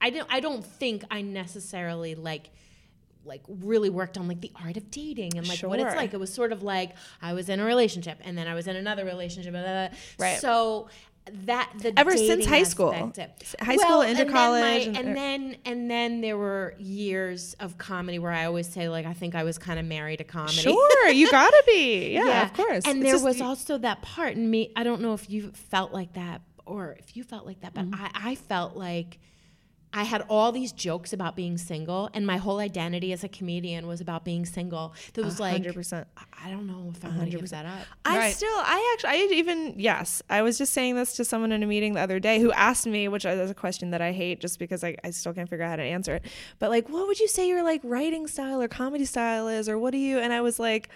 I 0.00 0.10
don't. 0.10 0.28
I 0.30 0.40
don't 0.40 0.64
think 0.64 1.04
I 1.10 1.22
necessarily 1.22 2.14
like 2.14 2.50
like 3.26 3.42
really 3.48 3.90
worked 3.90 4.18
on 4.18 4.28
like 4.28 4.40
the 4.40 4.52
art 4.62 4.76
of 4.76 4.90
dating 4.90 5.36
and 5.36 5.48
like 5.48 5.60
what 5.60 5.80
it's 5.80 5.96
like. 5.96 6.12
It 6.12 6.20
was 6.20 6.32
sort 6.32 6.52
of 6.52 6.62
like 6.62 6.94
I 7.22 7.32
was 7.32 7.48
in 7.48 7.60
a 7.60 7.64
relationship 7.64 8.18
and 8.22 8.36
then 8.36 8.46
I 8.46 8.54
was 8.54 8.68
in 8.68 8.76
another 8.76 9.04
relationship. 9.04 9.52
Blah, 9.52 9.62
blah, 9.62 9.88
blah. 9.88 9.98
Right. 10.18 10.38
So 10.38 10.88
that 11.46 11.70
the 11.78 11.98
Ever 11.98 12.16
since 12.16 12.44
high 12.46 12.64
school. 12.64 12.92
aspect 12.92 13.54
High 13.60 13.76
school 13.76 14.02
into 14.02 14.20
and 14.22 14.28
then 14.28 14.30
college 14.30 14.62
my- 14.62 14.92
and- 14.92 14.96
and 14.98 15.16
then 15.16 15.56
and 15.64 15.90
then 15.90 16.20
there 16.20 16.36
were 16.36 16.74
years 16.78 17.54
of 17.60 17.78
comedy 17.78 18.18
where 18.18 18.30
I 18.30 18.44
always 18.44 18.68
say 18.68 18.88
like 18.90 19.06
I 19.06 19.14
think 19.14 19.34
I 19.34 19.42
was 19.42 19.56
kind 19.56 19.78
of 19.78 19.86
married 19.86 20.18
to 20.18 20.24
comedy. 20.24 20.56
Sure, 20.56 21.08
you 21.08 21.30
gotta 21.30 21.62
be. 21.66 22.12
Yeah, 22.12 22.42
of 22.44 22.52
course. 22.52 22.84
And 22.86 22.98
It's 22.98 23.04
there 23.04 23.14
just- 23.14 23.24
was 23.24 23.40
also 23.40 23.78
that 23.78 24.02
part 24.02 24.34
in 24.34 24.50
me. 24.50 24.72
I 24.76 24.84
don't 24.84 25.00
know 25.00 25.14
if 25.14 25.30
you 25.30 25.50
felt 25.52 25.92
like 25.92 26.12
that 26.14 26.42
or 26.66 26.96
if 26.98 27.16
you 27.16 27.24
felt 27.24 27.46
like 27.46 27.60
that, 27.60 27.72
but 27.74 27.84
Mm-hmm. 27.90 28.02
I, 28.24 28.30
I 28.32 28.34
felt 28.34 28.76
like 28.76 29.18
I 29.94 30.02
had 30.02 30.24
all 30.28 30.50
these 30.50 30.72
jokes 30.72 31.12
about 31.12 31.36
being 31.36 31.56
single, 31.56 32.10
and 32.12 32.26
my 32.26 32.36
whole 32.36 32.58
identity 32.58 33.12
as 33.12 33.22
a 33.22 33.28
comedian 33.28 33.86
was 33.86 34.00
about 34.00 34.24
being 34.24 34.44
single. 34.44 34.92
That 35.14 35.24
was 35.24 35.38
like, 35.38 35.62
100%. 35.62 36.04
I- 36.16 36.22
I 36.46 36.50
don't 36.50 36.66
know 36.66 36.90
if 36.94 37.02
I'm 37.04 37.14
going 37.16 37.30
to 37.30 37.36
give 37.38 37.48
that 37.50 37.64
up. 37.64 37.86
I 38.04 38.18
Right. 38.18 38.34
still, 38.34 38.48
I 38.52 38.92
actually, 38.94 39.10
I 39.10 39.28
even, 39.34 39.74
yes, 39.78 40.20
I 40.28 40.42
was 40.42 40.58
just 40.58 40.72
saying 40.74 40.96
this 40.96 41.14
to 41.16 41.24
someone 41.24 41.52
in 41.52 41.62
a 41.62 41.66
meeting 41.66 41.94
the 41.94 42.00
other 42.00 42.18
day 42.20 42.38
who 42.40 42.52
asked 42.52 42.86
me, 42.86 43.08
which 43.08 43.24
is 43.24 43.50
a 43.50 43.54
question 43.54 43.90
that 43.92 44.02
I 44.02 44.12
hate 44.12 44.40
just 44.40 44.58
because 44.58 44.82
I, 44.84 44.96
I 45.04 45.10
still 45.10 45.32
can't 45.32 45.48
figure 45.48 45.64
out 45.64 45.70
how 45.70 45.76
to 45.76 45.82
answer 45.82 46.16
it. 46.16 46.24
But 46.58 46.68
like, 46.70 46.88
what 46.90 47.06
would 47.06 47.18
you 47.20 47.28
say 47.28 47.48
your 47.48 47.62
like 47.62 47.80
writing 47.84 48.26
style 48.26 48.60
or 48.60 48.68
comedy 48.68 49.04
style 49.06 49.48
is, 49.48 49.68
or 49.68 49.78
what 49.78 49.92
do 49.92 49.98
you? 49.98 50.18
And 50.18 50.32
I 50.32 50.40
was 50.42 50.58
like, 50.58 50.90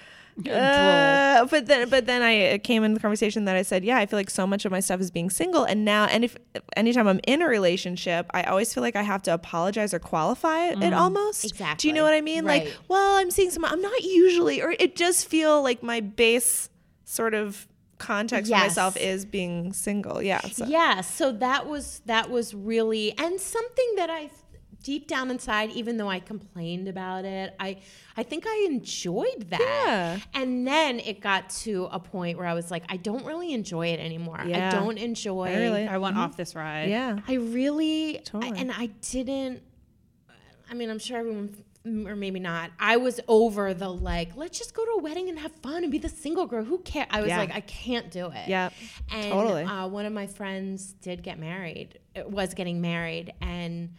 uh, 0.46 1.46
but 1.50 1.66
then, 1.66 1.88
but 1.88 2.06
then 2.06 2.22
I 2.22 2.58
came 2.58 2.84
in 2.84 2.94
the 2.94 3.00
conversation 3.00 3.44
that 3.46 3.56
I 3.56 3.62
said, 3.62 3.84
yeah, 3.84 3.98
I 3.98 4.06
feel 4.06 4.18
like 4.18 4.30
so 4.30 4.46
much 4.46 4.64
of 4.64 4.72
my 4.72 4.80
stuff 4.80 5.00
is 5.00 5.10
being 5.10 5.30
single, 5.30 5.64
and 5.64 5.84
now, 5.84 6.04
and 6.04 6.24
if 6.24 6.36
anytime 6.76 7.08
I'm 7.08 7.20
in 7.26 7.42
a 7.42 7.48
relationship, 7.48 8.26
I 8.32 8.44
always 8.44 8.72
feel 8.72 8.82
like 8.82 8.96
I 8.96 9.02
have 9.02 9.22
to 9.22 9.34
apologize 9.34 9.92
or 9.92 9.98
qualify 9.98 10.68
it 10.68 10.92
almost. 10.92 11.44
Exactly. 11.44 11.82
Do 11.82 11.88
you 11.88 11.94
know 11.94 12.04
what 12.04 12.14
I 12.14 12.20
mean? 12.20 12.44
Like, 12.44 12.72
well, 12.88 13.16
I'm 13.16 13.30
seeing 13.30 13.50
someone. 13.50 13.72
I'm 13.72 13.82
not 13.82 14.02
usually, 14.02 14.62
or 14.62 14.74
it 14.78 14.96
does 14.96 15.24
feel 15.24 15.62
like 15.62 15.82
my 15.82 16.00
base 16.00 16.70
sort 17.04 17.34
of 17.34 17.66
context 17.98 18.50
for 18.50 18.58
myself 18.58 18.96
is 18.96 19.24
being 19.24 19.72
single. 19.72 20.22
Yeah. 20.22 20.40
So. 20.40 20.66
Yeah, 20.66 21.00
so 21.00 21.32
that 21.32 21.66
was 21.66 22.00
that 22.06 22.30
was 22.30 22.54
really 22.54 23.16
and 23.18 23.40
something 23.40 23.94
that 23.96 24.10
I 24.10 24.30
deep 24.88 25.06
down 25.06 25.30
inside, 25.30 25.70
even 25.72 25.98
though 25.98 26.08
I 26.08 26.18
complained 26.18 26.88
about 26.88 27.26
it, 27.26 27.54
I 27.60 27.76
I 28.16 28.22
think 28.22 28.44
I 28.46 28.66
enjoyed 28.70 29.50
that. 29.50 29.60
Yeah. 29.60 30.18
And 30.32 30.66
then 30.66 30.98
it 31.00 31.20
got 31.20 31.50
to 31.64 31.88
a 31.92 31.98
point 32.00 32.38
where 32.38 32.46
I 32.46 32.54
was 32.54 32.70
like, 32.70 32.84
I 32.88 32.96
don't 32.96 33.24
really 33.26 33.52
enjoy 33.52 33.88
it 33.88 34.00
anymore. 34.00 34.40
Yeah. 34.46 34.68
I 34.68 34.74
don't 34.80 34.96
enjoy. 34.96 35.48
I 35.48 35.56
relate. 35.56 35.88
I 35.88 35.98
went 35.98 36.16
off 36.16 36.38
this 36.38 36.54
ride. 36.54 36.88
Yeah. 36.88 37.18
I 37.28 37.34
really, 37.34 38.20
Totally. 38.24 38.58
and 38.58 38.72
I 38.72 38.86
didn't. 39.12 39.62
I 40.70 40.74
mean, 40.74 40.88
I'm 40.88 40.98
sure 40.98 41.18
everyone, 41.18 41.54
or 42.06 42.16
maybe 42.16 42.40
not. 42.40 42.70
I 42.80 42.96
was 42.96 43.20
over 43.28 43.74
the 43.74 43.88
like, 43.90 44.36
let's 44.36 44.56
just 44.58 44.72
go 44.74 44.84
to 44.86 44.90
a 44.92 45.02
wedding 45.02 45.28
and 45.28 45.38
have 45.38 45.52
fun 45.62 45.82
and 45.82 45.92
be 45.92 45.98
the 45.98 46.08
single 46.08 46.46
girl. 46.46 46.64
Who 46.64 46.78
cares? 46.78 47.08
I 47.10 47.20
was 47.20 47.28
Yeah. 47.28 47.38
like, 47.38 47.54
I 47.54 47.60
can't 47.60 48.10
do 48.10 48.26
it. 48.34 48.48
Yep. 48.48 48.72
And 49.12 49.32
Totally. 49.32 49.64
uh, 49.64 49.86
one 49.88 50.06
of 50.06 50.14
my 50.14 50.26
friends 50.26 50.94
did 51.02 51.22
get 51.22 51.38
married. 51.38 51.98
It 52.14 52.30
was 52.30 52.54
getting 52.54 52.80
married, 52.80 53.34
and 53.42 53.90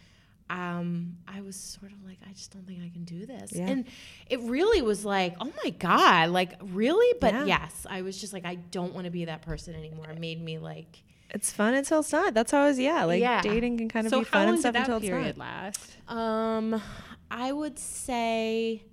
um, 0.50 1.18
I 1.28 1.42
was 1.42 1.56
sort 1.56 1.92
of 1.92 2.04
like, 2.04 2.18
I 2.28 2.34
just 2.34 2.52
don't 2.52 2.66
think 2.66 2.80
I 2.84 2.90
can 2.90 3.04
do 3.04 3.26
this. 3.26 3.52
Yeah. 3.54 3.68
And 3.70 3.86
it 4.30 4.40
really 4.42 4.82
was 4.82 5.06
like, 5.06 5.36
oh 5.40 5.52
my 5.64 5.70
god, 5.72 6.30
like 6.32 6.54
really? 6.62 7.16
But 7.22 7.34
Yeah. 7.34 7.46
yes, 7.46 7.86
I 7.90 8.02
was 8.02 8.20
just 8.20 8.34
like, 8.34 8.46
I 8.46 8.56
don't 8.56 8.94
want 8.94 9.06
to 9.06 9.12
be 9.12 9.26
that 9.26 9.42
person 9.44 9.76
anymore. 9.76 10.08
It 10.10 10.20
made 10.20 10.42
me 10.42 10.58
like. 10.58 11.04
It's 11.32 11.52
fun 11.52 11.76
until 11.76 12.00
it's 12.00 12.12
not. 12.12 12.34
That's 12.34 12.52
how 12.52 12.64
I 12.64 12.68
was, 12.70 12.80
yeah. 12.80 13.04
Like 13.04 13.22
Yeah. 13.22 13.42
dating 13.42 13.78
can 13.78 13.90
kind 13.90 14.08
of 14.08 14.10
So 14.12 14.20
be 14.20 14.26
fun 14.26 14.48
and 14.48 14.60
stuff 14.60 14.74
that 14.74 14.80
until 14.82 14.98
it's 14.98 15.06
period 15.06 15.38
not. 15.38 15.46
last? 15.46 15.98
Um, 16.08 16.82
I 17.30 17.52
would 17.52 17.78
say 17.78 18.84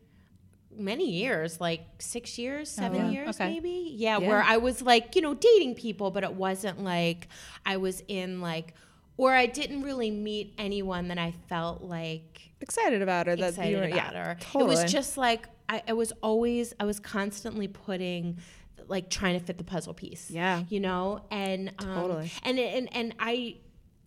many 0.78 1.10
years, 1.10 1.58
like 1.58 1.80
six 2.00 2.38
years, 2.38 2.68
seven 2.68 3.04
wow. 3.04 3.10
years, 3.10 3.40
Okay. 3.40 3.48
maybe. 3.54 3.94
Yeah, 3.96 4.18
Yeah. 4.18 4.28
where 4.28 4.42
I 4.42 4.58
was 4.58 4.82
like, 4.82 5.16
you 5.16 5.22
know, 5.22 5.32
dating 5.32 5.76
people, 5.76 6.10
but 6.10 6.22
it 6.22 6.34
wasn't 6.34 6.84
like 6.84 7.28
I 7.64 7.78
was 7.78 8.02
in 8.08 8.42
like, 8.42 8.74
or 9.16 9.32
I 9.32 9.46
didn't 9.46 9.82
really 9.82 10.10
meet 10.10 10.54
anyone 10.58 11.08
that 11.08 11.18
I 11.18 11.32
felt 11.48 11.82
like 11.82 12.50
Excited 12.60 13.02
about 13.02 13.26
her. 13.26 13.36
That 13.36 13.50
excited 13.50 13.70
you 13.70 13.76
were, 13.76 13.84
about 13.84 14.12
yeah, 14.14 14.24
her. 14.24 14.36
Totally. 14.40 14.64
It 14.64 14.82
was 14.82 14.92
just 14.92 15.16
like 15.16 15.46
I, 15.68 15.82
I 15.88 15.92
was 15.92 16.12
always, 16.22 16.72
I 16.80 16.84
was 16.84 17.00
constantly 17.00 17.68
putting. 17.68 18.38
Like 18.88 19.10
trying 19.10 19.36
to 19.36 19.44
fit 19.44 19.58
the 19.58 19.64
puzzle 19.64 19.94
piece, 19.94 20.30
Yeah. 20.30 20.62
you 20.68 20.78
know, 20.78 21.24
and 21.32 21.70
um, 21.80 21.86
Totally. 22.02 22.30
and 22.44 22.56
and 22.56 22.88
and 22.94 23.14
I 23.18 23.56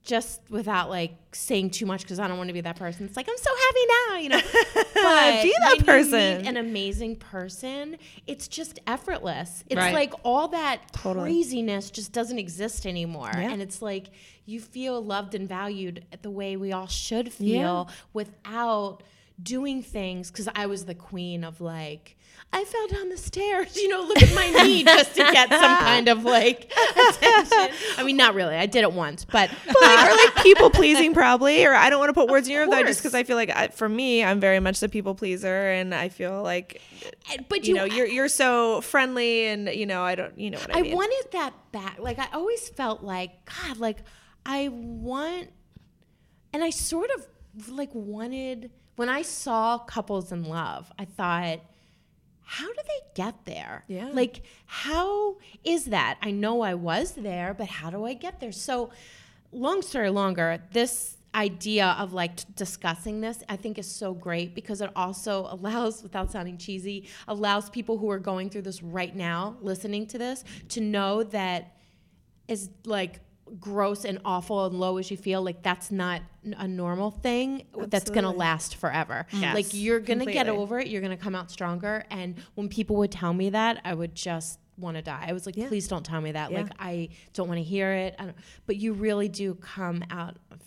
just 0.10 0.42
without 0.50 0.90
like 0.90 1.14
saying 1.32 1.70
too 1.70 1.86
much 1.86 2.02
because 2.02 2.20
I 2.20 2.28
don't 2.28 2.38
want 2.38 2.48
to 2.50 2.54
be 2.54 2.62
that 2.62 2.76
person. 2.76 3.06
It's 3.06 3.16
like 3.16 3.30
I'm 3.30 3.38
so 3.38 3.50
happy 3.66 3.86
now, 3.88 4.18
you 4.18 4.30
know. 4.30 4.42
But 5.02 5.44
Be 5.44 5.54
that 5.60 5.86
person. 5.86 6.46
an 6.46 6.58
amazing 6.58 7.16
person. 7.16 7.96
It's 8.28 8.48
just 8.48 8.80
effortless. 8.88 9.64
It's 9.70 9.78
Right. 9.78 9.94
like 9.94 10.14
all 10.24 10.50
that 10.50 10.92
Totally. 10.92 11.32
craziness 11.32 11.90
just 11.92 12.12
doesn't 12.12 12.38
exist 12.40 12.86
anymore, 12.86 13.32
Yeah. 13.34 13.52
and 13.52 13.62
it's 13.62 13.82
like 13.82 14.08
you 14.46 14.60
feel 14.60 15.02
loved 15.02 15.36
and 15.36 15.48
valued 15.48 16.04
the 16.24 16.32
way 16.32 16.58
we 16.58 16.74
all 16.74 16.88
should 16.88 17.32
feel 17.32 17.88
without 18.14 19.04
doing 19.42 19.82
things 19.82 20.32
because 20.32 20.50
I 20.54 20.66
was 20.66 20.86
the 20.86 20.96
queen 20.96 21.44
of 21.44 21.62
like 21.62 22.16
I 22.52 22.64
fell 22.64 22.88
down 22.88 23.10
the 23.10 23.18
stairs, 23.18 23.76
you 23.82 23.88
know, 23.88 24.02
look 24.02 24.22
at 24.22 24.34
my 24.34 24.50
knee 24.64 24.84
just 24.86 25.16
to 25.16 25.22
get 25.22 25.50
some 25.50 25.78
kind 25.78 26.08
of 26.08 26.24
like 26.24 26.72
attention. 27.10 27.70
I 27.98 28.04
mean, 28.04 28.18
not 28.18 28.34
really. 28.34 28.56
I 28.56 28.66
did 28.66 28.84
it 28.84 28.92
once, 28.92 29.26
but 29.26 29.50
But 29.68 29.82
like, 29.82 30.12
or 30.12 30.16
like 30.16 30.44
people 30.44 30.70
pleasing 30.70 31.14
probably 31.14 31.66
or 31.66 31.74
i 31.74 31.90
don't 31.90 32.00
want 32.00 32.10
to 32.10 32.14
put 32.14 32.30
words 32.30 32.48
in 32.48 32.54
your 32.54 32.68
mouth 32.68 32.86
just 32.86 33.00
because 33.00 33.14
i 33.14 33.24
feel 33.24 33.36
like 33.36 33.50
I, 33.50 33.68
for 33.68 33.90
me 33.90 34.24
i'm 34.24 34.40
very 34.40 34.60
much 34.60 34.80
the 34.80 34.88
people 34.88 35.16
pleaser 35.16 35.70
and 35.72 35.94
i 35.94 36.10
feel 36.10 36.42
like 36.42 36.82
eh, 37.32 37.38
but 37.50 37.68
you 37.68 37.74
know 37.74 37.84
you're 37.84 38.06
you're 38.06 38.28
so 38.30 38.82
friendly 38.82 39.48
and 39.48 39.68
you 39.70 39.86
know 39.86 40.02
i 40.02 40.16
don't 40.16 40.38
you 40.38 40.52
know 40.52 40.60
what 40.60 40.76
i, 40.76 40.80
I 40.80 40.82
mean 40.84 40.96
wanted 40.96 41.32
that 41.32 41.54
back. 41.72 41.98
Like 42.00 42.20
I 42.20 42.28
always 42.34 42.68
felt 42.70 43.04
like 43.04 43.46
God, 43.46 43.78
like 43.78 44.00
I 44.46 44.70
want, 44.70 45.50
and 46.54 46.64
I 46.64 46.70
sort 46.70 47.10
of 47.16 47.70
like 47.70 47.90
wanted 47.94 48.72
when 49.00 49.08
I 49.08 49.22
saw 49.22 49.78
couples 49.78 50.34
in 50.34 50.44
love. 50.44 50.92
I 51.00 51.06
thought, 51.06 51.62
how 52.42 52.68
do 52.68 52.82
they 52.86 53.02
get 53.16 53.46
there? 53.46 53.86
Yeah. 53.88 54.10
Like 54.12 54.42
how 54.66 55.38
is 55.64 55.86
that? 55.86 56.18
I 56.22 56.32
know 56.32 56.60
I 56.60 56.74
was 56.74 57.14
there, 57.14 57.54
but 57.54 57.70
how 57.70 57.90
do 57.92 58.04
I 58.04 58.14
get 58.14 58.42
there? 58.42 58.52
So, 58.52 58.90
long 59.54 59.82
story 59.84 60.10
longer, 60.10 60.62
this 60.74 61.16
idea 61.34 61.96
of 61.98 62.12
like 62.12 62.38
t- 62.38 62.46
discussing 62.56 63.22
this 63.22 63.44
i 63.50 63.56
think 63.56 63.78
is 63.78 63.86
so 63.86 64.16
great 64.16 64.56
because 64.56 64.82
it 64.82 64.90
also 64.96 65.46
allows 65.52 66.02
without 66.02 66.32
sounding 66.32 66.58
cheesy 66.58 67.08
allows 67.28 67.70
people 67.70 68.00
who 68.00 68.10
are 68.10 68.18
going 68.18 68.50
through 68.50 68.64
this 68.64 68.82
right 68.82 69.16
now 69.16 69.56
listening 69.62 70.08
to 70.08 70.18
this 70.18 70.44
to 70.70 70.82
know 70.82 71.22
that 71.22 71.78
as 72.50 72.72
like 72.84 73.20
gross 73.60 74.06
and 74.06 74.20
awful 74.26 74.66
and 74.66 74.80
low 74.80 74.98
as 74.98 75.10
you 75.10 75.18
feel 75.18 75.42
like 75.42 75.64
that's 75.64 75.92
not 75.92 76.22
a 76.58 76.68
normal 76.68 77.12
thing 77.12 77.66
that's 77.88 78.10
gonna 78.10 78.32
last 78.32 78.76
forever 78.76 79.26
Yes, 79.32 79.56
like 79.56 79.74
you're 79.74 80.00
gonna 80.00 80.26
get 80.26 80.48
over 80.50 80.80
it 80.80 80.88
you're 80.88 81.02
gonna 81.02 81.18
come 81.18 81.36
out 81.36 81.50
stronger 81.50 82.04
and 82.12 82.36
when 82.56 82.70
people 82.70 82.96
would 82.98 83.12
tell 83.12 83.34
me 83.34 83.50
that 83.50 83.82
i 83.84 83.94
would 83.94 84.14
just 84.16 84.60
want 84.78 84.96
to 84.98 85.02
die 85.02 85.26
i 85.28 85.34
was 85.34 85.46
like 85.46 85.58
Yeah. 85.58 85.68
please 85.68 85.88
don't 85.88 86.06
tell 86.06 86.22
me 86.22 86.32
that 86.34 86.52
Yeah. 86.52 86.62
like 86.62 86.72
i 86.80 87.10
don't 87.34 87.48
want 87.48 87.58
to 87.58 87.64
hear 87.64 87.92
it 87.92 88.16
I 88.20 88.26
don't, 88.26 88.38
but 88.66 88.76
you 88.78 88.94
really 88.94 89.28
do 89.30 89.56
come 89.56 90.04
out 90.10 90.38
of, 90.52 90.60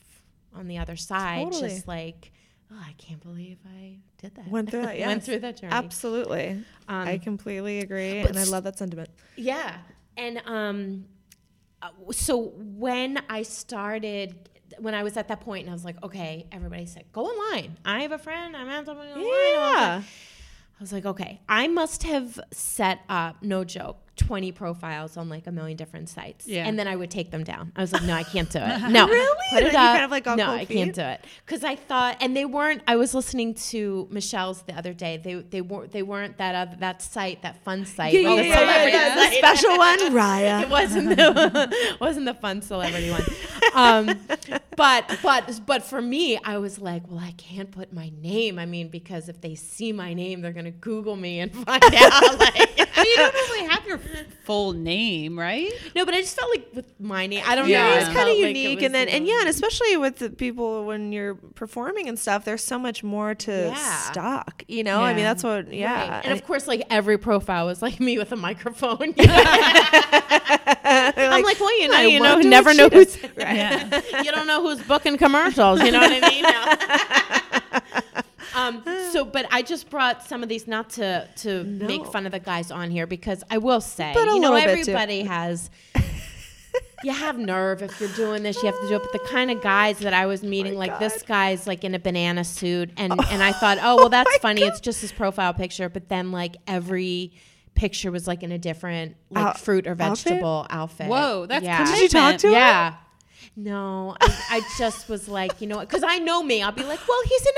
on 0.54 0.66
the 0.66 0.78
other 0.78 0.96
side 0.96 1.44
Totally. 1.44 1.68
just 1.70 1.86
like 1.88 2.32
oh 2.72 2.76
i 2.84 2.92
can't 2.98 3.22
believe 3.22 3.58
i 3.78 3.98
did 4.18 4.34
that 4.34 4.48
went 4.48 4.70
through 4.70 4.82
that 4.86 4.98
yes. 4.98 5.06
went 5.06 5.22
through 5.24 5.38
that 5.38 5.56
journey 5.56 5.72
absolutely 5.72 6.48
Um, 6.88 7.08
i 7.08 7.18
completely 7.18 7.78
agree 7.80 8.18
and 8.18 8.36
I 8.38 8.44
love 8.44 8.64
that 8.64 8.76
sentiment 8.78 9.08
Yeah. 9.36 9.76
And 10.16 10.42
um 10.44 11.06
Uh, 11.82 12.12
so 12.12 12.52
when 12.56 13.20
I 13.28 13.42
started 13.42 14.48
when 14.78 14.94
I 14.94 15.02
was 15.02 15.16
at 15.18 15.28
that 15.28 15.40
point 15.42 15.62
and 15.62 15.70
I 15.70 15.74
was 15.74 15.84
like, 15.84 16.02
okay, 16.02 16.46
everybody 16.50 16.86
said, 16.86 17.04
go 17.12 17.26
online. 17.26 17.76
I 17.84 18.02
have 18.02 18.12
a 18.12 18.18
friend, 18.18 18.56
I'm 18.56 18.68
at 18.68 18.86
something 18.86 19.06
online. 19.06 19.24
yeah 19.26 20.02
I 20.02 20.82
was 20.82 20.92
like, 20.92 21.04
okay, 21.04 21.40
I 21.48 21.68
must 21.68 22.02
have 22.04 22.40
set 22.50 23.00
up, 23.08 23.42
no 23.42 23.64
joke, 23.64 23.98
20 24.16 24.52
profiles 24.52 25.16
on 25.16 25.28
like 25.28 25.46
a 25.46 25.52
million 25.52 25.76
different 25.76 26.08
sites. 26.08 26.46
Yeah. 26.46 26.66
And 26.66 26.78
then 26.78 26.86
I 26.86 26.96
would 26.96 27.10
take 27.10 27.30
them 27.30 27.44
down. 27.44 27.72
I 27.74 27.80
was 27.80 27.92
like, 27.92 28.02
no, 28.02 28.12
I 28.12 28.22
can't 28.22 28.50
do 28.50 28.58
it. 28.60 28.82
No. 28.92 29.06
Really? 29.06 29.36
Put 29.52 29.62
it 29.62 29.74
up. 29.74 29.74
kind 29.74 30.04
of, 30.04 30.10
like, 30.10 30.26
no, 30.26 30.50
I 30.50 30.64
can't 30.66 30.94
do 30.94 31.02
it. 31.02 31.24
Because 31.46 31.64
I 31.64 31.76
thought, 31.76 32.18
and 32.20 32.36
they 32.36 32.44
weren't, 32.44 32.82
I 32.86 32.96
was 32.96 33.14
listening 33.14 33.54
to 33.54 34.06
Michelle's 34.10 34.62
the 34.62 34.76
other 34.76 34.92
day. 34.92 35.16
They, 35.16 35.34
they, 35.36 35.60
weren't, 35.62 35.92
they 35.92 36.02
weren't 36.02 36.36
that, 36.36 36.54
other, 36.54 36.76
that 36.80 37.00
site, 37.00 37.40
that 37.42 37.64
fun 37.64 37.86
site. 37.86 38.12
yeah, 38.12 38.20
yeah, 38.20 38.36
the 38.36 38.48
yeah, 38.48 38.86
yeah, 38.86 39.30
the 39.30 39.36
special 39.36 39.78
one 39.78 39.98
raya 40.12 40.62
it 40.64 40.68
wasn't 40.68 41.08
the 41.16 41.96
wasn't 42.00 42.26
the 42.26 42.34
fun 42.34 42.60
celebrity 42.60 43.10
one. 43.10 43.22
Um, 43.74 44.18
but 44.76 45.18
but 45.22 45.60
but 45.66 45.82
for 45.82 46.00
me, 46.02 46.38
I 46.44 46.58
was 46.58 46.78
like, 46.78 47.02
well, 47.08 47.18
I 47.20 47.32
can't 47.36 47.70
put 47.70 47.92
my 47.92 48.10
name. 48.20 48.58
I 48.58 48.66
mean, 48.66 48.88
because 48.88 49.28
if 49.28 49.40
they 49.40 49.54
see 49.54 49.92
my 49.92 50.14
name, 50.14 50.40
they're 50.40 50.52
gonna 50.52 50.70
Google 50.70 51.16
me 51.16 51.40
and 51.40 51.52
find 51.64 51.82
out. 51.84 52.38
Like, 52.38 52.80
I 52.96 53.02
mean, 53.04 53.12
you 53.12 53.16
don't 53.16 53.34
really 53.34 53.68
have 53.70 53.86
your 53.86 53.98
full 54.44 54.72
name, 54.72 55.38
right? 55.38 55.70
no, 55.94 56.04
but 56.04 56.14
I 56.14 56.20
just 56.20 56.36
felt 56.36 56.50
like 56.50 56.66
with 56.74 57.00
my 57.00 57.26
name, 57.26 57.42
I 57.46 57.54
don't 57.54 57.68
Yeah. 57.68 57.82
know. 57.90 57.96
it's 57.96 58.04
kind 58.06 58.18
of 58.20 58.24
felt 58.26 58.38
like 58.40 58.44
it 58.50 58.56
unique 58.58 58.82
and 58.82 58.94
then 58.94 59.08
you 59.08 59.14
and 59.14 59.26
yeah 59.26 59.40
and 59.40 59.48
especially 59.48 59.96
with 59.96 60.16
the 60.16 60.30
people 60.30 60.84
when 60.84 61.12
you're 61.12 61.34
performing 61.34 62.08
and 62.08 62.18
stuff 62.18 62.44
there's 62.44 62.62
so 62.64 62.78
much 62.78 63.02
more 63.04 63.34
to 63.34 63.52
Yeah. 63.52 63.74
stock 64.10 64.64
you 64.68 64.82
know 64.84 65.00
i 65.02 65.14
mean 65.14 65.24
that's 65.24 65.42
what 65.44 65.72
yeah 65.72 65.92
Right. 66.12 66.24
And 66.24 66.32
of 66.32 66.44
course, 66.46 66.66
like 66.66 66.84
every 66.90 67.18
profile 67.18 67.66
was 67.66 67.82
like 67.82 67.98
me 68.00 68.18
with 68.18 68.32
a 68.32 68.36
microphone. 68.36 69.14
I'm 70.84 71.42
like, 71.42 71.60
well, 71.60 71.80
you 71.80 71.88
know, 71.88 71.96
I 71.96 72.02
you 72.06 72.20
know, 72.20 72.36
never 72.40 72.70
what 72.70 72.76
know 72.76 72.88
who's. 72.88 73.16
does. 73.16 73.30
Yeah. 73.56 74.00
you 74.22 74.30
don't 74.32 74.46
know 74.46 74.62
who's 74.62 74.80
booking 74.82 75.16
commercials. 75.18 75.82
You 75.82 75.90
know 75.90 76.00
what 76.00 76.12
I 76.12 76.28
mean? 76.28 76.44
um, 78.54 78.82
so, 79.12 79.24
but 79.24 79.46
I 79.50 79.62
just 79.62 79.90
brought 79.90 80.22
some 80.22 80.42
of 80.42 80.48
these 80.48 80.66
not 80.66 80.90
to 80.90 81.28
to 81.36 81.64
make 81.64 82.06
fun 82.06 82.26
of 82.26 82.32
the 82.32 82.38
guys 82.38 82.70
on 82.70 82.90
here 82.90 83.06
because 83.06 83.42
I 83.50 83.58
will 83.58 83.80
say, 83.80 84.12
But 84.14 84.26
you 84.26 84.40
know, 84.40 84.52
little 84.52 84.74
bit, 84.74 84.84
too. 84.84 84.92
everybody 84.92 85.22
has. 85.22 85.70
You 87.04 87.12
have 87.12 87.36
nerve 87.36 87.82
if 87.82 87.98
you're 88.00 88.08
doing 88.10 88.44
this. 88.44 88.62
You 88.62 88.70
have 88.70 88.80
to 88.80 88.88
do 88.88 88.94
it. 88.94 89.02
But 89.02 89.12
the 89.12 89.28
kind 89.28 89.50
of 89.50 89.60
guys 89.60 89.98
that 89.98 90.14
I 90.14 90.26
was 90.26 90.44
meeting, 90.44 90.76
like 90.76 91.00
this 91.00 91.22
guy's 91.22 91.66
like 91.66 91.82
in 91.82 91.96
a 91.96 91.98
banana 91.98 92.44
suit, 92.44 92.90
and 92.96 93.12
and 93.12 93.42
I 93.42 93.50
thought, 93.52 93.78
oh 93.82 93.96
well, 93.96 94.08
that's 94.08 94.30
my 94.30 94.38
funny. 94.40 94.60
God. 94.60 94.68
It's 94.68 94.80
just 94.80 95.00
his 95.00 95.10
profile 95.10 95.52
picture. 95.52 95.88
But 95.88 96.08
then 96.08 96.30
like 96.30 96.56
every 96.68 97.32
picture 97.74 98.12
was 98.12 98.28
like 98.28 98.44
in 98.44 98.52
a 98.52 98.58
different 98.58 99.16
like 99.30 99.46
Out- 99.46 99.60
fruit 99.60 99.86
or 99.88 99.92
outfit? 99.92 100.24
vegetable 100.28 100.66
outfit. 100.70 101.08
Whoa, 101.08 101.46
that's 101.46 101.64
yeah. 101.64 101.84
Did 101.84 102.02
you 102.02 102.08
talk 102.08 102.36
to 102.38 102.46
him? 102.48 102.52
Yeah. 102.54 102.94
No, 103.54 104.16
I, 104.18 104.38
I 104.50 104.60
just 104.78 105.10
was 105.10 105.28
like, 105.28 105.60
you 105.60 105.66
know, 105.66 105.78
because 105.80 106.02
I 106.02 106.18
know 106.18 106.42
me. 106.42 106.62
I'll 106.62 106.72
be 106.72 106.84
like, 106.84 107.06
well, 107.06 107.20
he's 107.26 107.42
an 107.42 107.52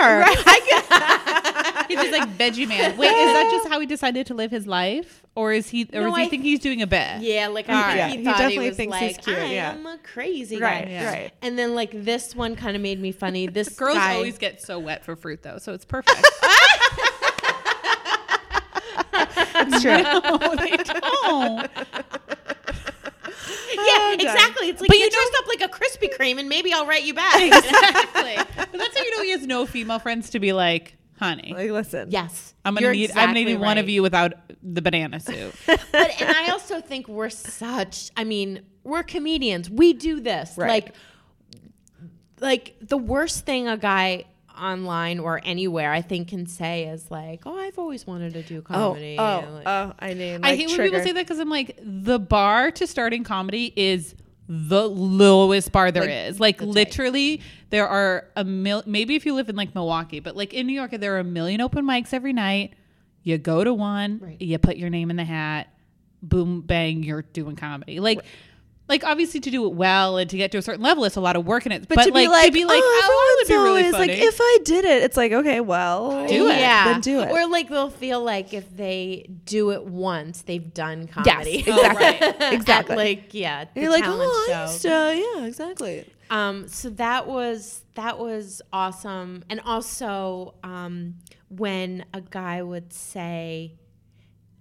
entertainer. 0.00 0.24
I 0.46 1.84
He's 1.88 1.98
just 2.00 2.10
like 2.12 2.28
veggie 2.38 2.66
man. 2.66 2.96
Wait, 2.96 3.08
is 3.08 3.32
that 3.34 3.50
just 3.52 3.68
how 3.68 3.78
he 3.78 3.84
decided 3.86 4.26
to 4.28 4.34
live 4.34 4.50
his 4.50 4.66
life, 4.66 5.22
or 5.34 5.52
is 5.52 5.68
he, 5.68 5.82
or 5.92 6.00
No, 6.00 6.06
does 6.08 6.16
he 6.16 6.22
I- 6.24 6.28
think 6.28 6.42
he's 6.42 6.58
doing 6.60 6.80
a 6.80 6.86
bit? 6.86 7.20
yeah, 7.20 7.48
like 7.48 7.68
I 7.68 7.72
right. 7.74 7.86
think 7.86 7.98
Yeah, 7.98 8.08
he 8.08 8.16
he 8.16 8.24
thought 8.24 8.38
definitely 8.38 8.64
he 8.64 8.68
was 8.70 8.76
thinks 8.78 8.96
he's 8.96 9.12
like, 9.16 9.24
cute, 9.24 9.38
I 9.38 9.52
yeah. 9.52 9.72
am 9.72 9.86
a 9.86 9.98
crazy 9.98 10.58
right 10.58 10.84
guy. 10.86 10.90
Yeah. 10.90 11.10
right 11.12 11.32
And 11.42 11.58
then 11.58 11.74
like 11.74 11.90
this 11.92 12.34
one 12.34 12.56
kind 12.56 12.74
of 12.74 12.80
made 12.80 12.98
me 13.00 13.12
funny. 13.12 13.46
This 13.56 13.68
Girls 13.68 13.96
guy, 13.98 14.14
always 14.14 14.38
get 14.38 14.62
so 14.62 14.78
wet 14.78 15.04
for 15.04 15.16
fruit 15.16 15.42
though, 15.42 15.58
so 15.58 15.74
it's 15.74 15.84
perfect. 15.84 16.18
it's 19.12 19.82
true 19.82 20.02
no, 20.02 20.54
they 20.56 20.76
don't. 20.76 21.70
yeah, 23.74 23.82
oh, 23.82 24.16
done. 24.16 24.26
exactly. 24.26 24.68
It's 24.68 24.80
like 24.80 24.88
But 24.88 24.98
you 24.98 25.04
you 25.04 25.10
dressed 25.10 25.32
up 25.38 25.46
like 25.48 25.60
a 25.62 25.68
Krispy 25.68 26.16
Kreme, 26.16 26.38
and 26.38 26.48
maybe 26.48 26.72
I'll 26.72 26.86
write 26.86 27.04
you 27.04 27.14
back. 27.14 27.40
exactly. 27.40 28.36
But 28.56 28.72
that's 28.72 28.98
how 28.98 29.04
you 29.04 29.16
know 29.16 29.22
he 29.22 29.30
has 29.30 29.46
no 29.46 29.64
female 29.66 29.98
friends 29.98 30.30
to 30.30 30.40
be 30.40 30.52
like, 30.52 30.96
honey. 31.18 31.52
Like, 31.54 31.70
listen. 31.70 32.10
yes, 32.10 32.54
I'm 32.64 32.74
gonna 32.74 32.86
you're 32.86 32.94
need. 32.94 33.10
I'm 33.10 33.14
gonna 33.14 33.30
exactly 33.30 33.44
need 33.54 33.60
one 33.60 33.78
of 33.78 33.88
you 33.88 34.02
without 34.02 34.34
the 34.62 34.82
banana 34.82 35.20
suit. 35.20 35.54
but 35.66 36.20
and 36.20 36.36
I 36.36 36.50
also 36.50 36.80
think 36.80 37.08
we're 37.08 37.30
such. 37.30 38.10
I 38.16 38.24
mean, 38.24 38.62
we're 38.84 39.02
comedians. 39.02 39.70
We 39.70 39.92
do 39.92 40.20
this. 40.20 40.54
Right. 40.56 40.68
Like, 40.68 40.94
like 42.40 42.76
the 42.80 42.98
worst 42.98 43.46
thing 43.46 43.68
a 43.68 43.76
guy 43.76 44.24
online 44.58 45.18
or 45.18 45.40
anywhere 45.44 45.92
I 45.92 46.02
think 46.02 46.28
can 46.28 46.46
say 46.46 46.84
is 46.88 47.10
like, 47.10 47.42
"Oh, 47.46 47.58
I've 47.58 47.78
always 47.78 48.06
wanted 48.06 48.32
to 48.34 48.42
do 48.42 48.58
Oh, 48.58 48.62
comedy." 48.62 49.16
oh, 49.18 49.44
Like, 49.52 49.62
oh, 49.66 49.92
I 49.98 50.14
mean, 50.14 50.44
I 50.44 50.50
like, 50.50 50.58
hate 50.58 50.68
when 50.68 50.78
people 50.86 51.00
say 51.00 51.12
that 51.12 51.24
because 51.24 51.38
I'm 51.38 51.50
like, 51.50 51.78
the 51.82 52.18
bar 52.18 52.70
to 52.72 52.86
starting 52.86 53.24
comedy 53.24 53.72
is 53.76 54.14
the 54.48 54.88
lowest 54.88 55.72
bar 55.72 55.90
there 55.90 56.08
is. 56.08 56.38
Like, 56.38 56.40
Like, 56.40 56.58
that's 56.58 56.66
right. 56.66 56.74
literally, 56.74 57.40
there 57.70 57.88
are 57.88 58.28
a 58.36 58.44
mil. 58.44 58.82
Maybe 58.86 59.14
if 59.16 59.26
you 59.26 59.34
live 59.34 59.48
in 59.48 59.56
like 59.56 59.74
Milwaukee, 59.74 60.20
but 60.20 60.36
like 60.36 60.54
in 60.54 60.66
New 60.66 60.72
York, 60.74 60.92
there 60.92 61.16
are 61.16 61.20
a 61.20 61.24
million 61.24 61.60
open 61.60 61.84
mics 61.84 62.12
every 62.14 62.32
night. 62.32 62.74
You 63.22 63.38
go 63.38 63.64
to 63.64 63.74
one, 63.74 64.20
Right. 64.22 64.40
you 64.40 64.56
put 64.58 64.76
your 64.76 64.88
name 64.90 65.10
in 65.10 65.16
the 65.16 65.24
hat, 65.24 65.68
boom, 66.22 66.60
bang, 66.60 67.02
you're 67.02 67.22
doing 67.22 67.56
comedy. 67.56 67.98
Like. 68.00 68.20
Like 68.88 69.04
obviously 69.04 69.40
to 69.40 69.50
do 69.50 69.66
it 69.66 69.74
well 69.74 70.16
and 70.16 70.30
to 70.30 70.36
get 70.36 70.52
to 70.52 70.58
a 70.58 70.62
certain 70.62 70.82
level, 70.82 71.04
it's 71.04 71.16
a 71.16 71.20
lot 71.20 71.34
of 71.34 71.44
work 71.44 71.66
in 71.66 71.72
it. 71.72 71.88
But, 71.88 71.96
But, 71.96 72.04
to 72.04 72.12
like, 72.12 72.24
be 72.24 72.28
like, 72.28 72.46
to 72.46 72.52
be 72.52 72.64
like, 72.64 72.80
oh, 72.82 73.00
oh, 73.04 73.36
that 73.38 73.42
would 73.42 73.48
be 73.48 73.54
really 73.56 73.68
always 73.68 73.92
funny. 73.92 74.12
like, 74.12 74.22
if 74.22 74.38
I 74.40 74.58
did 74.64 74.84
it, 74.84 75.02
it's 75.02 75.16
like, 75.16 75.32
okay, 75.32 75.60
well, 75.60 76.26
Do 76.28 76.48
it. 76.48 76.58
Yeah, 76.58 76.92
then 76.92 77.00
do 77.00 77.20
it. 77.20 77.30
Or 77.30 77.48
like 77.48 77.68
they'll 77.68 77.90
feel 77.90 78.22
like 78.22 78.54
if 78.54 78.76
they 78.76 79.28
do 79.44 79.72
it 79.72 79.84
once, 79.84 80.42
they've 80.42 80.72
done 80.72 81.08
Yes, 81.24 81.34
comedy. 81.34 81.58
exactly, 81.66 82.06
At, 82.46 82.52
exactly. 82.52 82.96
like 82.96 83.34
yeah, 83.34 83.64
the 83.74 83.80
You're 83.80 83.90
like, 83.90 84.04
talent 84.04 84.22
oh, 84.24 84.52
I 84.54 84.62
used 84.62 84.82
to, 84.82 84.88
yeah, 84.88 85.46
exactly. 85.46 86.04
Um, 86.30 86.68
so 86.68 86.90
that 86.90 87.26
was 87.26 87.82
that 87.94 88.18
was 88.18 88.62
awesome, 88.72 89.44
and 89.50 89.60
also 89.60 90.54
um, 90.64 91.14
when 91.48 92.04
a 92.12 92.20
guy 92.20 92.62
would 92.62 92.92
say, 92.92 93.74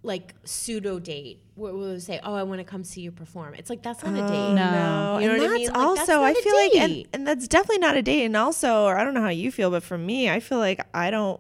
like 0.06 0.36
pseudo 0.44 1.00
date, 1.00 1.42
where 1.56 1.74
we 1.74 1.80
would 1.80 2.04
say, 2.04 2.20
"Oh, 2.24 2.34
I 2.34 2.44
want 2.44 2.60
to 2.60 2.64
come 2.64 2.84
see 2.84 3.02
you 3.02 3.12
perform." 3.12 3.56
It's 3.56 3.70
like 3.70 3.82
that's 3.82 4.04
not 4.04 4.14
a 4.14 4.24
Oh, 4.24 4.28
date. 4.28 4.54
No. 4.56 5.18
You 5.20 5.28
know 5.28 5.34
what 5.34 5.46
I 5.46 5.48
that's 5.48 5.54
mean? 5.54 5.68
Like, 5.70 5.78
also 5.78 6.22
that's 6.22 6.40
I 6.40 6.42
feel 6.42 6.56
like, 6.56 6.76
and, 6.76 7.08
and 7.14 7.28
that's 7.28 7.48
definitely 7.48 7.80
not 7.80 7.96
a 7.98 8.02
date. 8.02 8.26
And 8.26 8.38
also, 8.38 8.86
or 8.86 8.98
I 8.98 9.04
don't 9.04 9.14
know 9.14 9.22
how 9.22 9.30
you 9.30 9.52
feel, 9.52 9.72
but 9.72 9.84
for 9.84 9.98
me, 9.98 10.30
I 10.30 10.40
feel 10.40 10.60
like 10.60 10.80
I 10.94 11.10
don't. 11.12 11.40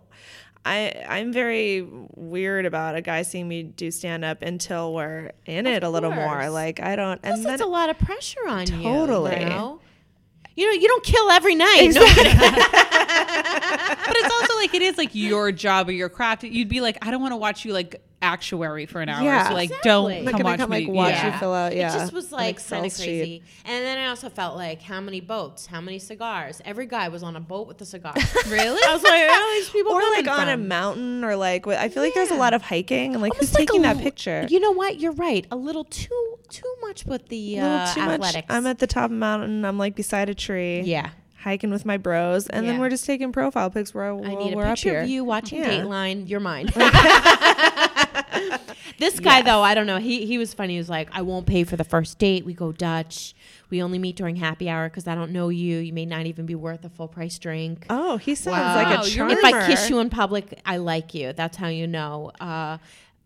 I 0.66 1.05
I'm 1.07 1.32
very 1.32 1.88
weird 2.16 2.66
about 2.66 2.95
a 2.95 3.01
guy 3.01 3.22
seeing 3.22 3.47
me 3.47 3.61
do 3.63 3.91
stand 3.91 4.26
up 4.26 4.41
until 4.41 4.93
we're 4.95 5.32
in 5.45 5.68
it 5.68 5.84
a 5.84 5.89
little 5.89 6.11
more. 6.11 6.49
Like 6.49 6.82
I 6.82 6.95
don't, 6.95 7.22
Plus, 7.22 7.36
and 7.36 7.45
then 7.45 7.53
it's 7.53 7.61
a 7.61 7.68
lot 7.68 7.89
of 7.89 7.99
pressure 7.99 8.47
on 8.47 8.66
you. 8.66 8.82
Totally. 8.82 9.39
You 9.41 9.45
know? 9.45 9.80
You 10.55 10.66
know, 10.68 10.72
you 10.82 10.88
don't 10.88 11.03
kill 11.03 11.30
every 11.32 11.53
night. 11.53 11.91
No- 11.93 11.99
but 14.07 14.16
it's 14.18 14.34
also 14.34 14.55
like 14.55 14.74
it 14.74 14.82
is 14.82 14.97
like 14.97 15.13
your 15.13 15.51
job 15.51 15.89
or 15.89 15.91
your 15.91 16.09
craft. 16.09 16.43
You'd 16.43 16.70
be 16.70 16.82
like, 16.82 16.97
I 17.05 17.11
don't 17.11 17.22
want 17.22 17.34
to 17.34 17.38
watch 17.38 17.66
you 17.66 17.74
like 17.74 18.01
actuary 18.26 18.86
for 18.86 19.01
an 19.01 19.09
hour. 19.09 19.23
Yeah. 19.23 19.47
so 19.49 19.53
like, 19.53 19.69
Exactly. 19.69 19.89
don't 19.89 20.11
I'm 20.11 20.26
come 20.26 20.32
gonna 20.34 20.43
watch 20.43 20.59
come 20.59 20.69
me. 20.71 20.86
like 20.86 20.95
watch 20.95 21.09
yeah. 21.11 21.34
you 21.34 21.39
fill 21.39 21.53
out. 21.53 21.76
Yeah, 21.76 21.89
It 21.95 21.99
just 21.99 22.13
was 22.13 22.32
an 22.32 22.38
like 22.38 22.55
Excel 22.55 22.80
kind 22.82 22.91
of 22.91 22.97
sheet. 22.97 23.05
crazy. 23.05 23.43
And 23.65 23.86
then 23.86 23.97
I 23.97 24.07
also 24.07 24.30
felt 24.30 24.55
like 24.55 24.82
how 24.82 24.99
many 25.01 25.21
boats, 25.21 25.65
how 25.67 25.82
many 25.82 25.99
cigars. 25.99 26.61
Every 26.65 26.86
guy 26.88 27.07
was 27.09 27.23
on 27.23 27.36
a 27.36 27.39
boat 27.39 27.67
with 27.67 27.80
a 27.82 27.86
cigar. 27.86 28.13
Really? 28.47 28.82
I 28.88 28.93
was 28.93 29.03
like, 29.03 29.11
where 29.13 29.32
are 29.32 29.53
these 29.55 29.69
people 29.69 29.91
Or 29.93 30.01
coming 30.01 30.26
like 30.26 30.39
on 30.39 30.49
a 30.49 30.57
mountain, 30.57 31.23
or 31.23 31.36
like 31.36 31.67
I 31.67 31.89
feel 31.89 32.03
like 32.03 32.13
there's 32.13 32.32
a 32.32 32.36
lot 32.36 32.53
of 32.53 32.61
hiking, 32.61 33.13
and 33.13 33.21
like 33.21 33.34
Almost 33.34 33.49
who's 33.51 33.53
like 33.59 33.67
taking 33.67 33.86
a 33.86 33.93
that 33.93 34.03
picture? 34.03 34.45
You 34.49 34.59
know 34.59 34.71
what? 34.71 34.99
You're 34.99 35.11
right. 35.13 35.45
A 35.51 35.55
little 35.55 35.84
too 35.86 36.38
too 36.49 36.73
much 36.82 37.05
with 37.05 37.28
the 37.30 37.57
A 37.57 37.61
uh, 37.63 37.93
too 37.93 38.01
much. 38.17 38.36
I'm 38.49 38.65
at 38.67 38.80
the 38.80 38.88
top 38.88 39.05
of 39.05 39.09
the 39.11 39.15
mountain. 39.17 39.65
I'm 39.65 39.78
like 39.78 39.95
beside 39.95 40.30
a 40.30 40.36
tree. 40.36 40.82
yeah. 40.82 41.09
hiking 41.41 41.69
with 41.71 41.86
my 41.86 41.97
bros, 41.97 42.47
and 42.47 42.67
then 42.67 42.80
we're 42.80 42.89
just 42.89 43.05
taking 43.05 43.32
profile 43.32 43.69
pics 43.69 43.93
where 43.93 44.05
I 44.05 44.11
while 44.11 44.38
need 44.45 44.53
a 44.53 44.55
we're 44.55 44.63
up 44.63 44.69
picture 44.78 44.99
of 44.99 45.09
you 45.09 45.23
watching 45.23 45.59
Yeah. 45.59 45.69
Dateline. 45.69 46.30
You're 46.30 46.39
mine. 46.39 46.67
this 48.99 49.20
guy 49.20 49.41
though, 49.41 49.61
I 49.61 49.74
don't 49.74 49.88
know. 49.88 49.97
He 49.97 50.26
he 50.26 50.38
was 50.38 50.53
funny. 50.53 50.74
He 50.74 50.78
was 50.80 50.89
like, 50.89 51.09
I 51.11 51.22
won't 51.22 51.45
pay 51.45 51.63
for 51.63 51.76
the 51.76 51.84
first 51.84 52.18
date. 52.20 52.45
We 52.45 52.53
go 52.53 52.72
Dutch. 52.72 53.34
We 53.70 53.82
only 53.82 53.97
meet 53.99 54.16
during 54.16 54.36
happy 54.36 54.70
hour 54.70 54.88
because 54.89 55.07
I 55.07 55.16
don't 55.16 55.32
know 55.32 55.49
you. 55.49 55.78
You 55.80 55.91
may 55.91 56.05
not 56.05 56.26
even 56.28 56.45
be 56.45 56.55
worth 56.55 56.86
a 56.86 56.89
full 56.89 57.07
price 57.07 57.38
drink. 57.39 57.86
Oh, 57.89 58.18
he 58.18 58.36
sounds 58.36 58.57
Wow. 58.57 58.76
like 58.76 58.99
a 59.05 59.09
charmer. 59.09 59.34
If 59.34 59.43
I 59.43 59.68
kiss 59.68 59.89
you 59.89 59.99
in 59.99 60.09
public, 60.09 60.59
I 60.66 60.78
like 60.78 61.13
you. 61.13 61.34
That's 61.34 61.57
how 61.57 61.68
you 61.68 61.88
know. 61.88 62.32
Uh, 62.39 62.78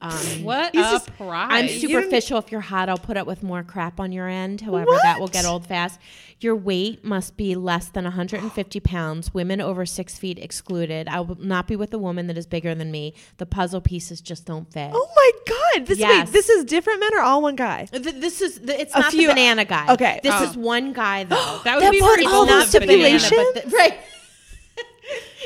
um, 0.02 0.12
What 0.44 0.74
He's 0.74 0.86
a 0.86 0.92
just- 0.92 1.18
prize. 1.18 1.48
I'm 1.52 1.66
You 1.66 1.72
didn't- 1.72 1.82
superficial. 1.90 2.38
If 2.40 2.52
you're 2.52 2.62
hot, 2.62 2.88
I'll 2.90 2.98
put 2.98 3.18
up 3.18 3.28
with 3.28 3.44
more 3.44 3.64
crap 3.64 4.00
on 4.00 4.12
your 4.12 4.28
end. 4.30 4.62
However, 4.62 4.92
that 5.04 5.20
will 5.20 5.28
get 5.28 5.46
old 5.46 5.66
fast. 5.68 6.00
Your 6.40 6.56
weight 6.56 7.04
must 7.04 7.36
be 7.36 7.54
less 7.56 7.90
than 7.90 8.06
150 8.06 8.80
pounds. 8.80 9.34
Women 9.34 9.60
over 9.60 9.86
six 9.86 10.18
feet 10.18 10.40
excluded. 10.40 11.10
I 11.10 11.20
will 11.20 11.36
not 11.38 11.68
be 11.68 11.76
with 11.76 11.94
a 11.94 11.98
woman 11.98 12.28
that 12.28 12.38
is 12.38 12.46
bigger 12.48 12.74
than 12.74 12.92
me. 12.92 13.14
The 13.38 13.46
puzzle 13.46 13.82
pieces 13.82 14.22
just 14.22 14.46
don't 14.46 14.72
fit. 14.72 14.90
Oh 14.94 15.08
my 15.16 15.32
god! 15.76 15.86
This 15.88 15.98
Yes. 16.00 16.28
wait, 16.28 16.34
this 16.34 16.48
is 16.48 16.64
different 16.64 17.02
men 17.02 17.14
or 17.14 17.20
all 17.20 17.42
one 17.42 17.58
guy? 17.58 17.86
Th- 17.92 18.04
This 18.16 18.42
is 18.42 18.60
the, 18.60 18.80
it's 18.80 18.96
A 18.96 19.00
not 19.00 19.12
few- 19.12 19.28
the 19.28 19.34
banana 19.34 19.66
guy. 19.66 19.92
okay. 19.94 20.22
this 20.24 20.34
Oh. 20.34 20.44
is 20.50 20.56
one 20.56 20.94
guy 20.94 21.26
though. 21.26 21.36
that 21.66 21.76
would 21.76 21.84
That 21.84 21.92
be 21.92 22.00
put 22.00 22.14
pretty 22.14 22.26
all 22.28 22.32
cool. 22.32 22.46
those 22.46 22.74
not 22.74 22.82
banana, 22.82 23.20
stipulations? 23.20 23.48
but 23.54 23.64
the- 23.66 23.70
right. 23.76 24.00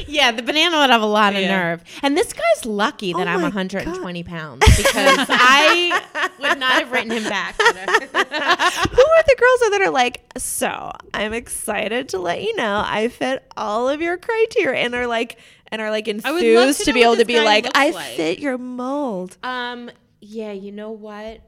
Yeah, 0.08 0.32
the 0.32 0.42
banana 0.42 0.78
would 0.80 0.90
have 0.90 1.02
a 1.02 1.06
lot 1.06 1.34
of 1.36 1.42
Yeah. 1.42 1.48
nerve. 1.58 1.84
And 2.02 2.18
this 2.18 2.34
guy's 2.34 2.66
lucky 2.66 3.14
that 3.14 3.28
Oh 3.28 3.32
I'm 3.32 3.42
my 3.42 3.48
120 3.50 4.24
pounds 4.24 4.66
because 4.78 5.26
I 5.30 6.30
would 6.40 6.60
not 6.60 6.74
have 6.74 6.92
written 6.92 7.12
him 7.12 7.24
back. 7.24 7.56
Who 7.62 7.72
are 7.72 9.24
the 9.24 9.36
girls 9.40 9.60
that 9.72 9.80
are 9.82 9.90
like? 9.92 10.22
So 10.38 10.92
I'm 11.14 11.34
excited 11.34 12.10
to 12.10 12.20
let 12.20 12.42
you 12.42 12.56
know 12.56 12.84
I 12.86 13.08
fit 13.10 13.44
all 13.58 13.90
of 13.90 14.02
your 14.02 14.18
criteria, 14.18 14.82
and 14.84 14.94
are 14.96 15.08
like, 15.08 15.38
and 15.68 15.82
are 15.82 15.92
like 15.92 16.08
enthused 16.08 16.80
to 16.80 16.86
to, 16.86 16.94
be 16.94 17.04
able 17.04 17.18
to 17.18 17.26
be 17.26 17.40
like, 17.40 17.68
I 17.76 17.90
like." 17.92 18.16
fit 18.16 18.40
your 18.40 18.58
mold. 18.58 19.38
Um, 19.44 19.90
yeah, 20.22 20.52
you 20.52 20.72
know 20.72 20.92
what? 20.92 21.42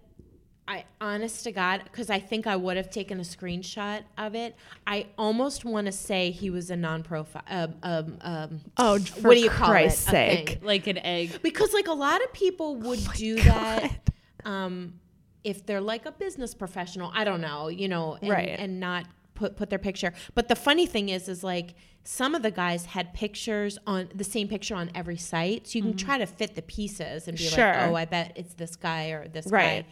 I 0.67 0.85
honest 0.99 1.43
to 1.43 1.51
God, 1.51 1.81
because 1.83 2.09
I 2.09 2.19
think 2.19 2.47
I 2.47 2.55
would 2.55 2.75
have 2.75 2.89
taken 2.89 3.19
a 3.19 3.23
screenshot 3.23 4.03
of 4.17 4.33
it. 4.33 4.55
I 4.87 5.05
almost 5.17 5.63
want 5.63 5.85
to 5.85 5.91
say 5.91 6.31
he 6.31 6.49
was 6.49 6.71
a 6.71 6.75
non-profile. 6.75 7.43
Um, 7.47 7.75
um, 7.83 8.17
um, 8.21 8.61
Oh, 8.77 8.97
what 9.21 9.35
do 9.35 9.39
you 9.39 9.49
call 9.51 9.69
Christ's 9.69 10.07
it? 10.07 10.11
Sake. 10.11 10.59
like 10.63 10.87
an 10.87 10.97
egg. 10.97 11.39
Because 11.43 11.71
like 11.73 11.87
a 11.87 11.93
lot 11.93 12.23
of 12.23 12.33
people 12.33 12.77
would 12.77 12.99
Oh 13.07 13.11
do 13.13 13.35
that. 13.43 14.09
Um, 14.43 14.99
if 15.43 15.63
they're 15.67 15.81
like 15.81 16.07
a 16.07 16.11
business 16.11 16.55
professional, 16.55 17.11
I 17.13 17.23
don't 17.23 17.41
know, 17.41 17.67
you 17.67 17.87
know, 17.87 18.17
and, 18.19 18.31
Right. 18.31 18.55
and 18.57 18.79
not 18.79 19.05
put 19.35 19.55
put 19.57 19.69
their 19.69 19.77
picture. 19.79 20.13
But 20.33 20.47
the 20.47 20.55
funny 20.55 20.87
thing 20.87 21.09
is, 21.09 21.27
is 21.29 21.43
like 21.43 21.75
some 22.03 22.33
of 22.33 22.41
the 22.41 22.49
guys 22.51 22.85
had 22.85 23.13
pictures 23.13 23.77
on 23.85 24.09
the 24.15 24.23
same 24.23 24.47
picture 24.47 24.73
on 24.75 24.89
every 24.95 25.17
site, 25.17 25.67
so 25.67 25.77
you 25.77 25.83
can 25.83 25.95
try 25.97 26.17
to 26.17 26.25
fit 26.25 26.55
the 26.55 26.61
pieces 26.63 27.27
and 27.27 27.37
be 27.37 27.43
Sure. 27.43 27.65
like, 27.67 27.87
oh, 27.89 27.95
I 27.95 28.05
bet 28.05 28.33
it's 28.35 28.53
this 28.55 28.75
guy 28.75 29.09
or 29.09 29.27
this 29.27 29.45
Right. 29.47 29.85
guy. 29.85 29.91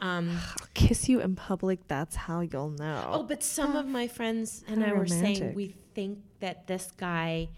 Um, 0.00 0.38
Kiss 0.74 1.08
you 1.08 1.20
in 1.20 1.36
public. 1.36 1.86
That's 1.88 2.16
how 2.16 2.40
you'll 2.40 2.70
know. 2.70 3.10
oh, 3.12 3.22
but 3.22 3.42
some 3.42 3.76
of 3.76 3.86
my 3.86 4.08
friends 4.08 4.64
and 4.68 4.82
How 4.82 4.90
I 4.90 4.92
were 4.92 5.06
saying 5.06 5.54
we 5.54 5.74
think 5.94 6.18
that 6.40 6.66
this 6.66 6.90
guy, 6.96 7.48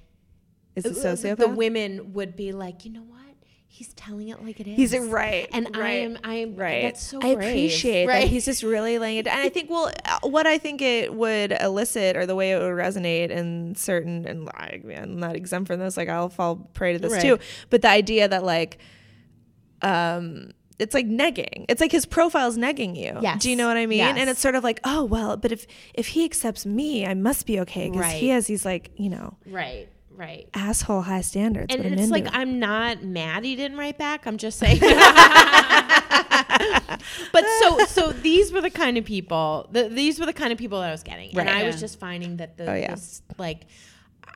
is 0.74 0.84
a 0.84 0.90
uh, 0.90 0.92
sociopath? 1.14 1.38
the 1.38 1.48
women 1.48 2.12
would 2.12 2.36
be 2.36 2.52
like, 2.52 2.84
you 2.84 2.92
know 2.92 3.02
what? 3.02 3.20
He's 3.68 3.92
telling 3.92 4.28
it 4.30 4.42
like 4.42 4.58
it 4.58 4.66
is. 4.66 4.76
He's 4.76 4.98
right, 4.98 5.48
and 5.52 5.68
I 5.74 5.90
am. 5.90 6.16
I 6.24 6.36
am. 6.36 6.56
right. 6.56 6.84
That's 6.84 7.02
so. 7.02 7.18
I 7.18 7.34
brave, 7.34 7.48
appreciate 7.48 8.06
right? 8.06 8.22
that 8.22 8.28
he's 8.28 8.46
just 8.46 8.62
really 8.62 8.98
laying 8.98 9.18
it 9.18 9.24
down. 9.26 9.36
And 9.36 9.44
I 9.44 9.50
think, 9.50 9.68
well, 9.68 9.92
uh, 10.06 10.18
what 10.22 10.46
I 10.46 10.56
think 10.56 10.80
it 10.80 11.12
would 11.12 11.52
elicit, 11.52 12.16
or 12.16 12.24
the 12.24 12.34
way 12.34 12.52
it 12.52 12.58
would 12.58 12.72
resonate 12.72 13.28
in 13.28 13.74
certain, 13.74 14.24
and 14.26 14.48
I, 14.48 14.80
I'm 14.96 15.20
not 15.20 15.36
exempt 15.36 15.66
from 15.66 15.78
this. 15.78 15.98
Like 15.98 16.08
I'll 16.08 16.30
fall 16.30 16.56
prey 16.72 16.94
to 16.94 16.98
this 16.98 17.12
Right. 17.12 17.20
too. 17.20 17.38
But 17.68 17.82
the 17.82 17.88
idea 17.90 18.28
that 18.28 18.44
like, 18.44 18.78
um. 19.82 20.52
It's 20.78 20.94
like 20.94 21.06
negging. 21.08 21.64
It's 21.68 21.80
like 21.80 21.92
his 21.92 22.04
profile's 22.06 22.58
negging 22.58 22.96
you. 22.96 23.18
Yes. 23.22 23.42
Do 23.42 23.50
you 23.50 23.56
know 23.56 23.66
what 23.66 23.76
I 23.78 23.86
mean? 23.86 23.98
Yes. 23.98 24.16
And 24.18 24.28
it's 24.28 24.40
sort 24.40 24.54
of 24.54 24.62
like, 24.64 24.80
oh 24.84 25.04
well, 25.04 25.36
but 25.36 25.52
if 25.52 25.66
if 25.94 26.08
he 26.08 26.24
accepts 26.24 26.66
me, 26.66 27.06
I 27.06 27.14
must 27.14 27.46
be 27.46 27.60
okay 27.60 27.90
because 27.90 28.12
he 28.12 28.28
has 28.28 28.46
these 28.46 28.64
like 28.64 28.90
you 28.96 29.10
know 29.10 29.36
Right. 29.46 29.88
Right. 30.10 30.48
asshole 30.54 31.02
high 31.02 31.20
standards. 31.20 31.74
And 31.74 31.84
it's 31.84 32.10
like. 32.10 32.26
I'm 32.32 32.58
not 32.58 33.02
mad 33.04 33.44
he 33.44 33.54
didn't 33.54 33.76
write 33.76 33.98
back. 33.98 34.26
I'm 34.26 34.38
just 34.38 34.58
saying. 34.58 34.80
but 34.80 37.44
so 37.60 37.78
so 37.86 38.12
these 38.12 38.52
were 38.52 38.60
the 38.60 38.70
kind 38.70 38.98
of 38.98 39.04
people. 39.04 39.68
The, 39.72 39.88
these 39.88 40.18
were 40.18 40.26
the 40.26 40.32
kind 40.32 40.52
of 40.52 40.58
people 40.58 40.80
that 40.80 40.88
I 40.88 40.92
was 40.92 41.02
getting, 41.02 41.34
Right. 41.34 41.46
and 41.46 41.56
I 41.56 41.64
was 41.64 41.80
just 41.80 41.98
finding 41.98 42.38
that 42.38 42.56
the 42.56 42.70
Oh, 42.70 42.74
yeah. 42.74 42.94
this, 42.94 43.22
like 43.38 43.66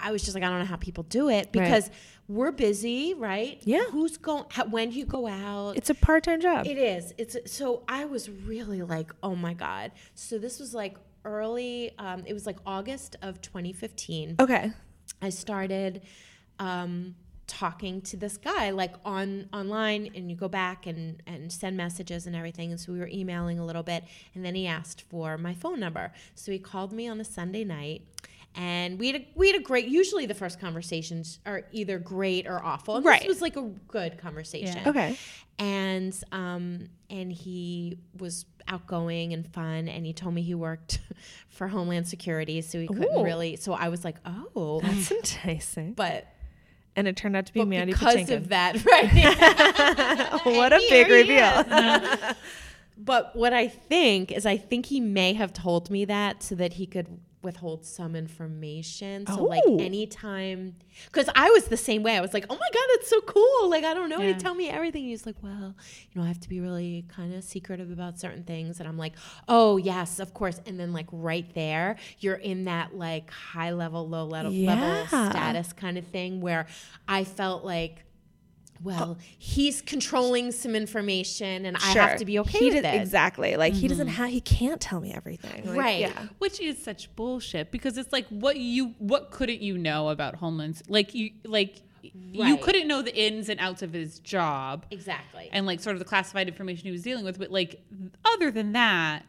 I 0.02 0.12
was 0.12 0.22
just 0.22 0.34
like 0.34 0.44
I 0.44 0.48
don't 0.48 0.58
know 0.60 0.64
how 0.66 0.76
people 0.76 1.04
do 1.04 1.28
it 1.30 1.52
because 1.52 1.90
we're 2.30 2.52
busy, 2.52 3.12
right? 3.14 3.60
Yeah. 3.64 3.82
Who's 3.90 4.16
going? 4.16 4.44
How, 4.50 4.64
when 4.66 4.90
do 4.90 4.96
you 4.98 5.04
go 5.04 5.26
out? 5.26 5.76
it's 5.76 5.90
a 5.90 5.94
part 5.94 6.24
time 6.24 6.40
job. 6.40 6.66
It 6.66 6.78
is. 6.78 7.12
It's 7.18 7.36
so 7.52 7.82
I 7.88 8.04
was 8.04 8.30
really 8.30 8.82
like, 8.82 9.10
oh 9.22 9.34
my 9.34 9.52
god. 9.52 9.90
So 10.14 10.38
this 10.38 10.60
was 10.60 10.72
like 10.72 10.96
early. 11.24 11.90
Um, 11.98 12.22
it 12.26 12.32
was 12.32 12.46
like 12.46 12.58
August 12.64 13.16
of 13.20 13.40
2015. 13.42 14.36
okay. 14.38 14.72
I 15.20 15.28
started 15.28 16.02
um, 16.60 17.16
talking 17.46 18.00
to 18.00 18.16
this 18.16 18.36
guy 18.36 18.70
like 18.70 18.94
on 19.04 19.48
online 19.52 20.08
and 20.14 20.30
you 20.30 20.36
go 20.36 20.48
back 20.48 20.86
and 20.86 21.20
and 21.26 21.52
send 21.52 21.76
messages 21.76 22.28
and 22.28 22.36
everything 22.36 22.70
and 22.70 22.78
so 22.78 22.92
we 22.92 23.00
were 23.00 23.08
emailing 23.08 23.58
a 23.58 23.66
little 23.66 23.82
bit 23.82 24.04
and 24.36 24.44
then 24.44 24.54
he 24.54 24.68
asked 24.68 25.02
for 25.10 25.36
my 25.36 25.52
phone 25.52 25.80
number 25.80 26.12
so 26.36 26.52
he 26.52 26.60
called 26.60 26.92
me 26.92 27.08
on 27.08 27.20
a 27.20 27.24
sunday 27.24 27.64
night 27.64 28.02
and 28.56 28.98
we 28.98 29.06
had 29.08 29.16
a, 29.16 29.26
we 29.36 29.46
had 29.50 29.60
a 29.60 29.62
great 29.62 29.86
usually 29.86 30.26
the 30.26 30.34
first 30.34 30.58
conversations 30.60 31.38
are 31.46 31.62
either 31.72 31.98
great 31.98 32.46
or 32.46 32.62
awful 32.64 32.96
and 32.96 33.04
Right. 33.04 33.20
this 33.20 33.28
was 33.28 33.40
like 33.42 33.56
a 33.56 33.62
good 33.88 34.18
conversation 34.18 34.76
Yeah. 34.82 34.88
Okay. 34.88 35.16
and 35.58 36.12
um 36.32 36.88
and 37.08 37.32
he 37.32 37.98
was 38.18 38.46
outgoing 38.66 39.32
and 39.32 39.46
fun 39.52 39.88
and 39.88 40.04
he 40.04 40.12
told 40.12 40.34
me 40.34 40.42
he 40.42 40.54
worked 40.54 40.98
for 41.48 41.68
homeland 41.68 42.08
security 42.08 42.60
so 42.60 42.80
he 42.80 42.86
couldn't 42.88 43.16
Ooh. 43.18 43.24
really 43.24 43.54
so 43.56 43.72
i 43.72 43.88
was 43.88 44.04
like 44.04 44.16
oh 44.26 44.80
That's 44.80 45.10
enticing. 45.12 45.92
but 45.94 46.26
And 46.96 47.06
it 47.06 47.16
turned 47.16 47.36
out 47.36 47.46
to 47.46 47.52
be 47.52 47.60
but 47.60 47.68
Mandy 47.68 47.92
because 47.92 48.14
Patinkin. 48.16 48.36
of 48.36 48.48
that 48.48 48.84
right 48.84 50.40
what 50.44 50.72
a 50.72 50.78
big 50.88 51.08
reveal. 51.08 52.34
but 52.98 53.34
what 53.36 53.52
i 53.52 53.68
think 53.68 54.32
is 54.32 54.44
i 54.44 54.56
think 54.56 54.86
he 54.86 54.98
may 55.00 55.34
have 55.34 55.52
told 55.52 55.88
me 55.90 56.04
that 56.04 56.42
so 56.42 56.54
that 56.56 56.74
he 56.74 56.86
could 56.86 57.06
withhold 57.42 57.84
some 57.86 58.14
information. 58.14 59.26
So 59.26 59.44
like 59.44 59.62
Oh. 59.66 59.78
anytime 59.78 60.74
because 61.06 61.28
i 61.34 61.48
was 61.50 61.64
the 61.66 61.76
same 61.76 62.02
way. 62.02 62.16
I 62.16 62.20
was 62.20 62.34
like 62.34 62.44
oh 62.50 62.54
my 62.54 62.68
god 62.72 62.86
that's 62.94 63.08
so 63.08 63.20
cool. 63.22 63.70
Like 63.70 63.84
i 63.84 63.94
don't 63.94 64.08
know. 64.10 64.20
Yeah. 64.20 64.34
he 64.34 64.38
tell 64.38 64.54
me 64.54 64.68
everything. 64.68 65.04
He's 65.04 65.24
like 65.26 65.36
well 65.42 65.74
you 66.10 66.20
know 66.20 66.22
i 66.24 66.28
have 66.28 66.40
to 66.40 66.48
be 66.48 66.60
really 66.60 67.04
kind 67.08 67.34
of 67.34 67.42
secretive 67.44 67.90
about 67.90 68.18
certain 68.18 68.44
things. 68.44 68.78
And 68.80 68.88
i'm 68.88 68.98
like 68.98 69.14
oh 69.48 69.76
yes 69.76 70.18
of 70.20 70.34
course. 70.34 70.60
And 70.66 70.78
then 70.78 70.92
like 70.92 71.06
right 71.12 71.52
there 71.54 71.96
you're 72.18 72.34
in 72.36 72.64
that 72.64 72.94
like 72.96 73.30
high 73.30 73.70
level 73.72 74.08
low 74.08 74.26
level, 74.26 74.52
Yeah. 74.52 74.74
level 74.74 75.30
status 75.30 75.72
kind 75.72 75.96
of 75.98 76.06
thing 76.08 76.40
where 76.40 76.66
i 77.08 77.24
felt 77.24 77.64
like 77.64 78.04
well, 78.82 79.12
uh, 79.12 79.22
he's 79.38 79.82
controlling 79.82 80.52
some 80.52 80.74
information, 80.74 81.66
and 81.66 81.76
I 81.76 81.92
have 81.92 82.18
to 82.18 82.24
be 82.24 82.38
okay 82.40 82.58
he 82.58 82.64
with 82.66 82.74
did- 82.74 82.84
it. 82.84 83.00
Exactly. 83.00 83.56
Like 83.56 83.74
he 83.74 83.88
doesn't 83.88 84.06
mm-hmm. 84.08 84.16
have. 84.16 84.30
He 84.30 84.40
can't 84.40 84.80
tell 84.80 85.00
me 85.00 85.12
everything. 85.12 85.66
Like, 85.66 85.78
Right. 85.78 86.00
Yeah. 86.00 86.26
which 86.38 86.60
is 86.60 86.82
such 86.82 87.14
bullshit 87.16 87.70
because 87.70 87.98
it's 87.98 88.12
like 88.12 88.26
what 88.28 88.56
you 88.56 88.94
what 88.98 89.30
couldn't 89.30 89.60
you 89.60 89.76
know 89.76 90.08
about 90.08 90.36
Homeland 90.36 90.82
like 90.88 91.14
you 91.14 91.30
like 91.44 91.82
you 92.02 92.56
couldn't 92.58 92.88
know 92.88 93.02
the 93.02 93.14
ins 93.14 93.48
and 93.48 93.60
outs 93.60 93.82
of 93.82 93.92
his 93.92 94.18
job 94.20 94.86
Exactly. 94.90 95.48
and 95.52 95.66
like 95.66 95.80
sort 95.80 95.94
of 95.94 95.98
the 95.98 96.04
classified 96.04 96.48
information 96.48 96.84
he 96.84 96.90
was 96.90 97.02
dealing 97.02 97.24
with 97.24 97.38
but 97.38 97.50
like 97.50 97.82
other 98.24 98.50
than 98.50 98.72
that 98.72 99.24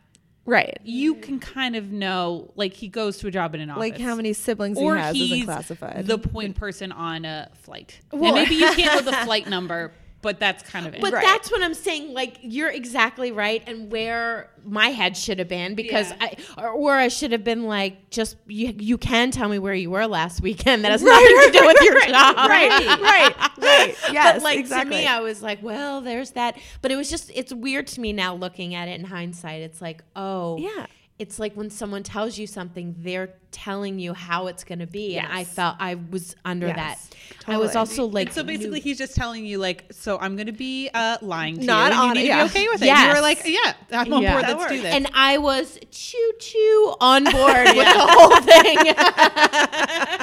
Right. 0.46 0.80
you 0.84 1.16
can 1.16 1.40
kind 1.40 1.76
of 1.76 1.92
know 1.92 2.52
like 2.56 2.74
he 2.74 2.88
goes 2.88 3.18
to 3.20 3.28
a 3.28 3.32
job 3.32 3.54
in 3.54 3.62
an 3.62 3.70
office 3.70 3.80
Like 3.80 4.00
how 4.00 4.16
many 4.16 4.34
siblings 4.34 4.78
or 4.78 4.96
he 4.96 5.02
has 5.02 5.16
he's 5.16 5.32
isn't 5.34 5.46
classified. 5.46 6.08
the 6.08 6.18
point 6.18 6.56
person 6.56 6.92
on 6.92 7.26
a 7.26 7.50
flight 7.62 8.00
Well- 8.12 8.36
and 8.36 8.44
maybe 8.44 8.56
you 8.56 8.72
can't 8.74 9.06
know 9.06 9.12
the 9.12 9.18
flight 9.26 9.48
number 9.48 9.92
but 10.22 10.40
that's 10.40 10.62
kind 10.64 10.86
of 10.88 10.94
it 10.94 11.02
But 11.02 11.14
Right. 11.14 11.24
that's 11.24 11.52
what 11.52 11.64
I'm 11.64 11.74
saying. 11.74 12.14
Like 12.14 12.38
you're 12.42 12.70
exactly 12.70 13.32
right, 13.32 13.64
and 13.68 13.92
where 13.92 14.50
my 14.64 14.88
head 14.90 15.18
should 15.18 15.40
have 15.40 15.48
been 15.48 15.74
because 15.76 16.10
Yeah. 16.12 16.18
I, 16.58 16.62
or, 16.62 16.70
or 16.70 16.94
I 16.96 17.08
should 17.08 17.32
have 17.32 17.44
been 17.44 17.64
like, 17.64 18.10
just 18.12 18.38
you, 18.48 18.74
you 18.78 18.98
can 18.98 19.32
tell 19.32 19.50
me 19.50 19.58
where 19.60 19.74
you 19.74 19.90
were 19.90 20.06
last 20.08 20.42
weekend. 20.42 20.84
That 20.86 20.92
has 20.92 21.02
nothing 21.02 21.26
to 21.52 21.60
do 21.60 21.66
with 21.66 21.82
your 21.82 22.00
job, 22.02 22.36
right, 22.38 22.70
right, 22.88 23.58
right. 23.58 23.96
Yes, 24.14 24.36
but 24.36 24.44
like 24.44 24.60
exactly. 24.60 24.98
to 24.98 25.02
me, 25.02 25.08
I 25.08 25.20
was 25.22 25.42
like, 25.42 25.64
well, 25.64 26.02
there's 26.02 26.32
that. 26.32 26.58
But 26.82 26.92
it 26.92 26.96
was 26.96 27.10
just, 27.10 27.32
it's 27.34 27.54
weird 27.54 27.88
to 27.88 28.02
me 28.02 28.14
now 28.14 28.36
looking 28.36 28.76
at 28.76 28.88
it 28.88 29.00
in 29.00 29.06
hindsight. 29.06 29.62
It's 29.62 29.82
like, 29.82 30.04
oh, 30.16 30.58
Yeah. 30.58 30.86
It's 31.22 31.38
like 31.38 31.54
when 31.56 31.70
someone 31.70 32.02
tells 32.02 32.38
you 32.40 32.48
something, 32.48 32.96
they're 32.98 33.30
telling 33.52 34.00
you 34.00 34.14
how 34.14 34.48
it's 34.48 34.64
going 34.64 34.80
to 34.80 34.88
be, 34.88 35.18
and 35.20 35.28
I 35.32 35.44
felt 35.44 35.76
I 35.80 35.96
was 36.10 36.36
under 36.44 36.68
Yes, 36.68 36.76
that. 36.78 37.00
I 37.48 37.58
was 37.58 37.76
also 37.76 38.06
like, 38.06 38.28
and 38.28 38.36
so 38.36 38.44
basically 38.44 38.80
new- 38.80 38.84
he's 38.84 38.98
just 38.98 39.16
telling 39.16 39.46
you 39.46 39.58
like 39.58 39.86
so 39.92 40.18
i'm 40.20 40.36
gonna 40.36 40.52
be 40.52 40.90
uh 40.94 41.18
lying 41.22 41.60
to 41.60 41.66
Not 41.66 41.92
you 41.94 42.00
and 42.00 42.02
on 42.02 42.06
you 42.08 42.12
it, 42.12 42.16
need 42.24 42.28
yeah. 42.28 42.48
to 42.48 42.54
be 42.54 42.60
okay 42.60 42.68
with 42.70 42.82
it 42.82 42.86
you 42.86 43.08
were 43.16 43.22
like 43.22 43.42
yeah 43.46 43.74
i'm 43.92 44.14
on 44.14 44.22
Yeah. 44.24 44.34
board 44.34 44.46
That 44.46 44.58
let's 44.58 44.72
do 44.72 44.82
this 44.82 44.94
and 44.94 45.08
I 45.14 45.38
was 45.38 45.78
choo 45.92 46.32
choo 46.40 46.96
on 47.02 47.24
board 47.38 47.66
with 47.66 47.76
the 47.76 48.06
whole 48.10 48.42
thing. 48.42 48.78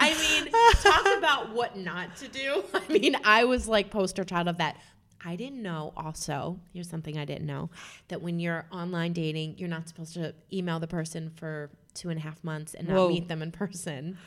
I 0.00 0.14
mean, 0.42 0.52
talk 0.80 1.18
about 1.18 1.52
what 1.52 1.76
not 1.76 2.16
to 2.16 2.28
do. 2.28 2.64
I 2.74 2.92
mean, 2.92 3.16
I 3.24 3.44
was 3.44 3.68
like 3.68 3.90
poster 3.90 4.24
child 4.24 4.48
of 4.48 4.58
that. 4.58 4.76
I 5.24 5.36
didn't 5.36 5.62
know 5.62 5.92
also, 5.96 6.58
here's 6.72 6.88
something 6.88 7.16
I 7.18 7.24
didn't 7.24 7.46
know 7.46 7.70
that 8.08 8.22
when 8.22 8.40
you're 8.40 8.66
online 8.72 9.12
dating, 9.12 9.56
you're 9.58 9.68
not 9.68 9.88
supposed 9.88 10.14
to 10.14 10.34
email 10.52 10.80
the 10.80 10.86
person 10.88 11.30
for 11.36 11.70
two 11.94 12.08
and 12.10 12.18
a 12.18 12.22
half 12.22 12.42
months 12.42 12.74
and 12.74 12.88
not 12.88 12.96
Whoa. 12.96 13.08
meet 13.08 13.28
them 13.28 13.42
in 13.42 13.52
person 13.52 14.18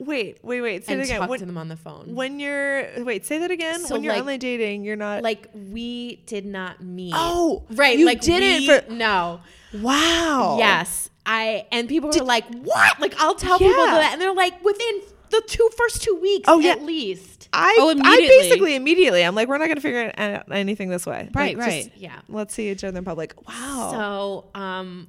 wait, 0.00 0.38
wait, 0.42 0.60
wait. 0.60 0.86
Say 0.86 0.92
and 0.94 1.00
that 1.02 1.04
again. 1.04 1.20
talk 1.20 1.30
When, 1.30 1.38
to 1.38 1.46
them 1.46 1.58
on 1.58 1.68
the 1.68 1.76
phone. 1.76 2.14
when 2.14 2.40
you're 2.40 3.04
wait, 3.04 3.24
say 3.26 3.38
that 3.38 3.50
again. 3.50 3.80
So, 3.80 3.94
when 3.94 4.02
you're 4.02 4.14
like- 4.14 4.22
online 4.22 4.38
dating, 4.40 4.82
you're 4.84 4.96
not. 4.96 5.22
like 5.22 5.48
we 5.54 6.16
did 6.26 6.46
not 6.46 6.82
meet. 6.82 7.12
oh, 7.14 7.64
right. 7.70 7.96
You 7.96 8.06
like 8.06 8.20
didn't. 8.20 8.62
we- 8.62 8.80
for, 8.80 8.90
no. 8.92 9.40
wow. 9.74 10.56
Yes. 10.58 11.10
I 11.26 11.66
and 11.70 11.88
people 11.88 12.10
were 12.10 12.24
like, 12.24 12.46
"What?" 12.62 12.98
Like 12.98 13.14
I'll 13.18 13.34
tell 13.34 13.58
people 13.58 13.76
that, 13.76 14.10
and 14.12 14.20
they're 14.20 14.34
like, 14.34 14.64
within 14.64 15.02
the 15.30 15.42
two 15.46 15.68
first 15.76 16.02
two 16.02 16.16
weeks, 16.16 16.44
Oh, 16.48 16.58
yeah. 16.58 16.72
at 16.72 16.82
least. 16.82 17.48
I, 17.52 17.76
Oh, 17.78 17.90
I 18.02 18.16
basically 18.18 18.74
immediately. 18.76 19.22
I'm 19.24 19.34
like, 19.34 19.48
we're 19.48 19.58
not 19.58 19.68
gonna 19.68 19.80
figure 19.80 20.12
out 20.16 20.52
anything 20.52 20.88
this 20.88 21.06
way. 21.06 21.28
Right, 21.34 21.56
Like, 21.56 21.66
just 21.66 21.88
right. 21.88 21.96
Yeah. 21.96 22.20
Let's 22.28 22.54
see 22.54 22.70
each 22.70 22.84
other 22.84 22.98
in 22.98 23.04
public. 23.04 23.34
Wow. 23.48 23.90
So, 24.54 24.60
um, 24.60 25.08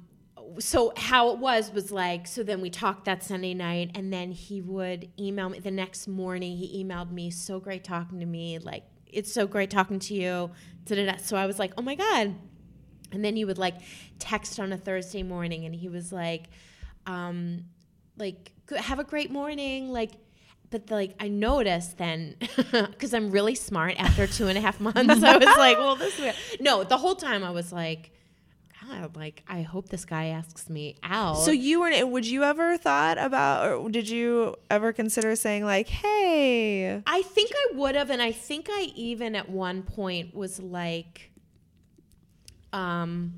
so 0.58 0.92
how 0.96 1.30
it 1.30 1.38
was 1.38 1.72
was 1.72 1.90
like, 1.92 2.26
so 2.26 2.42
then 2.42 2.60
we 2.60 2.68
talked 2.70 3.04
that 3.06 3.22
Sunday 3.22 3.54
night, 3.54 3.92
and 3.94 4.12
then 4.12 4.32
he 4.32 4.60
would 4.60 5.08
email 5.18 5.48
me 5.48 5.58
the 5.60 5.70
next 5.70 6.08
morning. 6.08 6.56
He 6.56 6.84
emailed 6.84 7.10
me, 7.10 7.30
"So 7.30 7.58
great 7.58 7.84
talking 7.84 8.20
to 8.20 8.26
me. 8.26 8.58
Like 8.58 8.84
it's 9.06 9.32
so 9.32 9.46
great 9.46 9.70
talking 9.70 9.98
to 10.00 10.14
you." 10.14 10.50
Da-da-da. 10.84 11.16
So 11.18 11.36
I 11.36 11.46
was 11.46 11.58
like, 11.58 11.72
"Oh 11.78 11.82
my 11.82 11.94
god." 11.94 12.34
And 13.12 13.24
then 13.24 13.34
he 13.36 13.44
would 13.44 13.56
like 13.58 13.76
text 14.18 14.58
on 14.60 14.72
a 14.72 14.76
Thursday 14.76 15.22
morning, 15.22 15.64
and 15.64 15.74
he 15.74 15.88
was 15.88 16.12
like, 16.12 16.48
um, 17.06 17.64
like 18.16 18.52
have 18.76 18.98
a 18.98 19.04
great 19.04 19.30
morning, 19.30 19.90
like. 19.92 20.12
But 20.70 20.90
like 20.90 21.14
I 21.20 21.28
noticed 21.28 21.98
then, 21.98 22.36
because 22.72 23.12
I'm 23.12 23.30
really 23.30 23.54
smart. 23.54 23.94
After 23.98 24.26
two 24.26 24.46
and 24.48 24.56
a 24.56 24.60
half 24.62 24.80
months, 24.80 25.22
I 25.22 25.36
was 25.36 25.44
like, 25.58 25.76
"Well, 25.76 25.96
this 25.96 26.14
is 26.14 26.20
weird." 26.22 26.34
no." 26.60 26.82
The 26.82 26.96
whole 26.96 27.14
time 27.14 27.44
I 27.44 27.50
was 27.50 27.72
like, 27.74 28.10
"God, 28.80 29.14
like 29.14 29.42
I 29.46 29.60
hope 29.60 29.90
this 29.90 30.06
guy 30.06 30.28
asks 30.28 30.70
me 30.70 30.96
out." 31.02 31.34
So 31.40 31.50
you 31.50 31.80
were. 31.80 31.88
Eh, 31.88 32.04
would 32.04 32.26
you 32.26 32.42
ever 32.42 32.78
thought 32.78 33.18
about, 33.18 33.68
or 33.70 33.90
did 33.90 34.08
you 34.08 34.56
ever 34.70 34.94
consider 34.94 35.36
saying 35.36 35.66
like, 35.66 35.88
"Hey"? 35.88 37.02
I 37.06 37.20
think 37.20 37.50
I 37.54 37.76
would 37.76 37.94
have, 37.94 38.08
and 38.08 38.22
I 38.22 38.32
think 38.32 38.68
I 38.70 38.92
even 38.96 39.34
at 39.36 39.50
one 39.50 39.82
point 39.82 40.34
was 40.34 40.58
like, 40.58 41.31
um, 42.72 43.34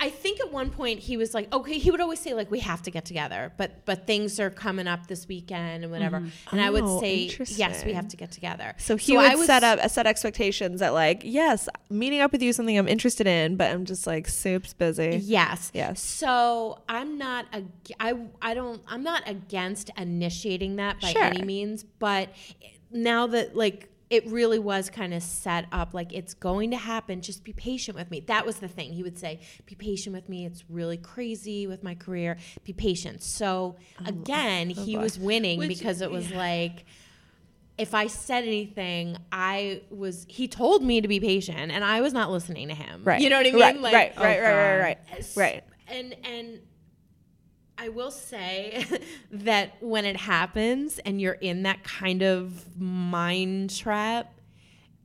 I 0.00 0.10
think 0.10 0.40
at 0.40 0.50
one 0.52 0.70
point 0.70 0.98
he 0.98 1.16
was 1.16 1.34
like, 1.34 1.52
okay, 1.54 1.78
he 1.78 1.90
would 1.90 2.00
always 2.00 2.18
say 2.18 2.34
like, 2.34 2.50
we 2.50 2.60
have 2.60 2.82
to 2.82 2.90
get 2.90 3.04
together, 3.04 3.52
but 3.56 3.84
but 3.84 4.06
things 4.06 4.40
are 4.40 4.50
coming 4.50 4.86
up 4.86 5.06
this 5.06 5.28
weekend 5.28 5.84
and 5.84 5.92
whatever, 5.92 6.16
and 6.50 6.60
I 6.60 6.68
Oh, 6.68 6.72
would 6.72 7.00
say, 7.00 7.30
yes, 7.54 7.84
we 7.84 7.92
have 7.92 8.08
to 8.08 8.16
get 8.16 8.32
together. 8.32 8.74
So 8.78 8.96
he 8.96 9.16
I 9.16 9.30
would 9.30 9.38
was- 9.38 9.46
set 9.46 9.62
up 9.62 9.88
set 9.90 10.06
expectations 10.06 10.80
that 10.80 10.94
like, 10.94 11.20
yes, 11.24 11.68
meeting 11.90 12.20
up 12.20 12.32
with 12.32 12.42
you 12.42 12.48
is 12.50 12.56
something 12.56 12.76
I'm 12.76 12.88
interested 12.88 13.26
in, 13.26 13.56
but 13.56 13.70
I'm 13.70 13.84
just 13.84 14.06
like 14.06 14.26
soup's 14.28 14.72
busy. 14.74 15.20
Yes. 15.22 15.70
Yes. 15.74 16.00
So 16.00 16.80
I'm 16.88 17.16
not 17.18 17.46
a 17.52 17.62
I 18.00 18.14
I 18.40 18.54
don't 18.54 18.82
I'm 18.88 19.02
not 19.02 19.22
against 19.28 19.90
initiating 19.96 20.76
that 20.76 21.00
by 21.00 21.12
Sure. 21.12 21.22
any 21.24 21.42
means, 21.42 21.84
but 21.84 22.30
now 22.90 23.26
that 23.28 23.54
like 23.56 23.88
it 24.12 24.26
really 24.26 24.58
was 24.58 24.90
kind 24.90 25.14
of 25.14 25.22
set 25.22 25.64
up 25.72 25.94
like 25.94 26.12
it's 26.12 26.34
going 26.34 26.70
to 26.70 26.76
happen 26.76 27.22
just 27.22 27.42
be 27.42 27.52
patient 27.54 27.96
with 27.96 28.10
me 28.10 28.20
that 28.20 28.44
was 28.44 28.56
the 28.56 28.68
thing 28.68 28.92
he 28.92 29.02
would 29.02 29.18
say 29.18 29.40
be 29.64 29.74
patient 29.74 30.14
with 30.14 30.28
me 30.28 30.44
it's 30.44 30.64
really 30.68 30.98
crazy 30.98 31.66
with 31.66 31.82
my 31.82 31.94
career 31.94 32.36
be 32.62 32.74
patient 32.74 33.22
so 33.22 33.74
oh, 34.00 34.04
again 34.06 34.72
oh, 34.76 34.84
he 34.84 34.98
was 34.98 35.18
winning 35.18 35.58
Which- 35.58 35.78
because 35.78 36.02
it 36.02 36.10
was 36.10 36.30
like 36.30 36.84
if 37.78 37.94
I 37.94 38.06
said 38.06 38.44
anything, 38.44 39.16
I 39.32 39.80
was 39.90 40.26
he 40.28 40.46
told 40.46 40.82
me 40.82 41.00
to 41.00 41.08
be 41.08 41.18
patient 41.18 41.72
and 41.72 41.82
I 41.82 42.02
was 42.02 42.12
not 42.12 42.30
listening 42.30 42.68
to 42.68 42.74
him. 42.74 43.02
Right. 43.02 43.20
You 43.20 43.30
know 43.30 43.38
what 43.38 43.46
I 43.46 43.50
mean? 43.50 43.60
Right. 43.60 43.80
Like, 43.80 43.92
right. 43.94 44.12
oh 44.16 44.22
Right. 44.22 44.40
Right. 44.40 44.78
Right. 44.78 44.98
Right. 45.10 45.26
Right. 45.36 45.64
And 45.88 46.14
and 46.22 46.60
I 47.78 47.88
will 47.88 48.10
say 48.10 48.84
that 49.30 49.76
when 49.80 50.04
it 50.04 50.16
happens 50.16 50.98
and 51.00 51.20
you're 51.20 51.32
in 51.32 51.62
that 51.64 51.82
kind 51.84 52.22
of 52.22 52.78
mind 52.80 53.74
trap, 53.76 54.32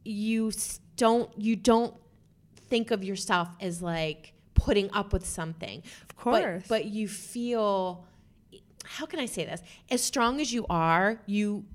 you 0.04 0.52
don't 0.96 1.30
you 1.38 1.56
don't 1.56 1.94
think 2.70 2.92
of 2.92 3.04
yourself 3.04 3.48
as 3.62 3.82
like 3.82 4.34
putting 4.54 4.92
up 4.94 5.14
with 5.14 5.26
something. 5.26 5.82
Of 6.10 6.16
course. 6.16 6.64
But, 6.68 6.70
but 6.70 6.86
you 6.86 7.08
feel 7.08 8.06
how 8.86 9.06
can 9.06 9.20
I 9.20 9.26
say 9.26 9.46
this? 9.46 9.62
As 9.92 10.04
strong 10.04 10.40
as 10.40 10.54
you 10.54 10.66
are, 10.70 11.20
you 11.26 11.66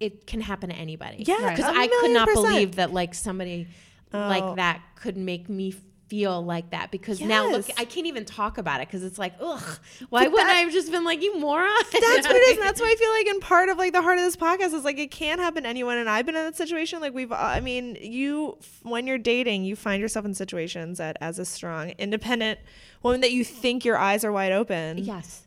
it 0.00 0.26
can 0.26 0.40
happen 0.40 0.68
to 0.70 0.76
anybody. 0.76 1.24
Yeah, 1.26 1.50
Because 1.50 1.64
I 1.74 1.86
could 1.86 2.10
not 2.10 2.28
percent. 2.28 2.46
believe 2.48 2.74
that 2.76 2.92
like 2.92 3.14
somebody 3.14 3.68
Oh. 4.12 4.18
like 4.18 4.56
that 4.56 4.80
could 4.94 5.16
make 5.16 5.48
me 5.48 5.74
feel 6.08 6.40
like 6.44 6.70
that 6.70 6.90
because 6.92 7.20
now 7.20 7.50
look, 7.50 7.66
I 7.76 7.84
can't 7.84 8.06
even 8.06 8.24
talk 8.24 8.58
about 8.58 8.80
it 8.80 8.86
because 8.88 9.02
it's 9.02 9.18
like, 9.18 9.34
ugh, 9.40 9.78
why 10.08 10.28
wouldn't 10.28 10.48
I 10.48 10.54
have 10.60 10.72
just 10.72 10.90
been 10.92 11.02
like, 11.04 11.20
you 11.22 11.38
moron? 11.40 11.68
That's 11.92 12.26
what 12.26 12.36
it 12.36 12.42
is. 12.48 12.56
And 12.58 12.66
that's 12.66 12.80
why 12.82 12.90
I 12.90 12.94
feel 12.94 13.10
like, 13.10 13.26
and 13.26 13.40
part 13.42 13.68
of 13.68 13.76
like 13.78 13.92
the 13.92 14.02
heart 14.02 14.18
of 14.18 14.24
this 14.24 14.36
podcast 14.36 14.72
is 14.72 14.84
like 14.84 14.98
it 14.98 15.10
can 15.10 15.38
happen 15.38 15.64
to 15.64 15.68
anyone. 15.68 15.98
And 15.98 16.08
I've 16.08 16.24
been 16.24 16.36
in 16.36 16.44
that 16.44 16.56
situation. 16.56 17.00
Like 17.00 17.12
we've, 17.14 17.32
I 17.32 17.60
mean, 17.60 17.96
you 18.00 18.56
when 18.82 19.06
you're 19.06 19.18
dating, 19.18 19.64
you 19.64 19.74
find 19.76 20.00
yourself 20.00 20.24
in 20.24 20.34
situations 20.34 20.98
that 20.98 21.16
as 21.20 21.38
a 21.38 21.44
strong, 21.44 21.90
independent 21.98 22.60
woman 23.02 23.20
that 23.22 23.32
you 23.32 23.44
think 23.44 23.84
your 23.84 23.98
eyes 23.98 24.24
are 24.24 24.30
wide 24.32 24.52
open. 24.52 24.98
Yes. 24.98 25.42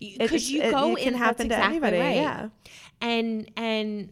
It- 0.00 0.18
Because 0.18 0.50
you 0.50 0.62
it- 0.62 0.70
go 0.70 0.92
it 0.92 0.98
can 0.98 1.08
in 1.08 1.14
happen 1.14 1.48
that's 1.48 1.60
to 1.60 1.76
exactly 1.76 1.96
anybody. 1.96 1.98
right. 1.98 2.16
Yeah. 2.16 2.48
And 3.00 3.50
and 3.56 4.10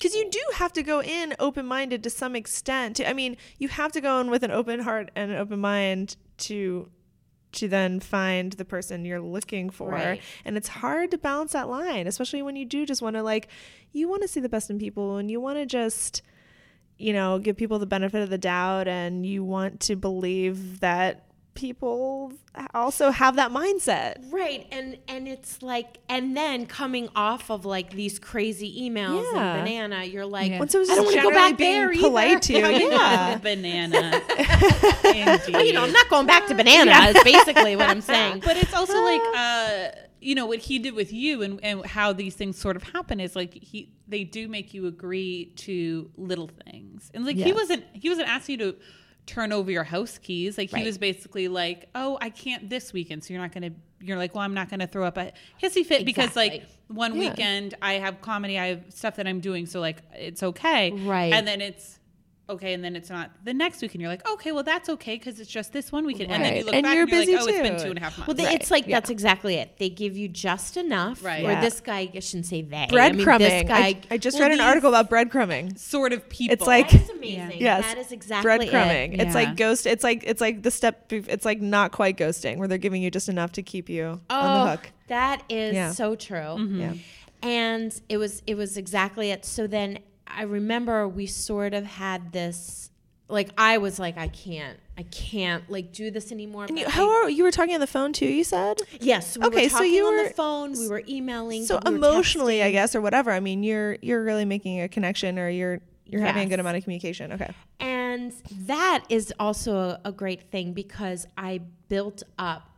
because 0.00 0.16
you 0.16 0.30
do 0.30 0.42
have 0.54 0.72
to 0.72 0.82
go 0.82 1.02
in 1.02 1.34
open 1.38 1.66
minded 1.66 2.02
to 2.04 2.10
some 2.10 2.34
extent. 2.34 2.96
To, 2.96 3.08
I 3.08 3.12
mean, 3.12 3.36
you 3.58 3.68
have 3.68 3.92
to 3.92 4.00
go 4.00 4.20
in 4.20 4.30
with 4.30 4.42
an 4.42 4.50
open 4.50 4.80
heart 4.80 5.10
and 5.14 5.30
an 5.30 5.36
open 5.36 5.60
mind 5.60 6.16
to 6.38 6.88
to 7.52 7.66
then 7.66 7.98
find 7.98 8.52
the 8.52 8.64
person 8.64 9.04
you're 9.04 9.20
looking 9.20 9.70
for. 9.70 9.90
Right. 9.90 10.22
And 10.44 10.56
it's 10.56 10.68
hard 10.68 11.10
to 11.10 11.18
balance 11.18 11.52
that 11.52 11.68
line, 11.68 12.06
especially 12.06 12.42
when 12.42 12.54
you 12.54 12.64
do 12.64 12.86
just 12.86 13.02
want 13.02 13.16
to 13.16 13.22
like 13.22 13.48
you 13.92 14.08
want 14.08 14.22
to 14.22 14.28
see 14.28 14.40
the 14.40 14.48
best 14.48 14.70
in 14.70 14.78
people 14.78 15.16
and 15.16 15.30
you 15.30 15.40
want 15.40 15.58
to 15.58 15.66
just 15.66 16.22
you 17.00 17.14
know, 17.14 17.38
give 17.38 17.56
people 17.56 17.78
the 17.78 17.86
benefit 17.86 18.22
of 18.22 18.28
the 18.28 18.36
doubt 18.36 18.86
and 18.86 19.24
you 19.24 19.42
want 19.42 19.80
to 19.80 19.96
believe 19.96 20.80
that 20.80 21.29
people 21.60 22.32
also 22.74 23.10
have 23.10 23.36
that 23.36 23.50
mindset. 23.52 24.14
right 24.32 24.66
and 24.72 24.96
and 25.08 25.28
it's 25.28 25.62
like 25.62 25.98
and 26.08 26.34
then 26.36 26.64
coming 26.64 27.08
off 27.14 27.50
of 27.50 27.64
like 27.66 27.90
these 27.92 28.18
crazy 28.18 28.88
emails 28.88 29.22
Yeah. 29.34 29.54
and 29.56 29.64
banana, 29.64 30.04
you're 30.04 30.24
like, 30.26 30.50
Yeah. 30.50 30.58
When 30.58 30.68
someone's 30.70 30.90
I 30.90 30.94
don't 30.94 31.04
want 31.04 31.16
to 31.16 31.22
go 31.22 31.28
generally 31.30 31.50
back 31.52 31.58
being 31.58 31.72
there 31.80 31.92
polite 32.00 32.50
either. 32.50 32.68
to 32.68 32.78
you. 32.78 32.90
Yeah. 32.90 33.28
Yeah. 33.30 33.38
banana. 33.48 34.22
Well, 35.52 35.64
you 35.64 35.72
know, 35.72 35.82
I'm 35.84 35.92
not 35.92 36.08
going 36.08 36.26
back 36.26 36.46
to 36.46 36.54
banana. 36.54 36.92
Is 37.14 37.22
basically 37.24 37.76
what 37.76 37.88
I'm 37.88 38.00
saying. 38.00 38.40
but 38.44 38.56
it's 38.56 38.72
also 38.74 39.00
like 39.02 39.20
uh 39.36 39.88
you 40.22 40.34
know 40.34 40.46
what 40.46 40.58
he 40.58 40.78
did 40.78 40.94
with 40.94 41.12
you 41.12 41.42
and, 41.42 41.60
and 41.62 41.84
how 41.86 42.12
these 42.12 42.34
things 42.34 42.58
sort 42.58 42.76
of 42.76 42.82
happen 42.82 43.20
is 43.20 43.34
like 43.34 43.54
he 43.54 43.90
they 44.06 44.22
do 44.24 44.48
make 44.48 44.74
you 44.74 44.86
agree 44.86 45.52
to 45.56 46.10
little 46.16 46.50
things 46.66 47.10
and 47.14 47.24
like 47.24 47.36
he 47.36 47.52
wasn't 47.52 47.82
he 47.94 48.08
wasn't 48.08 48.28
asking 48.28 48.60
you 48.60 48.72
to 48.72 48.78
turn 49.30 49.52
over 49.52 49.70
your 49.70 49.84
house 49.84 50.18
keys 50.18 50.58
like 50.58 50.72
Right. 50.72 50.80
he 50.80 50.86
was 50.86 50.98
basically 50.98 51.46
like 51.46 51.88
oh 51.94 52.18
i 52.20 52.30
can't 52.30 52.68
this 52.68 52.92
weekend 52.92 53.22
so 53.22 53.32
you're 53.32 53.40
not 53.42 53.52
gonna 53.52 53.70
you're 54.00 54.16
like 54.18 54.34
well 54.34 54.42
i'm 54.42 54.54
not 54.54 54.68
gonna 54.68 54.88
throw 54.88 55.04
up 55.04 55.16
a 55.16 55.30
hissy 55.62 55.86
fit 55.86 56.04
because 56.04 56.34
like 56.34 56.64
one 56.88 57.14
Yeah. 57.14 57.30
weekend 57.30 57.74
i 57.80 57.92
have 57.94 58.20
comedy 58.20 58.58
i 58.58 58.66
have 58.66 58.82
stuff 58.88 59.14
that 59.16 59.28
i'm 59.28 59.38
doing 59.40 59.66
so 59.66 59.78
like 59.78 59.98
it's 60.14 60.42
okay 60.42 60.90
Right. 60.90 61.32
and 61.32 61.46
then 61.46 61.60
it's 61.60 61.99
okay 62.50 62.72
and 62.74 62.84
then 62.84 62.94
it's 62.96 63.08
not 63.10 63.30
the 63.44 63.54
next 63.54 63.80
week, 63.82 63.94
and 63.94 64.00
you're 64.00 64.10
like 64.10 64.28
okay 64.28 64.52
well 64.52 64.62
that's 64.62 64.88
okay 64.88 65.16
because 65.16 65.40
it's 65.40 65.50
just 65.50 65.72
this 65.72 65.90
one 65.92 66.04
weekend 66.04 66.30
and 66.30 66.44
then 66.44 66.52
you 66.52 66.58
Right. 66.58 66.66
look 66.66 66.74
And 66.74 66.82
back 66.84 66.94
you're 66.94 67.02
and 67.04 67.10
you're 67.12 67.20
busy 67.20 67.32
like 67.36 67.42
oh 67.44 67.48
it's 67.48 67.58
been 67.68 67.76
too. 67.78 67.84
two 67.84 67.90
and 67.90 67.98
a 67.98 68.02
half 68.02 68.18
months 68.18 68.26
Well, 68.28 68.34
they, 68.36 68.44
Right, 68.44 68.60
it's 68.60 68.70
like 68.70 68.86
yeah. 68.86 68.96
that's 68.96 69.10
exactly 69.10 69.54
it. 69.56 69.78
They 69.78 69.88
give 69.88 70.16
you 70.16 70.28
just 70.28 70.76
enough. 70.76 71.24
Right. 71.24 71.44
Or 71.44 71.50
Yeah. 71.52 71.60
this 71.60 71.80
guy, 71.80 72.10
I 72.14 72.18
shouldn't 72.20 72.46
say 72.46 72.62
they. 72.62 72.76
I 72.90 73.12
mean, 73.12 73.24
Breadcrumbing. 73.24 73.38
this 73.38 73.62
guy, 73.68 73.78
I, 73.86 74.00
I 74.12 74.18
just 74.18 74.34
well, 74.38 74.42
read 74.48 74.52
an 74.52 74.58
these- 74.58 74.66
article 74.66 74.94
about 74.94 75.10
breadcrumbing. 75.10 75.78
sort 75.78 76.12
of 76.12 76.28
people. 76.28 76.52
It's 76.54 76.66
like- 76.66 76.90
That 76.90 77.02
is 77.02 77.10
amazing. 77.10 77.60
Yes. 77.60 77.84
That 77.84 77.98
is 77.98 78.12
exactly 78.12 78.50
breadcrumbing. 78.68 79.14
it. 79.14 79.20
It's 79.20 79.28
Yeah. 79.28 79.34
like 79.34 79.56
ghost. 79.56 79.86
It's 79.86 80.02
like 80.04 80.22
it's 80.26 80.40
like 80.40 80.62
the 80.62 80.70
step. 80.70 81.08
bef- 81.08 81.28
It's 81.28 81.44
like 81.44 81.60
not 81.60 81.92
quite 81.92 82.16
ghosting, 82.16 82.56
where 82.58 82.66
they're 82.68 82.78
giving 82.78 83.02
you 83.02 83.10
just 83.10 83.28
enough 83.28 83.52
to 83.52 83.62
keep 83.62 83.88
you 83.88 84.20
on 84.30 84.54
the 84.54 84.62
oh, 84.62 84.66
hook. 84.72 84.90
That 85.08 85.42
is 85.48 85.74
Yeah. 85.74 85.92
so 85.92 86.14
true. 86.14 86.36
Mm-hmm. 86.38 86.80
Yeah. 86.80 86.92
And 87.42 88.00
it 88.08 88.16
was 88.18 88.42
it 88.46 88.54
was 88.56 88.76
exactly 88.76 89.30
it. 89.30 89.44
So 89.44 89.66
then 89.66 89.98
I 90.36 90.42
remember 90.42 91.06
we 91.08 91.26
sort 91.26 91.74
of 91.74 91.84
had 91.84 92.32
this 92.32 92.90
like 93.28 93.50
I 93.56 93.78
was 93.78 93.98
like 93.98 94.18
I 94.18 94.28
can't 94.28 94.78
I 94.98 95.04
can't 95.04 95.68
like 95.70 95.92
do 95.92 96.10
this 96.10 96.32
anymore. 96.32 96.64
And 96.68 96.78
you, 96.78 96.88
how 96.88 97.08
I- 97.08 97.14
are 97.24 97.30
you 97.30 97.44
were 97.44 97.50
talking 97.52 97.74
on 97.74 97.80
the 97.80 97.86
phone 97.86 98.12
too? 98.12 98.26
You 98.26 98.44
said 98.44 98.78
yes, 99.00 99.38
we 99.38 99.46
Okay, 99.46 99.64
were 99.64 99.68
so 99.70 99.82
you 99.82 100.06
on 100.06 100.24
the 100.24 100.30
phone, 100.30 100.72
we 100.72 100.88
were 100.88 101.02
emailing. 101.08 101.64
so 101.64 101.78
we 101.84 101.90
were 101.92 101.96
emotionally, 101.96 102.62
I 102.62 102.70
guess, 102.72 102.94
or 102.94 103.00
whatever. 103.00 103.30
I 103.30 103.40
mean, 103.40 103.62
you're 103.62 103.96
you're 104.02 104.22
really 104.24 104.44
making 104.44 104.80
a 104.80 104.88
connection, 104.88 105.38
or 105.38 105.48
you're 105.48 105.80
you're 106.06 106.22
having 106.22 106.48
a 106.48 106.50
good 106.50 106.58
amount 106.60 106.76
of 106.76 106.82
communication. 106.82 107.32
Okay. 107.32 107.50
And 107.78 108.32
that 108.66 109.04
is 109.08 109.32
also 109.38 109.76
a, 109.76 110.00
a 110.06 110.12
great 110.12 110.50
thing 110.50 110.72
because 110.72 111.26
I 111.38 111.60
built 111.88 112.24
up 112.36 112.68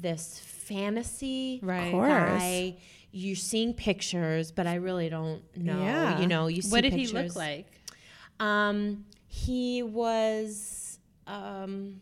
this 0.00 0.40
fantasy 0.44 1.58
Right. 1.62 1.90
course. 1.90 2.08
guy. 2.08 2.76
You're 3.10 3.36
seeing 3.36 3.72
pictures, 3.74 4.52
but 4.52 4.66
I 4.66 4.74
really 4.74 5.08
don't 5.08 5.42
know. 5.56 5.80
Yeah. 5.80 6.20
You 6.20 6.26
know, 6.26 6.46
you 6.46 6.62
see 6.62 6.70
what 6.70 6.82
did 6.82 6.92
pictures. 6.92 7.10
he 7.10 7.18
look 7.18 7.36
like? 7.36 7.66
Um, 8.38 9.04
he 9.26 9.82
was 9.82 10.98
um, 11.26 12.00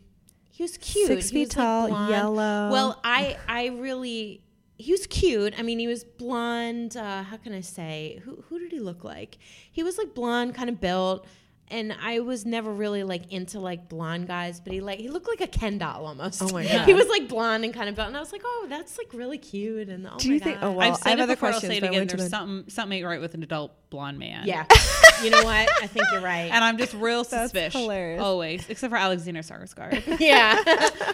he 0.49 0.63
was 0.63 0.77
cute. 0.77 1.07
Six 1.07 1.31
feet 1.31 1.47
was, 1.47 1.57
like, 1.57 1.89
tall, 1.91 2.09
yellow. 2.09 2.71
Well, 2.71 2.99
I 3.03 3.37
I 3.47 3.67
really 3.67 4.41
he 4.77 4.91
was 4.91 5.07
cute. 5.07 5.53
I 5.57 5.63
mean, 5.63 5.79
he 5.79 5.87
was 5.87 6.03
blonde. 6.03 6.95
Uh, 6.95 7.23
how 7.23 7.37
can 7.37 7.53
I 7.53 7.61
say? 7.61 8.21
Who 8.23 8.43
who 8.47 8.59
did 8.59 8.71
he 8.71 8.79
look 8.79 9.03
like? 9.03 9.37
He 9.71 9.83
was 9.83 9.97
like 9.97 10.13
blonde, 10.13 10.55
kind 10.55 10.69
of 10.69 10.79
built. 10.79 11.25
And 11.69 11.93
I 12.01 12.21
was 12.21 12.45
never 12.45 12.71
really 12.71 13.03
like 13.03 13.33
into 13.33 13.59
like 13.59 13.89
blonde 13.89 14.25
guys, 14.27 14.61
but 14.61 14.71
he 14.71 14.79
like 14.79 14.99
he 14.99 15.09
looked 15.09 15.27
like 15.27 15.41
a 15.41 15.47
Ken 15.47 15.77
doll 15.77 16.05
almost. 16.05 16.41
Oh 16.41 16.47
my 16.53 16.63
god, 16.67 16.85
he 16.87 16.93
was 16.93 17.07
like 17.09 17.27
blonde 17.27 17.65
and 17.65 17.73
kind 17.73 17.89
of 17.89 17.95
built, 17.95 18.07
and 18.07 18.15
I 18.15 18.21
was 18.21 18.31
like, 18.31 18.41
oh, 18.45 18.67
that's 18.69 18.97
like 18.97 19.13
really 19.13 19.37
cute. 19.37 19.89
And 19.89 20.07
oh 20.07 20.17
Do 20.17 20.29
my 20.29 20.33
you 20.35 20.39
think- 20.39 20.59
oh, 20.61 20.71
well, 20.71 20.87
I've 20.87 20.93
I 20.93 20.95
said 20.97 21.09
have 21.09 21.19
it 21.19 21.23
other 21.23 21.35
before. 21.35 21.49
I'll 21.49 21.53
questions, 21.55 21.71
say 21.73 21.77
it 21.77 21.83
again. 21.83 21.93
went 22.07 22.11
There's 22.17 22.29
something 22.29 22.69
something 22.69 22.97
ain't 22.99 23.05
right 23.05 23.19
with 23.19 23.33
an 23.33 23.43
adult 23.43 23.73
blonde 23.89 24.17
man. 24.17 24.47
yeah. 24.47 24.65
you 25.23 25.29
know 25.29 25.43
what? 25.43 25.69
I 25.81 25.87
think 25.87 26.05
you're 26.13 26.21
right. 26.21 26.49
And 26.51 26.63
I'm 26.63 26.77
just 26.77 26.93
real 26.93 27.23
That's 27.23 27.51
suspicious. 27.51 27.73
hilarious. 27.73 28.21
Always, 28.21 28.69
except 28.69 28.91
for 28.91 28.97
Alexander 28.97 29.41
Skarsgård. 29.41 30.19
yeah. 30.21 30.61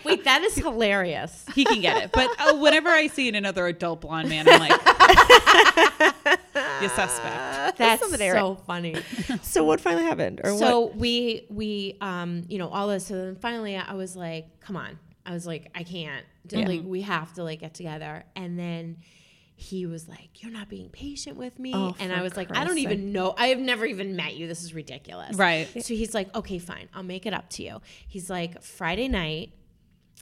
Wait, 0.03 0.23
that 0.25 0.43
is 0.43 0.55
hilarious. 0.55 1.45
he 1.55 1.65
can 1.65 1.81
get 1.81 2.03
it. 2.03 2.11
But 2.11 2.29
uh, 2.39 2.57
whenever 2.57 2.89
I 2.89 3.07
see 3.07 3.27
another 3.29 3.65
adult 3.65 4.01
blonde 4.01 4.29
man, 4.29 4.47
I'm 4.47 4.59
like, 4.59 6.39
you 6.81 6.89
suspect. 6.89 7.77
That's 7.77 8.01
something 8.01 8.19
to 8.19 8.31
so 8.31 8.55
funny. 8.55 8.95
So 9.41 9.63
what 9.63 9.79
finally 9.81 10.03
happened, 10.03 10.41
or 10.43 10.57
so 10.57 10.81
what? 10.81 10.95
we 10.97 11.45
we 11.49 11.97
um 12.01 12.43
you 12.47 12.57
know 12.57 12.69
all 12.69 12.87
this. 12.87 13.07
So 13.07 13.15
then 13.15 13.35
finally 13.35 13.75
I 13.77 13.93
was 13.93 14.15
like, 14.15 14.59
come 14.59 14.75
on. 14.77 14.99
I 15.25 15.33
was 15.33 15.47
like, 15.47 15.69
I 15.73 15.83
can't. 15.83 16.25
Yeah. 16.49 16.67
Like 16.67 16.81
we 16.83 17.01
have 17.01 17.33
to 17.35 17.43
like 17.43 17.61
get 17.61 17.73
together. 17.73 18.25
And 18.35 18.59
then 18.59 18.97
he 19.55 19.85
was 19.85 20.07
like, 20.09 20.41
"You're 20.41 20.51
not 20.51 20.67
being 20.67 20.89
patient 20.89 21.37
with 21.37 21.57
me," 21.59 21.71
Oh, 21.73 21.95
and 21.99 22.11
I 22.11 22.21
was 22.21 22.35
like, 22.35 22.49
"I 22.51 22.65
don't 22.65 22.73
Christ's 22.73 22.79
even 22.79 23.11
know. 23.13 23.33
I 23.37 23.47
have 23.47 23.59
never 23.59 23.85
even 23.85 24.15
met 24.15 24.35
you. 24.35 24.47
This 24.47 24.63
is 24.63 24.73
ridiculous." 24.73 25.37
Right. 25.37 25.67
So 25.83 25.93
he's 25.93 26.13
like, 26.13 26.33
"Okay, 26.35 26.57
fine. 26.59 26.89
I'll 26.93 27.03
make 27.03 27.25
it 27.25 27.33
up 27.33 27.49
to 27.51 27.63
you." 27.63 27.81
He's 28.07 28.29
like, 28.29 28.61
"Friday 28.61 29.07
night, 29.07 29.53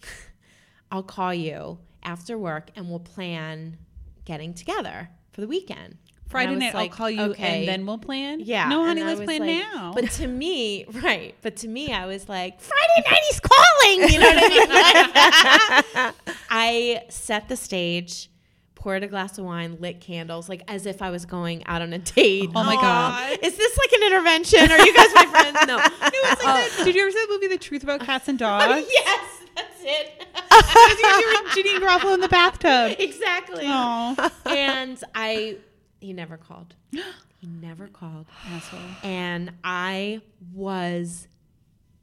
I'll 0.92 1.02
call 1.04 1.34
you 1.34 1.80
after 2.04 2.38
work, 2.38 2.72
and 2.76 2.90
we'll 2.90 3.00
plan 3.00 3.78
getting 4.26 4.54
together 4.54 5.10
for 5.32 5.42
the 5.42 5.48
weekend." 5.48 5.98
Friday 6.32 6.56
night, 6.56 6.74
like, 6.74 6.92
I'll 6.92 6.98
call 6.98 7.10
you 7.10 7.22
"Okay." 7.32 7.60
and 7.60 7.68
then 7.68 7.86
we'll 7.86 7.98
plan. 7.98 8.40
Yeah. 8.40 8.68
No, 8.70 8.84
honey, 8.86 9.04
let's 9.04 9.22
plan 9.22 9.42
like- 9.42 9.50
now. 9.74 9.92
But 9.94 10.10
to 10.12 10.28
me, 10.28 10.86
right. 11.04 11.36
But 11.42 11.58
to 11.58 11.68
me, 11.68 11.92
I 11.94 12.06
was 12.08 12.28
like, 12.30 12.60
Friday 12.62 13.10
night 13.10 13.20
he's 13.30 13.40
calling. 13.40 14.10
You 14.12 14.20
know 14.20 14.28
what 14.28 14.44
I 14.44 14.48
mean? 14.50 16.06
Like, 16.06 16.36
I 16.50 17.04
set 17.10 17.48
the 17.50 17.56
stage, 17.56 18.30
poured 18.76 19.04
a 19.04 19.08
glass 19.08 19.38
of 19.38 19.46
wine, 19.46 19.78
lit 19.80 20.00
candles, 20.02 20.48
like 20.50 20.64
as 20.68 20.86
if 20.86 21.02
I 21.02 21.10
was 21.12 21.26
going 21.26 21.66
out 21.68 21.82
on 21.82 21.94
a 21.94 22.00
date. 22.00 22.50
Oh 22.56 22.64
my. 22.64 22.76
God. 22.76 23.38
Is 23.44 23.58
this 23.58 23.78
like 23.78 23.92
an 23.94 24.04
intervention? 24.08 24.72
Are 24.72 24.80
you 24.86 24.94
guys 24.96 25.14
my 25.14 25.26
friends? 25.26 25.58
No. 25.68 25.78
No, 26.12 26.30
it's 26.32 26.44
like 26.44 26.56
oh. 26.56 26.78
that- 26.78 26.86
Did 26.86 26.96
you 26.96 27.02
ever 27.02 27.12
see 27.12 27.26
the 27.26 27.34
movie 27.34 27.48
The 27.48 27.58
Truth 27.58 27.84
About 27.84 28.02
Cats 28.02 28.28
and 28.28 28.38
Dogs? 28.40 28.86
yes, 28.92 29.44
that's 29.56 29.82
it. 29.82 30.28
you 30.52 31.28
were 31.28 31.50
Janeane 31.50 31.80
Garofalo 31.80 32.14
in 32.16 32.20
the 32.22 32.28
bathtub. 32.30 32.96
exactly. 33.00 33.64
Aw. 33.66 34.32
And 34.48 35.02
I, 35.16 35.58
he 36.02 36.12
never 36.14 36.38
called. 36.38 36.76
He 37.40 37.48
never 37.48 37.88
called. 37.88 38.28
Asshole. 38.52 38.80
And 39.02 39.52
I 39.64 40.22
was 40.54 41.28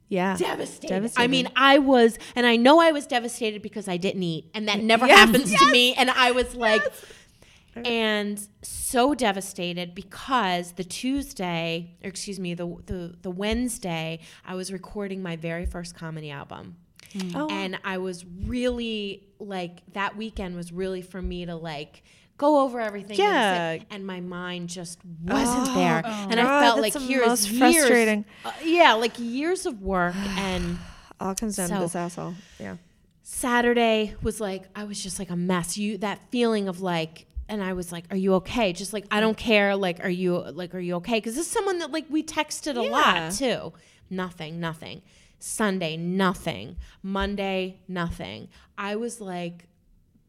yeah, 0.09 0.35
devastated. 0.35 0.89
Devastated. 0.89 1.23
I 1.23 1.27
mean, 1.27 1.47
I 1.55 1.77
was, 1.77 2.17
and 2.35 2.45
I 2.45 2.57
know 2.57 2.81
I 2.81 2.91
was 2.91 3.07
devastated 3.07 3.61
because 3.61 3.87
I 3.87 3.95
didn't 3.95 4.23
eat, 4.23 4.49
and 4.53 4.67
that 4.67 4.81
never 4.83 5.07
Yes, 5.07 5.17
happens 5.17 5.55
to 5.55 5.71
me. 5.71 5.93
And 5.93 6.09
I 6.09 6.31
was 6.31 6.55
like, 6.55 6.81
and 7.75 8.45
so 8.63 9.13
devastated 9.13 9.95
because 9.95 10.73
the 10.73 10.83
Tuesday, 10.83 11.95
or 12.03 12.09
excuse 12.09 12.39
me, 12.39 12.53
the 12.53 12.67
the 12.85 13.15
the 13.21 13.31
Wednesday, 13.31 14.19
I 14.45 14.55
was 14.55 14.73
recording 14.73 15.21
my 15.21 15.35
very 15.35 15.65
first 15.65 15.95
comedy 15.95 16.31
album. 16.31 16.75
Mm. 17.13 17.31
Oh, 17.35 17.49
And 17.49 17.79
I 17.83 17.97
was 17.97 18.25
really 18.45 19.27
like 19.39 19.81
that 19.93 20.17
weekend 20.17 20.55
was 20.55 20.71
really 20.71 21.01
for 21.01 21.21
me 21.21 21.45
to 21.45 21.55
like 21.55 22.03
go 22.39 22.61
over 22.61 22.79
everything. 22.79 23.11
and 23.11 23.19
Yeah. 23.19 23.73
sit- 23.77 23.87
And, 23.91 24.07
my 24.07 24.19
mind 24.21 24.69
just 24.69 24.97
wasn't 25.23 25.75
there. 25.75 26.01
And 26.05 26.31
God, 26.35 26.39
I 26.39 26.61
felt 26.63 26.79
like 26.81 26.93
the 26.93 26.99
here's 27.01 27.27
most 27.27 27.51
years, 27.51 27.75
frustrating. 27.77 28.25
uh, 28.43 28.51
yeah, 28.63 28.93
like 28.93 29.13
years 29.19 29.65
of 29.67 29.81
work 29.81 30.15
and 30.15 30.79
all 31.19 31.35
comes 31.35 31.55
down 31.57 31.69
to 31.69 31.75
so- 31.75 31.81
this 31.81 31.95
asshole. 31.95 32.33
Yeah. 32.59 32.77
Saturday 33.21 34.15
was 34.23 34.41
like 34.41 34.63
I 34.75 34.85
was 34.85 35.01
just 35.01 35.19
like 35.19 35.29
a 35.29 35.35
mess. 35.35 35.77
You 35.77 35.97
that 35.99 36.19
feeling 36.31 36.67
of 36.67 36.81
like 36.81 37.27
and 37.47 37.63
I 37.63 37.73
was 37.73 37.91
like, 37.91 38.05
"Are 38.11 38.17
you 38.17 38.33
okay?" 38.35 38.73
Just 38.73 38.93
like 38.93 39.05
I 39.11 39.19
don't 39.19 39.37
care. 39.37 39.75
Like, 39.75 40.03
are 40.03 40.09
you 40.09 40.37
like, 40.37 40.73
are 40.75 40.79
you 40.79 40.95
okay? 40.95 41.17
Because 41.17 41.35
this 41.35 41.45
is 41.47 41.51
someone 41.51 41.79
that 41.79 41.91
like 41.91 42.05
we 42.09 42.23
texted 42.23 42.77
a 42.77 42.83
Yeah. 42.85 42.89
lot 42.89 43.31
too. 43.33 43.73
Nothing, 44.09 44.59
nothing. 44.59 45.01
Sunday, 45.39 45.95
nothing. 45.95 46.75
Monday, 47.03 47.79
nothing. 47.87 48.49
I 48.77 48.95
was 48.97 49.21
like, 49.21 49.65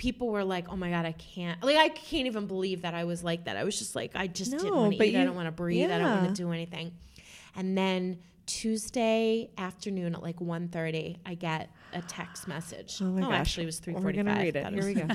people 0.01 0.28
were 0.28 0.44
like, 0.44 0.70
"Oh 0.70 0.76
my 0.76 0.88
god, 0.88 1.05
I 1.05 1.12
can't!" 1.12 1.62
Like, 1.62 1.76
I 1.76 1.90
can't 1.90 2.26
even 2.26 2.46
believe 2.46 2.82
that 2.82 2.94
I 2.94 3.05
was 3.05 3.22
like 3.22 3.44
that. 3.44 3.59
I 3.59 3.64
was 3.64 3.78
just 3.78 3.94
like, 3.94 4.12
I 4.14 4.28
just 4.28 4.51
didn't 4.51 4.74
want 4.74 4.96
to 4.96 5.05
eat. 5.05 5.14
I 5.14 5.24
don't 5.24 5.36
want 5.36 5.46
to 5.46 5.53
breathe. 5.53 5.90
I 5.90 5.98
don't 5.98 6.22
want 6.22 6.34
to 6.34 6.42
do 6.42 6.51
anything. 6.53 6.92
And 7.55 7.76
then 7.76 8.18
Tuesday 8.46 9.51
afternoon 9.59 10.14
at 10.14 10.22
like 10.22 10.38
1.30, 10.38 11.18
I 11.26 11.34
get 11.34 11.68
a 11.92 12.01
text 12.01 12.48
message. 12.48 12.96
Oh 13.03 13.05
my 13.05 13.20
oh, 13.20 13.28
gosh. 13.28 13.40
actually, 13.40 13.64
it 13.64 13.66
was 13.66 13.78
three 13.78 13.92
forty-five. 13.92 14.16
We're 14.16 14.24
gonna 14.24 14.40
read 14.40 14.57
it. 14.57 14.72
Here 14.72 14.84
we 14.86 14.94
go. 14.94 15.07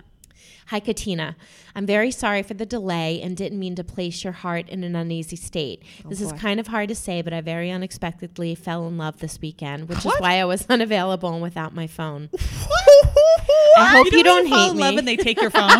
Hi, 0.66 0.80
Katina. 0.80 1.36
I'm 1.74 1.84
very 1.86 2.10
sorry 2.10 2.42
for 2.42 2.54
the 2.54 2.64
delay 2.64 3.20
and 3.20 3.36
didn't 3.36 3.58
mean 3.58 3.74
to 3.74 3.84
place 3.84 4.24
your 4.24 4.32
heart 4.32 4.68
in 4.68 4.84
an 4.84 4.96
uneasy 4.96 5.36
state. 5.36 5.82
Oh, 6.04 6.08
this 6.08 6.20
is 6.20 6.32
kind 6.32 6.58
of 6.60 6.68
hard 6.68 6.88
to 6.88 6.94
say, 6.94 7.20
but 7.20 7.32
I 7.32 7.40
very 7.42 7.70
unexpectedly 7.70 8.54
fell 8.54 8.86
in 8.86 8.96
love 8.96 9.18
this 9.18 9.40
weekend, 9.40 9.88
which 9.88 10.04
What? 10.04 10.14
is 10.16 10.20
why 10.20 10.40
I 10.40 10.44
was 10.44 10.64
unavailable 10.70 11.30
and 11.32 11.42
without 11.42 11.74
my 11.74 11.86
phone. 11.86 12.30
I 12.38 13.78
I 13.78 13.86
hope 13.96 14.06
you, 14.12 14.22
know 14.22 14.34
when 14.34 14.44
don't 14.44 14.48
fall 14.48 14.58
hate 14.64 14.70
in 14.70 14.76
me. 14.76 14.82
love 14.82 14.96
and 14.96 15.08
they 15.08 15.16
take 15.16 15.40
your 15.40 15.50
phone. 15.58 15.70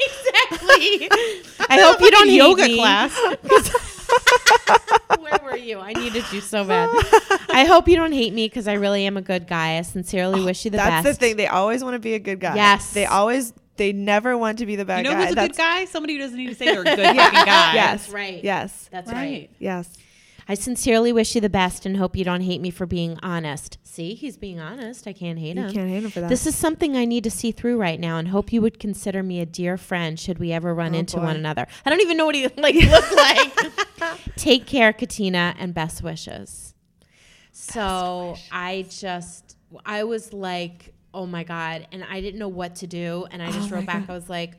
exactly. 0.00 1.08
I 1.68 1.80
hope 1.80 2.00
you 2.00 2.10
don't 2.10 2.28
hate 2.28 2.36
yoga 2.36 2.64
me. 2.64 2.76
class. 2.76 3.16
Where 5.20 5.38
were 5.42 5.56
you? 5.56 5.78
I 5.78 5.92
needed 5.92 6.24
you 6.32 6.40
so 6.40 6.64
bad. 6.64 6.90
I 7.50 7.64
hope 7.64 7.88
you 7.88 7.96
don't 7.96 8.12
hate 8.12 8.32
me 8.32 8.48
because 8.48 8.68
I 8.68 8.74
really 8.74 9.06
am 9.06 9.16
a 9.16 9.22
good 9.22 9.46
guy. 9.46 9.78
I 9.78 9.82
sincerely 9.82 10.40
oh, 10.40 10.44
wish 10.44 10.64
you 10.64 10.70
the 10.70 10.78
best. 10.78 10.88
That's 10.88 11.04
best. 11.04 11.20
the 11.20 11.26
thing. 11.26 11.36
They 11.36 11.46
always 11.46 11.82
want 11.82 11.94
to 11.94 11.98
be 11.98 12.14
a 12.14 12.18
good 12.18 12.40
guy. 12.40 12.54
Yes. 12.54 12.92
They 12.92 13.06
always. 13.06 13.52
They 13.76 13.92
never 13.92 14.38
want 14.38 14.58
to 14.60 14.66
be 14.66 14.76
the 14.76 14.86
bad 14.86 15.04
guy. 15.04 15.10
You 15.10 15.14
know 15.16 15.20
guy. 15.20 15.24
who's 15.24 15.32
a 15.32 15.34
That's, 15.34 15.56
good 15.58 15.62
guy? 15.62 15.84
Somebody 15.84 16.14
who 16.14 16.20
doesn't 16.20 16.38
need 16.38 16.48
to 16.48 16.54
say 16.54 16.66
they're 16.66 16.80
a 16.80 16.84
good 16.84 16.98
fucking 16.98 17.14
guy. 17.14 17.74
Yes. 17.74 18.02
That's 18.02 18.08
right. 18.08 18.42
Yes. 18.42 18.88
That's 18.90 19.12
right. 19.12 19.16
Right. 19.16 19.50
Yes. 19.58 19.90
I 20.48 20.54
sincerely 20.54 21.12
wish 21.12 21.34
you 21.34 21.40
the 21.40 21.48
best 21.48 21.86
and 21.86 21.96
hope 21.96 22.16
you 22.16 22.24
don't 22.24 22.42
hate 22.42 22.60
me 22.60 22.70
for 22.70 22.86
being 22.86 23.18
honest. 23.22 23.78
See, 23.82 24.14
he's 24.14 24.36
being 24.36 24.60
honest. 24.60 25.08
I 25.08 25.12
can't 25.12 25.38
hate 25.40 25.56
You 25.56 25.62
him. 25.62 25.68
You 25.68 25.74
can't 25.74 25.90
hate 25.90 26.04
him 26.04 26.10
for 26.10 26.20
that. 26.20 26.28
This 26.28 26.46
is 26.46 26.54
something 26.54 26.96
I 26.96 27.04
need 27.04 27.24
to 27.24 27.30
see 27.30 27.50
through 27.50 27.78
right 27.78 27.98
now 27.98 28.18
and 28.18 28.28
hope 28.28 28.52
you 28.52 28.62
would 28.62 28.78
consider 28.78 29.22
me 29.24 29.40
a 29.40 29.46
dear 29.46 29.76
friend 29.76 30.20
should 30.20 30.38
we 30.38 30.52
ever 30.52 30.72
run 30.72 30.94
Oh, 30.94 30.98
into 30.98 31.16
boy. 31.16 31.24
one 31.24 31.36
another. 31.36 31.66
I 31.84 31.90
don't 31.90 32.00
even 32.00 32.16
know 32.16 32.26
what 32.26 32.36
he 32.36 32.46
like 32.56 32.74
look 32.76 33.10
like. 33.12 34.20
Take 34.36 34.66
care, 34.66 34.92
Katina, 34.92 35.54
and 35.58 35.74
best 35.74 36.02
wishes. 36.02 36.74
So 37.52 38.36
I 38.52 38.86
just 38.88 39.56
I 39.84 40.04
was 40.04 40.32
like, 40.32 40.94
oh 41.12 41.26
my 41.26 41.42
God. 41.44 41.88
And 41.90 42.04
I 42.04 42.20
didn't 42.20 42.38
know 42.38 42.48
what 42.48 42.76
to 42.76 42.86
do. 42.86 43.26
And 43.30 43.42
I 43.42 43.50
just 43.50 43.70
Oh 43.72 43.76
wrote 43.76 43.86
back, 43.86 44.06
God. 44.06 44.12
I 44.12 44.16
was 44.16 44.28
like, 44.28 44.58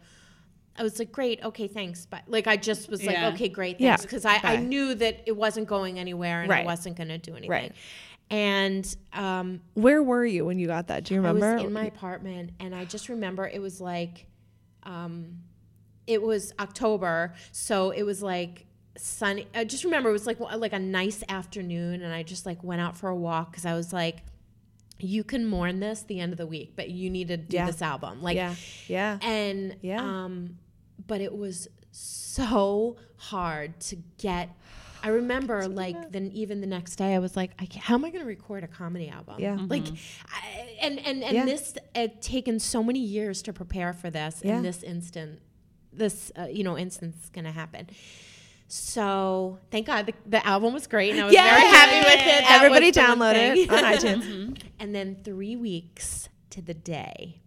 I 0.78 0.84
was 0.84 1.00
like, 1.00 1.12
great, 1.12 1.44
okay, 1.44 1.68
thanks. 1.68 2.06
But 2.06 2.24
like, 2.28 2.48
I 2.48 2.56
just 2.58 2.90
was 2.90 3.04
Yeah. 3.04 3.26
like, 3.26 3.34
okay, 3.36 3.50
great, 3.50 3.80
thanks. 3.80 4.04
Because 4.04 4.26
I, 4.26 4.40
I 4.44 4.58
knew 4.58 4.94
that 4.96 5.24
it 5.26 5.36
wasn't 5.36 5.68
going 5.68 5.98
anywhere 6.00 6.42
and 6.44 6.52
I 6.52 6.64
wasn't 6.64 6.96
going 6.98 7.10
to 7.10 7.18
do 7.18 7.32
anything. 7.32 7.50
Right. 7.50 7.72
And 8.30 8.96
um, 9.14 9.62
Where 9.74 10.04
were 10.04 10.26
you 10.26 10.46
when 10.46 10.60
you 10.60 10.68
got 10.68 10.88
that? 10.88 11.06
Do 11.06 11.14
you 11.14 11.22
I 11.22 11.28
remember? 11.28 11.56
was 11.56 11.64
in 11.64 11.72
my 11.74 11.86
apartment, 11.86 12.52
and 12.60 12.76
I 12.76 12.84
just 12.86 13.08
remember 13.10 13.48
it 13.48 13.62
was 13.62 13.80
like, 13.80 14.26
um, 14.84 15.38
it 16.06 16.22
was 16.22 16.54
October, 16.60 17.34
so 17.52 17.92
it 17.92 18.04
was 18.04 18.22
like 18.22 18.66
sunny. 18.98 19.48
I 19.56 19.64
just 19.64 19.84
remember 19.86 20.10
it 20.10 20.14
was 20.14 20.28
like 20.28 20.40
like 20.40 20.74
a 20.74 20.80
nice 20.80 21.24
afternoon, 21.30 22.02
and 22.02 22.14
I 22.14 22.24
just 22.24 22.46
like 22.46 22.62
went 22.64 22.82
out 22.82 22.98
for 22.98 23.08
a 23.10 23.16
walk 23.16 23.52
because 23.52 23.66
I 23.66 23.74
was 23.76 23.94
like, 23.94 24.18
you 25.00 25.24
can 25.24 25.46
mourn 25.46 25.80
this 25.80 26.02
the 26.04 26.20
end 26.20 26.32
of 26.34 26.38
the 26.38 26.48
week, 26.48 26.74
but 26.76 26.90
you 26.90 27.10
need 27.10 27.30
to 27.30 27.38
do 27.38 27.56
Yeah. 27.56 27.66
this 27.68 27.82
album, 27.82 28.22
like, 28.22 28.36
yeah. 28.36 28.56
Yeah. 28.88 29.20
and 29.22 29.76
Yeah. 29.82 30.02
um, 30.02 30.58
but 31.08 31.22
it 31.22 31.36
was 31.36 31.68
so 31.92 32.98
hard 33.18 33.80
to 33.82 33.98
get. 34.18 34.50
I 35.04 35.10
remember, 35.10 35.68
like, 35.84 36.12
then 36.12 36.32
even 36.34 36.62
the 36.62 36.68
next 36.68 36.96
day, 36.98 37.16
I 37.16 37.20
was 37.20 37.36
like, 37.36 37.52
I 37.60 37.66
can't, 37.66 37.84
"How 37.86 37.96
am 37.96 38.06
I 38.06 38.10
going 38.10 38.22
to 38.22 38.28
record 38.28 38.64
a 38.64 38.68
comedy 38.68 39.10
album?" 39.10 39.36
Yeah. 39.40 39.58
like, 39.68 39.86
I, 40.32 40.76
and 40.82 41.00
and 41.00 41.24
and 41.24 41.36
Yeah. 41.36 41.46
this 41.46 41.74
had 41.96 42.22
taken 42.22 42.60
so 42.60 42.84
many 42.84 43.00
years 43.00 43.42
to 43.44 43.54
prepare 43.54 43.94
for 43.94 44.10
this, 44.10 44.42
Yeah. 44.44 44.58
and 44.58 44.66
this 44.66 44.84
instant, 44.84 45.40
this 45.94 46.32
uh, 46.38 46.46
you 46.46 46.64
know, 46.64 46.78
instance 46.78 47.24
is 47.24 47.30
going 47.30 47.46
to 47.46 47.52
happen. 47.52 47.88
So 48.70 49.60
thank 49.72 49.88
God 49.88 50.08
the, 50.08 50.14
the 50.26 50.46
album 50.46 50.74
was 50.74 50.88
great, 50.88 51.12
and 51.12 51.22
I 51.22 51.26
was 51.26 51.34
very 51.34 51.48
happy 51.48 52.00
with 52.00 52.20
it. 52.20 52.44
That 52.44 52.62
Everybody 52.62 52.88
was 52.88 52.96
the 52.96 53.02
one 53.02 53.20
download 53.20 53.56
it 53.56 53.70
on 53.72 53.84
iTunes. 53.84 54.64
And 54.80 54.94
then 54.94 55.18
three 55.24 55.56
weeks 55.56 56.30
to 56.52 56.62
the 56.62 56.74
day, 56.74 57.42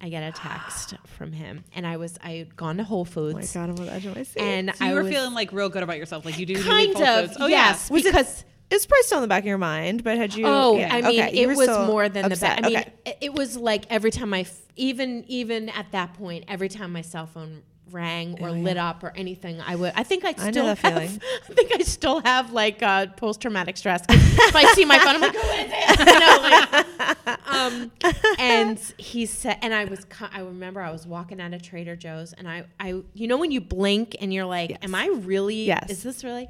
I 0.00 0.08
get 0.08 0.22
a 0.22 0.32
text 0.32 0.94
from 1.06 1.32
him, 1.32 1.64
and 1.74 1.86
I 1.86 1.96
was 1.96 2.18
I 2.22 2.32
had 2.32 2.56
gone 2.56 2.76
to 2.78 2.84
Whole 2.84 3.04
Foods. 3.04 3.54
Oh 3.56 3.60
my 3.60 3.66
god, 3.66 3.72
I'm 3.74 3.80
on 3.80 3.86
the 3.86 3.92
edge 3.92 4.06
of 4.06 4.16
my 4.16 4.22
seat. 4.22 4.40
and 4.40 4.74
So 4.74 4.84
you 4.84 4.90
I 4.90 4.94
were 4.94 5.02
was 5.04 5.12
feeling 5.12 5.34
like 5.34 5.52
real 5.52 5.68
good 5.68 5.82
about 5.82 5.96
yourself, 5.98 6.24
like 6.24 6.38
you 6.38 6.46
do. 6.46 6.62
kind 6.62 6.92
Full 6.92 7.02
of 7.02 7.26
Foods. 7.28 7.36
Oh 7.40 7.46
yes, 7.46 7.90
Was 7.90 8.04
it- 8.04 8.12
because 8.12 8.44
it's 8.70 8.86
probably 8.86 9.02
still 9.04 9.18
in 9.18 9.22
the 9.22 9.28
back 9.28 9.42
of 9.42 9.46
your 9.46 9.58
mind, 9.58 10.02
but 10.02 10.16
had 10.16 10.34
you? 10.34 10.46
oh, 10.46 10.76
yeah. 10.78 10.88
I 10.92 11.00
mean, 11.02 11.20
Okay, 11.22 11.42
it 11.42 11.48
was 11.48 11.68
more 11.68 12.08
than 12.08 12.24
upset. 12.24 12.56
the 12.56 12.62
back. 12.62 12.64
I 12.64 12.68
mean, 12.68 12.78
Okay. 12.78 12.92
it- 13.06 13.18
it 13.20 13.34
was 13.34 13.56
like 13.56 13.84
every 13.90 14.10
time 14.10 14.34
I, 14.34 14.40
f- 14.40 14.58
even 14.76 15.24
even 15.28 15.68
at 15.68 15.92
that 15.92 16.14
point, 16.14 16.44
every 16.48 16.68
time 16.68 16.92
my 16.92 17.02
cell 17.02 17.26
phone 17.26 17.62
rang 17.94 18.42
or 18.42 18.48
Oh, 18.48 18.52
lit 18.52 18.76
up 18.76 19.02
or 19.04 19.12
anything, 19.16 19.60
I 19.60 19.76
would. 19.76 19.92
I 19.96 20.02
think 20.02 20.24
I 20.24 20.34
I 20.36 20.50
still 20.50 20.66
have. 20.66 20.78
feeling. 20.78 21.20
I 21.48 21.52
think 21.54 21.72
I 21.74 21.82
still 21.82 22.20
have 22.20 22.52
like 22.52 22.82
uh, 22.82 23.06
post 23.16 23.40
traumatic 23.40 23.76
stress. 23.76 24.02
if 24.10 24.54
I 24.56 24.64
see 24.74 24.84
my 24.84 24.98
phone, 24.98 25.14
I'm 25.16 25.20
like, 25.22 25.32
who 25.36 25.38
is 25.38 25.70
it? 25.72 25.84
You 26.14 26.20
know, 26.20 26.38
like, 26.42 27.48
um, 27.48 27.92
and 28.38 28.78
he 28.98 29.26
said, 29.26 29.58
and 29.62 29.72
I 29.72 29.84
was, 29.84 30.06
I 30.32 30.40
remember 30.40 30.80
I 30.82 30.90
was 30.90 31.06
walking 31.06 31.40
out 31.40 31.54
of 31.54 31.62
Trader 31.62 31.96
Joe's, 31.96 32.32
and 32.32 32.48
I, 32.48 32.64
I, 32.80 33.00
you 33.14 33.26
know, 33.28 33.36
when 33.38 33.50
you 33.52 33.60
blink 33.60 34.16
and 34.20 34.34
you're 34.34 34.44
like, 34.44 34.70
Yes. 34.70 34.78
am 34.82 34.94
I 34.94 35.06
really? 35.06 35.64
Yes. 35.64 35.88
Is 35.90 36.02
this 36.02 36.24
really? 36.24 36.48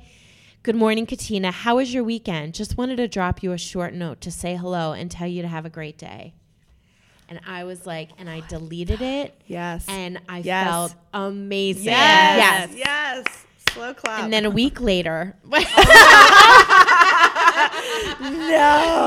Good 0.63 0.77
morning, 0.77 1.05
Katina. 1.05 1.51
How 1.51 1.77
was 1.77 1.93
your 1.93 2.05
weekend? 2.05 2.55
Just 2.55 2.79
wanted 2.79 2.97
to 2.97 3.07
drop 3.07 3.43
you 3.43 3.53
a 3.53 3.59
short 3.59 3.93
note 3.93 4.23
to 4.23 4.31
say 4.31 4.57
hello 4.57 4.93
and 4.93 5.11
tell 5.11 5.27
you 5.29 5.43
to 5.43 5.49
have 5.49 5.67
a 5.67 5.71
great 5.71 5.99
day. 5.99 6.33
And 7.29 7.41
I 7.47 7.65
was 7.65 7.87
like, 7.87 8.11
and 8.19 8.29
I 8.29 8.41
deleted 8.49 9.01
it, 9.01 9.35
Yes. 9.47 9.87
and 9.89 10.21
I 10.29 10.39
Yes. 10.39 10.67
felt 10.69 10.95
amazing. 11.15 11.85
yes. 11.85 12.71
Yes. 12.77 13.25
Slow 13.71 13.93
clap. 13.95 14.23
And 14.23 14.33
then 14.33 14.45
a 14.45 14.51
week 14.51 14.81
later, 14.81 15.35
no. 15.45 15.59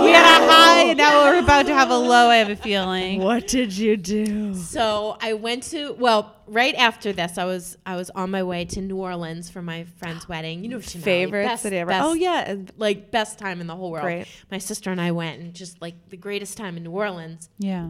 We 0.03 0.11
had 0.11 0.41
a 0.41 0.47
high, 0.51 0.81
and 0.89 0.97
now 0.97 1.23
we're 1.25 1.39
about 1.39 1.65
to 1.67 1.73
have 1.73 1.89
a 1.89 1.97
low. 1.97 2.29
I 2.29 2.37
have 2.37 2.49
a 2.49 2.55
feeling. 2.55 3.21
What 3.21 3.47
did 3.47 3.75
you 3.77 3.97
do? 3.97 4.53
so 4.53 5.17
I 5.21 5.33
went 5.33 5.63
to 5.71 5.93
well, 5.93 6.35
right 6.47 6.75
after 6.75 7.13
this, 7.13 7.37
I 7.37 7.45
was 7.45 7.77
I 7.85 7.95
was 7.95 8.09
on 8.11 8.31
my 8.31 8.43
way 8.43 8.65
to 8.65 8.81
New 8.81 8.97
Orleans 8.97 9.49
for 9.49 9.61
my 9.61 9.85
friend's 9.97 10.27
wedding. 10.33 10.63
You 10.63 10.69
know, 10.69 10.79
Chanel, 10.81 11.03
Favorite 11.05 11.45
best- 11.45 11.63
city 11.63 11.77
ever. 11.77 11.89
best- 11.89 12.05
oh 12.05 12.13
yeah. 12.13 12.55
like 12.77 13.11
best 13.11 13.39
time 13.39 13.61
in 13.61 13.67
the 13.67 13.75
whole 13.75 13.91
world. 13.91 14.03
Great. 14.03 14.27
My 14.51 14.57
sister 14.57 14.91
and 14.91 14.99
I 14.99 15.11
went, 15.11 15.39
and 15.41 15.53
just 15.53 15.81
like 15.81 16.09
the 16.09 16.17
greatest 16.17 16.57
time 16.57 16.77
in 16.77 16.83
New 16.83 16.91
Orleans. 16.91 17.49
Yeah. 17.57 17.87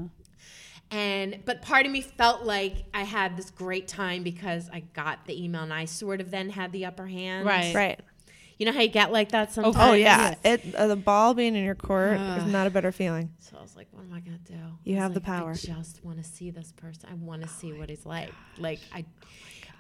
And 0.89 1.39
but 1.45 1.61
part 1.61 1.85
of 1.85 1.91
me 1.91 2.01
felt 2.01 2.43
like 2.43 2.85
I 2.93 3.03
had 3.03 3.35
this 3.35 3.49
great 3.51 3.87
time 3.87 4.23
because 4.23 4.69
I 4.71 4.81
got 4.93 5.25
the 5.25 5.43
email, 5.43 5.63
and 5.63 5.73
I 5.73 5.85
sort 5.85 6.21
of 6.21 6.31
then 6.31 6.49
had 6.49 6.71
the 6.71 6.85
upper 6.85 7.05
hand. 7.07 7.45
Right. 7.45 7.75
Right. 7.75 7.99
You 8.57 8.65
know 8.65 8.71
how 8.71 8.81
you 8.81 8.87
get 8.87 9.11
like 9.11 9.29
that 9.33 9.53
sometimes. 9.53 9.75
Oh 9.77 9.93
yeah. 9.93 10.33
It 10.43 10.73
uh, 10.75 10.87
the 10.87 10.95
ball 10.95 11.33
being 11.33 11.55
in 11.55 11.63
your 11.63 11.75
court 11.75 12.13
is 12.19 12.45
not 12.45 12.65
a 12.67 12.69
better 12.71 12.91
feeling. 12.91 13.29
So 13.37 13.57
I 13.57 13.61
was 13.61 13.75
like, 13.75 13.87
what 13.91 14.03
am 14.03 14.13
I 14.13 14.19
gonna 14.21 14.37
do? 14.39 14.53
You 14.83 14.95
I 14.95 14.99
was 14.99 15.03
have 15.03 15.13
the 15.13 15.21
power. 15.21 15.51
I 15.51 15.55
just 15.55 16.03
want 16.03 16.17
to 16.17 16.23
see 16.23 16.49
this 16.49 16.71
person. 16.71 17.09
I 17.11 17.13
want 17.15 17.43
to 17.43 17.47
see 17.47 17.73
what 17.73 17.89
he's 17.89 18.05
like. 18.05 18.31
Like 18.57 18.79
I, 18.93 19.05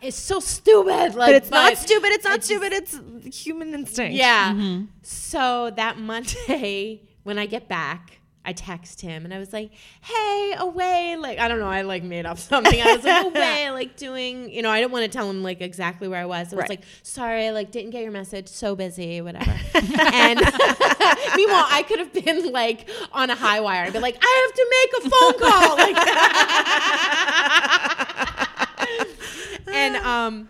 it's 0.01 0.17
so 0.17 0.39
stupid. 0.39 1.15
Like, 1.15 1.29
But 1.29 1.35
it's 1.35 1.49
not 1.49 1.75
stupid. 1.77 2.09
It's 2.11 2.25
not 2.25 2.35
just- 2.35 2.45
stupid. 2.47 2.71
It's 2.73 2.99
human 3.43 3.73
instinct. 3.73 4.13
Yeah. 4.15 4.51
Mm-hmm. 4.53 4.85
So 5.01 5.71
that 5.75 5.97
Monday, 5.99 7.01
when 7.23 7.39
I 7.39 7.47
get 7.47 7.67
back, 7.67 8.16
I 8.47 8.53
text 8.53 9.01
him 9.01 9.25
and 9.25 9.33
I 9.33 9.39
was 9.39 9.51
like, 9.51 9.71
"Hey, 10.01 10.53
away!" 10.57 11.17
Like 11.19 11.37
I 11.37 11.47
don't 11.49 11.59
know. 11.59 11.67
I 11.67 11.81
like 11.81 12.01
made 12.01 12.25
up 12.25 12.37
something. 12.51 12.81
I 12.81 12.95
was 12.95 13.03
like, 13.03 13.25
"Away!" 13.25 13.69
Like 13.77 13.97
doing, 13.97 14.49
you 14.49 14.61
know. 14.61 14.69
I 14.71 14.79
didn't 14.79 14.93
want 14.93 15.03
to 15.03 15.09
tell 15.15 15.29
him 15.29 15.43
like 15.43 15.59
exactly 15.61 16.07
where 16.07 16.21
I 16.21 16.25
was. 16.25 16.53
I 16.53 16.55
was 16.55 16.61
Right. 16.63 16.69
like, 16.69 16.81
"Sorry, 17.03 17.51
like 17.51 17.69
didn't 17.71 17.91
get 17.91 18.01
your 18.03 18.11
message. 18.11 18.47
So 18.47 18.75
busy, 18.75 19.19
whatever." 19.21 19.51
and 19.75 20.39
meanwhile, 20.39 21.67
I 21.69 21.83
could 21.87 21.99
have 21.99 22.13
been 22.13 22.51
like 22.53 22.89
on 23.11 23.29
a 23.29 23.35
high 23.35 23.59
wire. 23.59 23.83
I'd 23.83 23.93
be 23.93 23.99
like, 23.99 24.17
"I 24.21 24.47
have 24.47 24.53
to 24.55 24.65
make 24.77 24.91
a 24.97 25.09
phone 25.09 25.37
call." 25.39 25.77
Like. 29.67 29.75
and 29.75 29.95
um, 29.97 30.49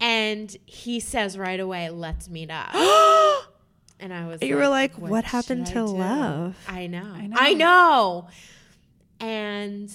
and 0.00 0.56
he 0.66 0.98
says 1.00 1.38
right 1.38 1.60
away, 1.60 1.88
"Let's 1.90 2.28
meet 2.28 2.50
up." 2.50 2.70
And 4.00 4.12
I 4.14 4.26
was 4.28 4.42
You 4.42 4.56
were 4.56 4.68
like, 4.68 4.94
what 4.96 5.24
happened 5.24 5.66
to 5.68 5.78
I 5.80 5.82
love? 5.82 6.56
I 6.68 6.86
know. 6.86 7.02
I 7.04 7.26
know. 7.26 7.36
I 7.38 7.52
know. 7.54 7.58
know. 7.58 8.28
And 9.26 9.90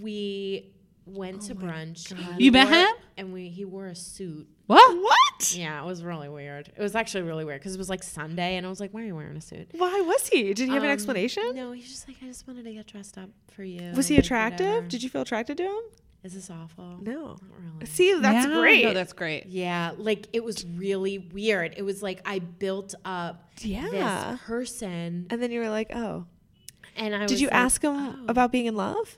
we 0.00 0.70
went 1.06 1.42
to 1.42 1.54
brunch. 1.54 2.10
and 2.10 2.20
he 2.36 2.44
You 2.44 2.52
met 2.52 2.68
wore- 2.68 2.76
him? 2.76 2.88
And 3.16 3.32
we 3.32 3.48
he 3.48 3.64
wore 3.64 3.86
a 3.86 3.94
suit. 3.96 4.46
What? 4.66 4.96
What? 4.96 5.54
Yeah, 5.56 5.82
it 5.82 5.86
was 5.86 6.02
really 6.04 6.28
weird. 6.28 6.70
It 6.76 6.80
was 6.82 6.94
actually 6.94 7.22
really 7.22 7.44
weird 7.44 7.60
because 7.60 7.74
it 7.74 7.78
was 7.78 7.88
like 7.88 8.02
Sunday, 8.02 8.56
and 8.56 8.66
I 8.66 8.68
was 8.68 8.80
like, 8.80 8.92
"Why 8.92 9.00
are 9.02 9.06
you 9.06 9.14
wearing 9.16 9.36
a 9.36 9.40
suit?" 9.40 9.70
Why 9.72 10.00
was 10.02 10.28
he? 10.28 10.52
Did 10.52 10.68
he 10.68 10.74
have 10.74 10.82
an 10.82 10.90
Um, 10.90 10.92
explanation? 10.92 11.54
No, 11.54 11.72
he's 11.72 11.88
just 11.88 12.06
like, 12.06 12.18
"I 12.22 12.26
just 12.26 12.46
wanted 12.46 12.64
to 12.64 12.74
get 12.74 12.86
dressed 12.86 13.16
up 13.16 13.30
for 13.50 13.64
you." 13.64 13.92
Was 13.96 14.08
he 14.08 14.16
like, 14.16 14.24
attractive? 14.24 14.66
whatever." 14.66 14.86
Did 14.88 15.02
you 15.02 15.08
feel 15.08 15.22
attracted 15.22 15.56
to 15.56 15.62
him? 15.64 15.80
Is 16.24 16.34
this 16.34 16.50
awful? 16.50 16.98
No. 17.00 17.28
Not 17.28 17.40
really. 17.74 17.86
See, 17.86 18.12
that's 18.18 18.46
Yeah, 18.46 18.58
great. 18.60 18.84
No, 18.84 18.92
that's 18.92 19.12
great. 19.12 19.46
Yeah, 19.46 19.92
like 19.96 20.26
it 20.32 20.42
was 20.42 20.64
really 20.66 21.18
weird. 21.18 21.74
It 21.76 21.82
was 21.82 22.02
like 22.02 22.20
I 22.26 22.40
built 22.40 22.94
up 23.04 23.48
Yeah. 23.60 24.32
this 24.32 24.40
person, 24.42 25.26
and 25.30 25.40
then 25.42 25.52
you 25.52 25.60
were 25.60 25.70
like, 25.70 25.94
oh. 25.94 26.26
and 26.96 27.14
I 27.14 27.20
Did 27.20 27.30
was 27.34 27.40
you 27.40 27.46
like, 27.48 27.54
ask 27.56 27.82
him 27.82 27.94
"Oh." 27.96 28.24
about 28.28 28.50
being 28.50 28.66
in 28.66 28.74
love? 28.74 29.16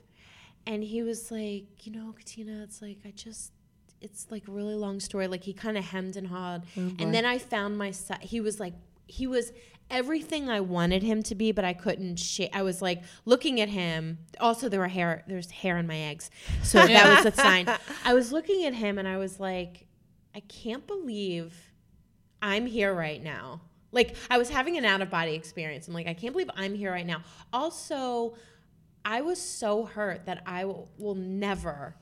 And 0.67 0.83
he 0.83 1.01
was 1.01 1.31
like, 1.31 1.85
you 1.87 1.91
know, 1.91 2.13
Katina, 2.15 2.61
it's 2.61 2.83
like 2.83 2.99
I 3.03 3.09
just, 3.15 3.51
it's 3.99 4.27
like 4.29 4.47
a 4.47 4.51
really 4.51 4.75
long 4.75 4.99
story. 4.99 5.27
Like 5.27 5.43
he 5.43 5.53
kind 5.53 5.77
of 5.79 5.83
hemmed 5.83 6.17
and 6.17 6.27
hawed, 6.27 6.65
Oh, 6.77 6.81
and 6.99 7.11
then 7.13 7.25
I 7.25 7.39
found 7.39 7.79
my. 7.79 7.93
He 8.21 8.41
was 8.41 8.59
like, 8.59 8.73
he 9.11 9.27
was 9.27 9.51
everything 9.89 10.49
I 10.49 10.61
wanted 10.61 11.03
him 11.03 11.21
to 11.23 11.35
be, 11.35 11.51
but 11.51 11.65
I 11.65 11.73
couldn't. 11.73 12.17
Sh- 12.17 12.47
I 12.53 12.61
was 12.63 12.81
like 12.81 13.03
looking 13.25 13.59
at 13.59 13.69
him. 13.69 14.19
Also, 14.39 14.69
there 14.69 14.79
were 14.79 14.87
hair. 14.87 15.23
There's 15.27 15.51
hair 15.51 15.77
in 15.77 15.85
my 15.87 15.97
eggs, 15.97 16.29
so 16.63 16.85
that 16.85 17.23
was 17.23 17.33
a 17.33 17.35
sign. 17.41 17.67
I 18.05 18.13
was 18.13 18.31
looking 18.31 18.65
at 18.65 18.73
him, 18.73 18.97
and 18.97 19.07
I 19.07 19.17
was 19.17 19.39
like, 19.39 19.87
I 20.35 20.39
can't 20.41 20.87
believe 20.87 21.53
I'm 22.41 22.65
here 22.65 22.93
right 22.93 23.21
now. 23.21 23.61
Like 23.91 24.15
I 24.29 24.37
was 24.37 24.49
having 24.49 24.77
an 24.77 24.85
out 24.85 25.01
of 25.01 25.09
body 25.09 25.33
experience. 25.33 25.87
I'm 25.89 25.93
like, 25.93 26.07
I 26.07 26.13
can't 26.13 26.31
believe 26.31 26.49
I'm 26.55 26.73
here 26.73 26.91
right 26.91 27.05
now. 27.05 27.23
Also, 27.51 28.35
I 29.03 29.21
was 29.21 29.41
so 29.41 29.83
hurt 29.85 30.25
that 30.27 30.41
I 30.45 30.63
will, 30.65 30.89
will 30.97 31.15
never. 31.15 31.95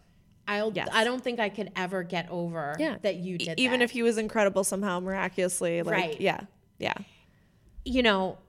I'll. 0.48 0.72
Yes. 0.74 0.90
I 0.92 1.04
don't 1.04 1.24
think 1.24 1.40
I 1.40 1.50
could 1.50 1.72
ever 1.76 2.04
get 2.04 2.28
over 2.30 2.76
Yeah. 2.80 2.98
that 3.02 3.16
you 3.18 3.38
did. 3.40 3.60
E, 3.60 3.64
Even 3.64 3.80
that. 3.80 3.86
if 3.86 3.92
he 3.92 4.04
was 4.04 4.18
incredible 4.20 4.64
somehow, 4.64 5.00
miraculously. 5.00 5.82
Like, 5.82 5.92
Right. 5.96 6.22
Yeah. 6.22 6.42
Yeah. 6.80 6.96
you 7.86 8.02
know, 8.02 8.40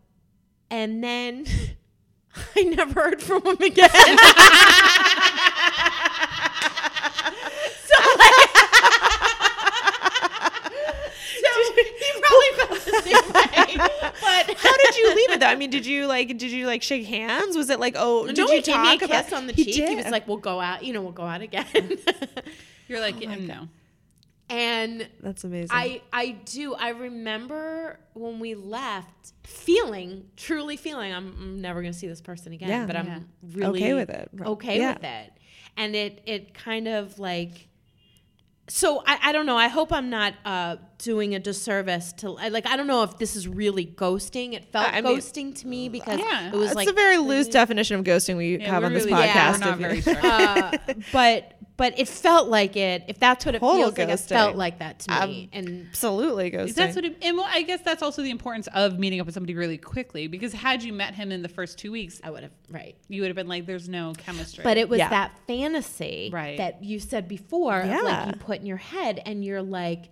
and 0.71 1.05
then 1.05 1.45
I 2.57 2.63
never 2.63 2.95
heard 3.03 3.23
from 3.23 3.45
him 3.45 3.57
again. 3.61 3.91
so 3.95 3.99
like, 8.19 8.49
so 11.41 11.51
he 11.75 12.13
probably 12.21 12.53
felt 12.57 12.71
the 12.71 12.81
same 13.03 13.33
way. 13.33 13.77
But 13.77 14.57
How 14.59 14.77
did 14.77 14.97
you 14.97 15.15
leave 15.17 15.31
it 15.31 15.41
though? 15.41 15.47
I 15.47 15.57
mean, 15.57 15.71
did 15.71 15.87
you 15.87 16.07
like 16.07 16.29
did 16.29 16.43
you 16.53 16.67
like 16.67 16.83
shake 16.83 17.07
hands? 17.07 17.57
Was 17.57 17.71
it 17.71 17.81
like 17.81 17.95
oh 17.99 18.27
did 18.27 18.37
no, 18.39 18.47
you 18.49 18.57
he 18.57 18.63
gave 18.63 18.81
me 18.81 18.93
a 18.93 18.97
about 18.97 19.09
kiss 19.25 19.33
on 19.33 19.47
the 19.47 19.53
He 19.53 19.65
cheek. 19.65 19.75
He 19.75 19.81
did. 19.97 20.05
was 20.05 20.13
like, 20.13 20.29
"We'll 20.29 20.37
go 20.37 20.61
out. 20.61 20.85
You 20.85 20.93
know, 20.93 21.03
we'll 21.03 21.13
go 21.13 21.25
out 21.25 21.41
again." 21.43 21.67
You're 22.89 23.01
like, 23.01 23.17
mm, 23.17 23.47
no. 23.47 23.69
And 24.51 25.09
That's 25.23 25.45
amazing. 25.45 25.69
I 25.73 26.03
I 26.13 26.33
do. 26.45 26.75
I 26.75 26.91
remember 26.91 27.99
when 28.15 28.41
we 28.41 28.55
left, 28.55 29.33
feeling 29.45 30.25
truly 30.37 30.77
feeling 30.77 31.13
I'm, 31.15 31.29
I'm 31.41 31.61
never 31.61 31.81
going 31.81 31.93
to 31.93 31.99
see 31.99 32.09
this 32.09 32.21
person 32.21 32.53
again. 32.53 32.69
Yeah. 32.69 32.87
but 32.87 32.97
I'm 32.97 33.07
Yeah. 33.07 33.19
really 33.55 33.81
Okay 33.83 33.95
with 33.95 34.11
it. 34.11 34.29
Okay 34.43 34.79
Yeah. 34.79 34.95
with 34.95 35.05
it, 35.05 35.33
and 35.77 35.95
it 35.95 36.23
it 36.27 36.53
kind 36.55 36.89
of 36.89 37.19
like. 37.19 37.69
So 38.69 39.03
I, 39.05 39.19
I 39.25 39.33
don't 39.33 39.47
know. 39.47 39.57
I 39.57 39.67
hope 39.67 39.93
I'm 39.93 40.11
not 40.11 40.35
uh, 40.45 40.77
doing 40.99 41.35
a 41.35 41.41
disservice 41.41 42.13
to 42.19 42.31
like 42.31 42.67
I 42.69 42.77
don't 42.77 42.87
know 42.87 43.03
if 43.03 43.19
this 43.19 43.35
is 43.35 43.49
really 43.49 43.85
ghosting. 43.85 44.53
It 44.53 44.65
felt 44.67 44.87
I 44.93 45.01
mean, 45.01 45.17
ghosting 45.17 45.59
to 45.61 45.67
me 45.67 45.89
because 45.89 46.21
Yeah. 46.21 46.51
it 46.51 46.55
was 46.55 46.67
it's 46.69 46.77
like 46.77 46.87
a 46.89 46.93
very 46.93 47.19
loose 47.19 47.49
definition 47.49 47.99
of 47.99 48.05
ghosting 48.05 48.37
we 48.37 48.59
Yeah, 48.59 48.71
have 48.71 48.85
on 48.85 48.93
this 48.93 49.07
really- 49.07 49.19
yeah, 49.25 49.53
podcast. 49.55 49.61
we're 49.61 49.71
not 49.71 49.79
very 49.79 50.01
sure. 50.03 50.21
uh, 50.25 50.77
but 51.13 51.55
but 51.81 51.99
it 51.99 52.07
felt 52.09 52.49
like 52.49 52.77
it. 52.77 53.05
If 53.09 53.19
that's 53.19 53.47
what 53.47 53.55
it 53.55 53.61
Total 53.61 53.77
feels 53.91 53.97
like, 53.97 54.09
it 54.11 54.21
felt 54.21 54.55
like 54.55 54.81
that 54.81 54.99
to 54.99 55.23
Um, 55.23 55.31
me. 55.31 55.49
and 55.51 55.87
Absolutely 55.89 56.51
ghosting. 56.51 56.75
That's 56.75 56.95
what, 56.95 57.07
it, 57.07 57.17
and 57.23 57.39
well, 57.39 57.47
I 57.49 57.63
guess 57.63 57.81
that's 57.83 58.03
also 58.03 58.21
the 58.21 58.29
importance 58.31 58.69
of 58.75 58.99
meeting 58.99 59.19
up 59.19 59.25
with 59.25 59.33
somebody 59.35 59.55
really 59.55 59.79
quickly. 59.79 60.27
Because 60.27 60.53
had 60.53 60.83
you 60.83 60.93
met 60.93 61.15
him 61.15 61.33
in 61.33 61.41
the 61.41 61.49
first 61.49 61.79
two 61.79 61.91
weeks, 61.91 62.21
I 62.23 62.29
would 62.31 62.43
have 62.43 62.53
right. 62.69 62.95
you 63.09 63.23
would 63.23 63.29
have 63.29 63.37
been 63.37 63.49
like, 63.49 63.65
"There's 63.65 63.89
no 63.89 64.13
chemistry." 64.13 64.63
But 64.63 64.77
it 64.77 64.91
was 64.91 64.99
Yeah. 64.99 65.09
that 65.09 65.33
fantasy 65.47 66.29
Right. 66.31 66.59
that 66.59 66.85
you 66.85 67.01
said 67.01 67.27
before, 67.29 67.81
of 67.81 67.89
like 68.05 68.27
you 68.27 68.33
put 68.35 68.61
in 68.61 68.67
your 68.67 68.77
head, 68.77 69.23
and 69.25 69.43
you're 69.43 69.63
like 69.63 70.11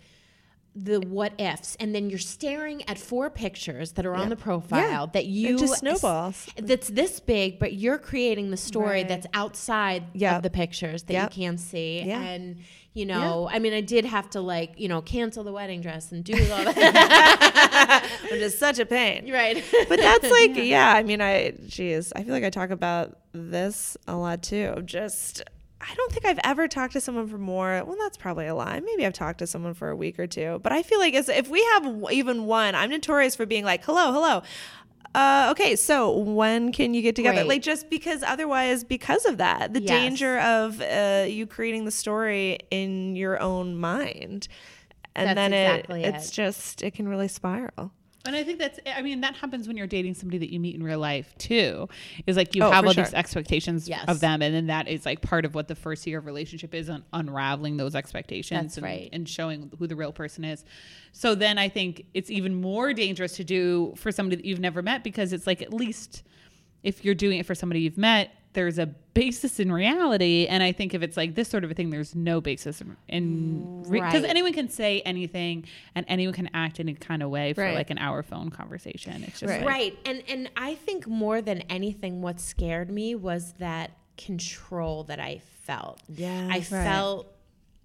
the 0.84 1.00
what 1.00 1.32
ifs, 1.40 1.76
and 1.80 1.94
then 1.94 2.08
you're 2.10 2.18
staring 2.18 2.82
at 2.88 2.98
four 2.98 3.30
pictures 3.30 3.92
that 3.92 4.06
are 4.06 4.14
on 4.14 4.28
the 4.28 4.36
profile 4.36 4.78
Yeah. 5.04 5.06
that 5.12 5.26
you 5.26 5.58
just 5.58 5.78
snowballs. 5.78 6.46
That's 6.56 6.88
this 6.88 7.18
big, 7.20 7.58
but 7.58 7.72
you're 7.72 7.98
creating 7.98 8.50
the 8.50 8.56
story 8.56 8.98
Right. 8.98 9.08
that's 9.08 9.26
outside 9.34 10.04
Yeah. 10.14 10.36
of 10.36 10.42
the 10.42 10.50
pictures 10.50 11.02
that 11.04 11.12
Yep. 11.14 11.36
you 11.36 11.42
can't 11.42 11.58
see, 11.60 12.02
Yeah. 12.06 12.20
and 12.22 12.58
you 12.94 13.06
know, 13.06 13.48
I 13.52 13.58
mean, 13.60 13.72
I 13.72 13.80
did 13.80 14.04
have 14.04 14.28
to 14.30 14.40
like 14.40 14.72
you 14.76 14.88
know 14.88 15.00
cancel 15.02 15.44
the 15.44 15.52
wedding 15.52 15.80
dress 15.80 16.10
and 16.12 16.22
do 16.24 16.34
all 16.34 16.64
that, 16.64 18.08
Which 18.30 18.40
is 18.40 18.56
such 18.58 18.78
a 18.78 18.86
pain. 18.86 19.30
right? 19.32 19.62
But 19.88 19.98
that's 20.00 20.30
like, 20.30 20.56
yeah. 20.56 20.92
I 20.94 21.02
mean, 21.02 21.20
I, 21.20 21.52
geez, 21.66 22.12
I 22.14 22.22
feel 22.24 22.32
like 22.34 22.44
I 22.44 22.50
talk 22.50 22.70
about 22.70 23.18
this 23.32 23.96
a 24.06 24.16
lot 24.16 24.42
too. 24.42 24.82
Just, 24.84 25.42
I 25.80 25.94
don't 25.94 26.12
think 26.12 26.26
I've 26.26 26.40
ever 26.42 26.66
talked 26.66 26.94
to 26.94 27.00
someone 27.00 27.28
for 27.28 27.38
more. 27.38 27.82
Well, 27.86 27.96
that's 27.98 28.16
probably 28.16 28.46
a 28.46 28.54
lie. 28.54 28.80
Maybe 28.80 29.06
I've 29.06 29.12
talked 29.12 29.38
to 29.38 29.46
someone 29.46 29.74
for 29.74 29.90
a 29.90 29.96
week 29.96 30.18
or 30.18 30.26
two. 30.26 30.58
But 30.62 30.72
I 30.72 30.82
feel 30.82 30.98
like 30.98 31.14
as, 31.14 31.28
if 31.28 31.48
we 31.48 31.62
have 31.74 32.04
even 32.10 32.46
one, 32.46 32.74
I'm 32.74 32.90
notorious 32.90 33.36
for 33.36 33.46
being 33.46 33.64
like, 33.64 33.84
hello, 33.84 34.12
hello. 34.12 34.42
Uh, 35.14 35.48
okay, 35.52 35.76
so 35.76 36.16
when 36.18 36.72
can 36.72 36.94
you 36.94 37.02
get 37.02 37.16
together? 37.16 37.38
Right. 37.38 37.48
Like, 37.48 37.62
just 37.62 37.88
because 37.88 38.22
otherwise, 38.22 38.84
because 38.84 39.24
of 39.24 39.38
that, 39.38 39.72
the 39.72 39.80
Yes. 39.80 39.88
danger 39.88 40.38
of 40.40 40.82
uh, 40.82 41.24
you 41.28 41.46
creating 41.46 41.84
the 41.84 41.90
story 41.90 42.58
in 42.70 43.16
your 43.16 43.40
own 43.40 43.76
mind. 43.76 44.48
And 45.14 45.28
That's 45.28 45.36
then 45.36 45.52
exactly 45.52 46.04
it, 46.04 46.14
it's 46.14 46.30
just, 46.30 46.82
it 46.82 46.92
can 46.94 47.08
really 47.08 47.28
spiral. 47.28 47.92
And 48.26 48.34
I 48.36 48.42
think 48.44 48.58
that's, 48.58 48.78
I 48.84 49.00
mean, 49.00 49.20
that 49.22 49.36
happens 49.36 49.68
when 49.68 49.76
you're 49.76 49.86
dating 49.86 50.14
somebody 50.14 50.38
that 50.38 50.52
you 50.52 50.58
meet 50.60 50.74
in 50.74 50.82
real 50.82 50.98
life 50.98 51.32
too. 51.38 51.88
Is 52.26 52.36
like 52.36 52.54
you 52.54 52.62
Oh, 52.64 52.70
have 52.70 52.84
all 52.84 52.92
sure. 52.92 53.04
these 53.04 53.14
expectations 53.14 53.88
Yes. 53.88 54.04
of 54.08 54.20
them, 54.20 54.42
and 54.42 54.54
then 54.54 54.66
that 54.66 54.88
is 54.88 55.06
like 55.06 55.22
part 55.22 55.44
of 55.44 55.54
what 55.54 55.68
the 55.68 55.74
first 55.74 56.06
year 56.06 56.18
of 56.18 56.26
relationship 56.26 56.74
is 56.74 56.90
on 56.90 57.04
unraveling 57.12 57.76
those 57.76 57.94
expectations 57.94 58.60
That's 58.60 58.76
and, 58.78 58.84
right. 58.84 59.08
and 59.12 59.28
showing 59.28 59.70
who 59.78 59.86
the 59.86 59.96
real 59.96 60.12
person 60.12 60.44
is. 60.44 60.64
So 61.12 61.34
then 61.34 61.58
I 61.58 61.68
think 61.68 62.04
it's 62.12 62.30
even 62.30 62.54
more 62.60 62.92
dangerous 62.92 63.36
to 63.36 63.44
do 63.44 63.94
for 63.96 64.10
somebody 64.12 64.36
that 64.36 64.44
you've 64.44 64.60
never 64.60 64.82
met 64.82 65.04
because 65.04 65.32
it's 65.32 65.46
like 65.46 65.62
at 65.62 65.72
least 65.72 66.22
if 66.82 67.04
you're 67.04 67.14
doing 67.14 67.38
it 67.38 67.46
for 67.46 67.54
somebody 67.54 67.80
you've 67.80 67.98
met, 67.98 68.30
there's 68.58 68.78
a 68.78 68.86
basis 69.14 69.60
in 69.60 69.70
reality. 69.70 70.46
And 70.48 70.62
I 70.64 70.72
think 70.72 70.92
if 70.94 71.02
it's 71.02 71.16
like 71.16 71.34
this 71.36 71.48
sort 71.48 71.62
of 71.64 71.70
a 71.70 71.74
thing, 71.74 71.90
there's 71.90 72.14
no 72.16 72.40
basis 72.40 72.80
in- 72.80 72.96
in 73.06 73.82
because 73.82 74.22
Right. 74.22 74.30
anyone 74.34 74.52
can 74.52 74.68
say 74.68 75.00
anything 75.02 75.64
and 75.94 76.04
anyone 76.08 76.34
can 76.34 76.50
act 76.54 76.80
in 76.80 76.88
a 76.88 76.94
kind 76.94 77.22
of 77.22 77.30
way 77.30 77.52
for 77.52 77.62
Right. 77.62 77.74
like 77.76 77.90
an 77.90 77.98
hour 77.98 78.22
phone 78.24 78.50
conversation. 78.50 79.22
It's 79.24 79.38
just 79.40 79.50
Right. 79.50 79.60
like, 79.60 79.68
right 79.68 79.98
and 80.04 80.22
and 80.28 80.50
i 80.56 80.74
think 80.74 81.06
more 81.06 81.40
than 81.40 81.58
anything 81.78 82.20
what 82.22 82.40
scared 82.40 82.90
me 82.90 83.14
was 83.14 83.52
that 83.58 83.92
control 84.16 85.04
that 85.04 85.20
i 85.20 85.40
felt 85.66 86.00
Yeah, 86.08 86.48
i 86.50 86.54
right. 86.58 86.64
felt 86.64 87.34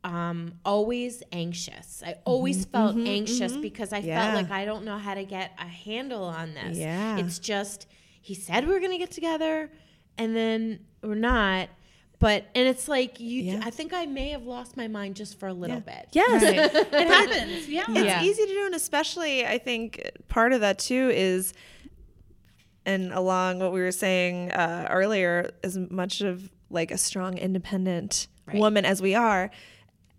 um, 0.06 0.56
always 0.66 1.24
anxious. 1.32 2.04
I 2.06 2.16
always 2.26 2.66
felt 2.66 2.98
anxious 2.98 3.56
because 3.56 3.94
I 3.94 4.00
Mm-hmm, 4.00 4.08
Yeah. 4.10 4.22
felt 4.34 4.44
like 4.44 4.52
I 4.52 4.66
don't 4.66 4.84
know 4.84 4.98
how 4.98 5.14
to 5.14 5.24
get 5.24 5.52
a 5.58 5.66
handle 5.86 6.26
on 6.26 6.54
this. 6.56 6.78
Yeah. 6.78 7.20
It's 7.20 7.40
just 7.40 7.88
he 8.22 8.34
said 8.34 8.68
we 8.68 8.76
are 8.76 8.80
going 8.82 8.92
to 8.92 8.98
get 8.98 9.12
together 9.12 9.72
and 10.18 10.36
then 10.36 10.80
we're 11.02 11.16
not. 11.16 11.70
But 12.20 12.46
and 12.56 12.66
it's 12.68 12.88
like 12.88 13.20
you 13.20 13.42
Yeah. 13.44 13.62
I 13.64 13.70
think 13.70 13.92
I 13.92 14.06
may 14.06 14.30
have 14.30 14.44
lost 14.44 14.78
my 14.78 14.88
mind 14.88 15.16
just 15.18 15.38
for 15.40 15.48
a 15.48 15.54
little 15.54 15.82
bit. 15.82 16.08
Yes. 16.14 16.42
it 16.94 17.08
happens. 17.08 17.68
Yeah. 17.68 17.84
it's 17.90 18.00
Yeah. 18.06 18.24
easy 18.24 18.46
to 18.46 18.54
do 18.54 18.66
and 18.66 18.76
especially 18.76 19.46
i 19.46 19.58
think 19.58 20.10
part 20.30 20.54
of 20.54 20.62
that 20.62 20.80
too 20.80 21.10
is 21.14 21.54
and 22.86 23.12
along 23.14 23.60
what 23.60 23.72
we 23.74 23.82
were 23.82 23.92
saying 23.92 24.52
uh, 24.52 24.88
earlier 24.90 25.52
as 25.64 25.78
much 25.78 26.22
of 26.22 26.50
like 26.70 26.92
a 26.92 26.98
strong 26.98 27.38
independent 27.38 28.28
Right. 28.46 28.58
woman 28.58 28.84
as 28.84 29.02
we 29.02 29.16
are 29.16 29.52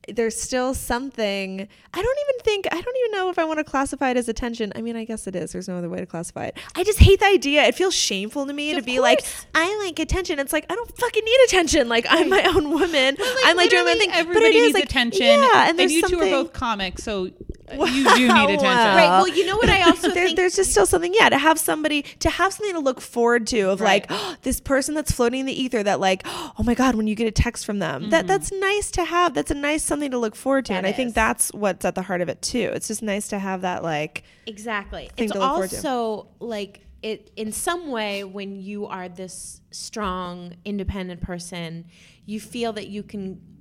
there's 0.08 0.40
still 0.40 0.74
something 0.74 1.68
i 1.92 2.02
don't 2.02 2.18
even 2.28 2.40
think 2.40 2.66
i 2.66 2.80
don't 2.80 2.96
even 2.96 3.10
know 3.12 3.30
if 3.30 3.38
i 3.38 3.44
want 3.44 3.58
to 3.58 3.64
classify 3.64 4.10
it 4.10 4.16
as 4.16 4.28
attention. 4.28 4.72
I 4.76 4.80
mean 4.80 4.96
i 4.96 5.04
guess 5.04 5.26
it 5.26 5.36
is 5.36 5.52
there's 5.52 5.68
no 5.68 5.76
other 5.76 5.88
way 5.88 5.98
to 5.98 6.06
classify 6.06 6.46
it. 6.46 6.56
I 6.74 6.84
just 6.84 6.98
hate 6.98 7.20
the 7.20 7.26
idea 7.26 7.62
it 7.64 7.74
feels 7.74 7.94
shameful 7.94 8.46
to 8.46 8.52
me 8.52 8.72
to 8.72 8.78
Of 8.78 8.86
be 8.86 9.00
like 9.00 9.24
i 9.54 9.82
like 9.84 9.98
attention. 9.98 10.38
It's 10.38 10.52
like 10.52 10.66
i 10.70 10.74
don't 10.74 10.96
fucking 10.96 11.24
need 11.24 11.38
attention. 11.46 11.88
Like 11.88 12.06
i'm 12.08 12.28
my 12.28 12.42
own 12.42 12.70
woman. 12.70 13.16
I'm 13.44 13.56
like 13.56 13.70
doing 13.70 13.84
my 13.84 13.94
thing. 13.94 14.10
Everybody 14.12 14.46
but 14.46 14.48
it 14.48 14.54
is 14.54 14.62
needs 14.62 14.74
like 14.74 14.84
attention. 14.84 15.26
yeah 15.26 15.68
and, 15.68 15.80
and, 15.80 15.90
you 15.90 16.06
two 16.06 16.20
are 16.20 16.26
both 16.26 16.52
comics, 16.52 17.02
so 17.02 17.30
you 17.72 18.04
do 18.16 18.32
need 18.32 18.50
attention. 18.50 18.66
Right. 18.66 19.08
Well, 19.08 19.28
you 19.28 19.46
know 19.46 19.56
what 19.56 19.68
I 19.68 19.82
also 19.86 20.08
there, 20.10 20.24
think 20.26 20.36
there's 20.36 20.54
just 20.56 20.70
still 20.70 20.86
something, 20.86 21.14
yeah, 21.14 21.28
to 21.28 21.38
have 21.38 21.58
somebody 21.58 22.02
to 22.02 22.30
have 22.30 22.52
something 22.52 22.74
to 22.74 22.80
look 22.80 23.00
forward 23.00 23.46
to 23.48 23.70
of 23.70 23.80
Right. 23.80 24.08
like 24.08 24.10
oh, 24.10 24.36
this 24.42 24.60
person 24.60 24.94
that's 24.94 25.12
floating 25.12 25.40
in 25.40 25.46
the 25.46 25.62
ether 25.62 25.82
that 25.82 26.00
like 26.00 26.22
oh 26.26 26.62
my 26.64 26.74
god 26.74 26.94
when 26.94 27.06
you 27.06 27.14
get 27.14 27.26
a 27.26 27.30
text 27.30 27.64
from 27.64 27.78
them 27.78 28.10
that 28.10 28.20
mm-hmm. 28.20 28.28
that's 28.28 28.52
nice 28.52 28.90
to 28.92 29.04
have 29.04 29.34
that's 29.34 29.50
a 29.50 29.54
nice 29.54 29.82
something 29.82 30.10
to 30.10 30.18
look 30.18 30.36
forward 30.36 30.64
to 30.66 30.72
That 30.72 30.78
and 30.78 30.86
I 30.86 30.92
think 30.92 31.14
that's 31.14 31.50
what's 31.52 31.84
at 31.84 31.94
the 31.94 32.02
heart 32.02 32.20
of 32.20 32.28
it 32.28 32.42
too 32.42 32.70
it's 32.74 32.88
just 32.88 33.02
nice 33.02 33.28
to 33.28 33.38
have 33.38 33.62
that 33.62 33.82
like 33.82 34.24
Exactly. 34.46 35.10
thing 35.16 35.24
It's 35.24 35.32
to 35.32 35.38
look 35.38 35.50
forward 35.50 35.70
to. 35.70 35.76
also 35.76 36.28
like 36.40 36.80
it 37.02 37.30
in 37.36 37.52
some 37.52 37.90
way 37.90 38.24
when 38.24 38.56
you 38.56 38.86
are 38.86 39.08
this 39.10 39.60
strong, 39.70 40.54
independent 40.64 41.20
person, 41.20 41.84
you 42.24 42.40
feel 42.40 42.72
that 42.72 42.88
you 42.88 43.02
can 43.02 43.40
co- 43.40 43.40
co- 43.42 43.53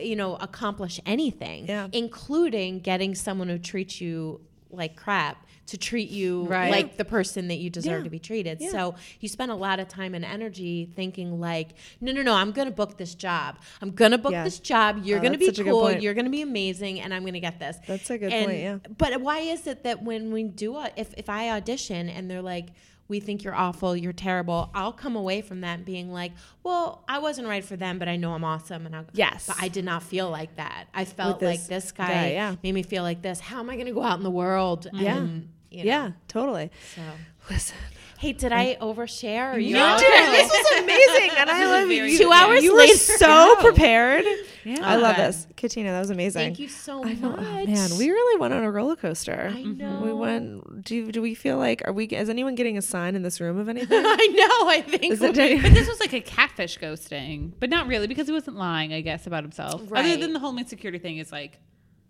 you 0.00 0.16
know 0.16 0.36
accomplish 0.36 1.00
anything 1.06 1.66
Yeah. 1.66 1.88
including 1.92 2.80
getting 2.80 3.14
someone 3.14 3.48
who 3.48 3.58
treats 3.58 4.00
you 4.00 4.40
like 4.70 4.96
crap 4.96 5.44
to 5.66 5.76
treat 5.76 6.08
you 6.10 6.44
Right. 6.44 6.70
like 6.70 6.96
the 6.96 7.04
person 7.04 7.48
that 7.48 7.56
you 7.56 7.68
deserve 7.68 8.00
Yeah. 8.00 8.04
to 8.04 8.10
be 8.10 8.18
treated. 8.18 8.58
Yeah. 8.60 8.70
So 8.70 8.94
you 9.20 9.28
spend 9.28 9.50
a 9.50 9.54
lot 9.54 9.80
of 9.80 9.88
time 9.88 10.14
and 10.14 10.24
energy 10.24 10.88
thinking 10.96 11.40
like, 11.40 11.68
no, 12.00 12.10
no, 12.12 12.22
no, 12.22 12.34
I'm 12.34 12.52
going 12.52 12.68
to 12.68 12.74
book 12.74 12.96
this 12.96 13.14
job. 13.14 13.58
I'm 13.82 13.90
going 13.90 14.12
to 14.12 14.18
book 14.18 14.32
Yeah. 14.32 14.44
this 14.44 14.58
job. 14.60 15.02
You're 15.04 15.18
Oh, 15.18 15.20
going 15.20 15.32
to 15.34 15.38
be 15.38 15.44
such 15.46 15.58
a 15.58 15.64
good 15.64 15.70
cool. 15.72 15.90
You're 15.92 16.14
going 16.14 16.24
to 16.24 16.30
be 16.30 16.40
amazing, 16.40 17.00
and 17.00 17.12
I'm 17.12 17.20
going 17.22 17.34
to 17.34 17.40
get 17.40 17.58
this. 17.58 17.76
That's 17.86 18.08
a 18.08 18.16
good 18.16 18.32
And- 18.32 18.46
point, 18.46 18.58
yeah. 18.60 18.78
But 18.96 19.20
why 19.20 19.40
is 19.40 19.66
it 19.66 19.82
that 19.84 20.02
when 20.02 20.32
we 20.32 20.44
do, 20.44 20.76
a, 20.76 20.90
if 20.96 21.12
if 21.18 21.28
I 21.28 21.50
audition 21.50 22.08
and 22.08 22.30
they're 22.30 22.40
like, 22.42 22.68
we 23.08 23.20
think 23.20 23.42
you're 23.42 23.54
awful, 23.54 23.96
you're 23.96 24.12
terrible, 24.12 24.70
I'll 24.74 24.92
come 24.92 25.16
away 25.16 25.40
from 25.40 25.62
that 25.62 25.84
being 25.84 26.12
like, 26.12 26.32
well, 26.62 27.02
I 27.08 27.18
wasn't 27.18 27.48
right 27.48 27.64
for 27.64 27.74
them, 27.76 27.98
but 27.98 28.06
I 28.08 28.16
know 28.16 28.34
I'm 28.34 28.44
awesome, 28.44 28.84
and 28.86 28.94
I'll, 28.94 29.06
Yes. 29.12 29.46
but 29.46 29.56
I 29.60 29.68
did 29.68 29.84
not 29.84 30.02
feel 30.02 30.30
like 30.30 30.56
that. 30.56 30.86
I 30.94 31.04
felt 31.04 31.40
this 31.40 31.58
like 31.60 31.66
this 31.68 31.92
guy, 31.92 32.06
guy, 32.08 32.30
yeah. 32.32 32.54
made 32.62 32.72
me 32.74 32.82
feel 32.82 33.02
like 33.02 33.22
this. 33.22 33.40
How 33.40 33.60
am 33.60 33.70
I 33.70 33.74
going 33.74 33.86
to 33.86 33.92
go 33.94 34.02
out 34.02 34.18
in 34.18 34.24
the 34.24 34.30
world? 34.30 34.86
Yeah. 34.92 35.16
and, 35.16 35.48
you 35.70 35.78
know, 35.78 35.84
Yeah, 35.84 36.10
totally. 36.28 36.70
So, 36.94 37.02
Listen. 37.50 37.76
Hey, 38.18 38.32
did 38.32 38.52
I 38.52 38.76
overshare? 38.80 39.54
Or 39.54 39.58
you 39.58 39.74
No. 39.74 39.94
You 39.94 39.98
did. 40.00 40.32
This 40.32 40.50
was 40.50 40.82
amazing, 40.82 41.30
and 41.38 41.48
I 41.50 41.64
love 41.66 41.88
very 41.88 42.12
you. 42.12 42.18
Two 42.18 42.32
hours 42.32 42.62
You 42.62 42.72
were 42.74 42.80
later. 42.80 42.94
so 42.94 43.56
prepared. 43.60 44.24
Yeah. 44.64 44.80
I 44.82 44.96
love 44.96 45.16
this, 45.16 45.46
Katina. 45.56 45.92
That 45.92 46.00
was 46.00 46.10
amazing. 46.10 46.42
Thank 46.42 46.58
you 46.58 46.68
so 46.68 47.02
I 47.02 47.14
much. 47.14 47.20
know. 47.20 47.36
Oh, 47.38 47.66
man, 47.66 47.90
we 47.96 48.10
really 48.10 48.38
went 48.40 48.52
on 48.52 48.62
a 48.64 48.70
roller 48.70 48.96
coaster. 48.96 49.50
I 49.54 49.62
know. 49.62 50.00
We 50.02 50.12
went. 50.12 50.84
Do 50.84 51.10
do 51.10 51.22
we 51.22 51.34
feel 51.34 51.56
like 51.56 51.80
are 51.86 51.92
we? 51.92 52.04
Is 52.06 52.28
anyone 52.28 52.54
getting 52.54 52.76
a 52.76 52.82
sign 52.82 53.14
in 53.14 53.22
this 53.22 53.40
room 53.40 53.56
of 53.58 53.68
anything? 53.68 54.02
I 54.04 54.26
know. 54.26 54.68
I 54.68 54.82
think. 54.82 55.12
Is 55.12 55.22
it- 55.22 55.62
But 55.62 55.72
this 55.72 55.88
was 55.88 56.00
like 56.00 56.12
a 56.12 56.20
catfish 56.20 56.78
ghosting, 56.78 57.52
but 57.60 57.70
not 57.70 57.86
really 57.86 58.08
because 58.08 58.26
he 58.26 58.32
wasn't 58.32 58.56
lying, 58.56 58.92
I 58.92 59.00
guess, 59.00 59.26
about 59.26 59.42
himself. 59.44 59.80
Right. 59.88 60.04
Other 60.04 60.16
than 60.18 60.32
the 60.34 60.38
whole 60.40 60.56
insecurity 60.58 60.98
thing 60.98 61.16
is 61.18 61.32
like 61.32 61.58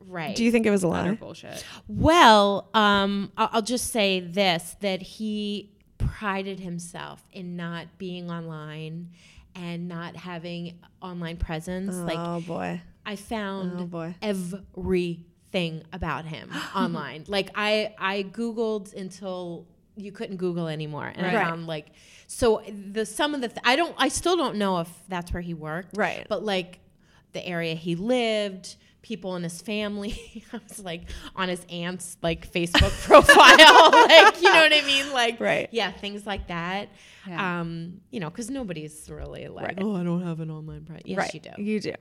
right. 0.01 0.35
do 0.35 0.43
you 0.45 0.51
think 0.51 0.67
it 0.67 0.71
was 0.71 0.83
a 0.85 0.89
utter 0.89 1.11
lie? 1.11 1.15
bullshit. 1.17 1.65
Well, 1.87 2.71
um, 2.75 3.31
I'll, 3.37 3.51
I'll 3.53 3.63
just 3.63 3.93
say 3.93 4.21
this: 4.21 4.75
that 4.81 5.01
he 5.03 5.71
prided 6.19 6.61
himself 6.61 7.23
in 7.33 7.57
not 7.57 7.87
being 7.99 8.31
online 8.31 9.11
and 9.55 9.89
not 9.89 10.17
having 10.17 10.79
online 11.03 11.37
presence. 11.37 11.95
Oh, 11.95 12.05
like 12.05 12.19
oh 12.19 12.41
boy. 12.41 12.81
I 13.05 13.17
found 13.17 13.81
Oh, 13.81 13.85
boy. 13.87 14.15
everything 14.23 15.83
about 15.93 16.25
him 16.25 16.51
online. 16.75 17.25
Like 17.29 17.51
I 17.55 17.95
I 17.99 18.23
googled 18.25 18.95
until 18.95 19.67
you 19.97 20.13
couldn't 20.13 20.37
Google 20.37 20.69
anymore, 20.69 21.11
and 21.15 21.27
I 21.27 21.33
found 21.33 21.67
like 21.67 21.87
so 22.27 22.63
the 22.93 23.05
some 23.05 23.35
of 23.35 23.41
the 23.41 23.49
th- 23.49 23.61
I 23.65 23.75
don't 23.77 23.95
I 23.99 24.09
still 24.09 24.37
don't 24.37 24.57
know 24.57 24.79
if 24.81 24.89
that's 25.09 25.33
where 25.33 25.41
he 25.43 25.55
worked, 25.55 25.97
Right. 25.97 26.27
But 26.29 26.45
like 26.45 26.81
the 27.33 27.45
area 27.47 27.75
he 27.75 27.95
lived. 27.97 28.77
People 29.03 29.37
in 29.37 29.43
his 29.43 29.63
family. 29.63 30.45
I 30.53 30.61
was 30.69 30.81
like 30.81 31.03
on 31.37 31.49
his 31.49 31.65
aunt's 31.71 32.17
like 32.23 32.51
Facebook 32.53 32.91
profile, 33.07 33.91
like 33.93 34.43
you 34.43 34.53
know 34.53 34.61
what 34.61 34.73
I 34.75 34.83
mean, 34.87 35.13
like 35.13 35.41
Right. 35.41 35.69
yeah, 35.73 35.93
things 35.93 36.27
like 36.27 36.49
that. 36.49 36.89
Yeah. 37.27 37.61
Um, 37.61 38.01
you 38.11 38.21
know, 38.21 38.29
because 38.29 38.51
nobody's 38.51 39.09
really 39.11 39.49
like, 39.49 39.65
Right. 39.67 39.79
oh, 39.81 39.95
I 39.97 40.03
don't 40.03 40.23
have 40.23 40.41
an 40.41 40.51
online 40.51 40.85
presence. 40.85 41.07
Yes, 41.07 41.19
right. 41.19 41.35
you 41.35 41.41
do. 41.41 41.51
You 41.63 41.81
do. 41.81 41.93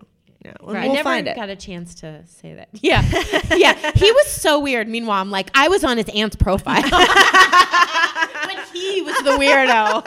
Yeah. 0.45 0.53
Well, 0.61 0.75
I 0.75 0.83
We'll 0.85 0.93
never 0.93 1.03
find 1.03 1.27
it. 1.27 1.35
got 1.35 1.49
a 1.49 1.55
chance 1.55 1.95
to 1.95 2.23
say 2.27 2.53
that. 2.53 2.69
Yeah. 2.73 3.03
yeah. 3.55 3.91
He 3.95 4.11
was 4.11 4.27
so 4.27 4.59
weird. 4.59 4.87
Meanwhile, 4.87 5.19
I'm 5.21 5.31
like, 5.31 5.49
I 5.55 5.67
was 5.67 5.83
on 5.83 5.97
his 5.97 6.07
aunt's 6.13 6.35
profile. 6.35 6.81
but 6.83 8.67
he 8.71 9.01
was 9.01 9.15
the 9.23 9.31
weirdo. 9.31 10.03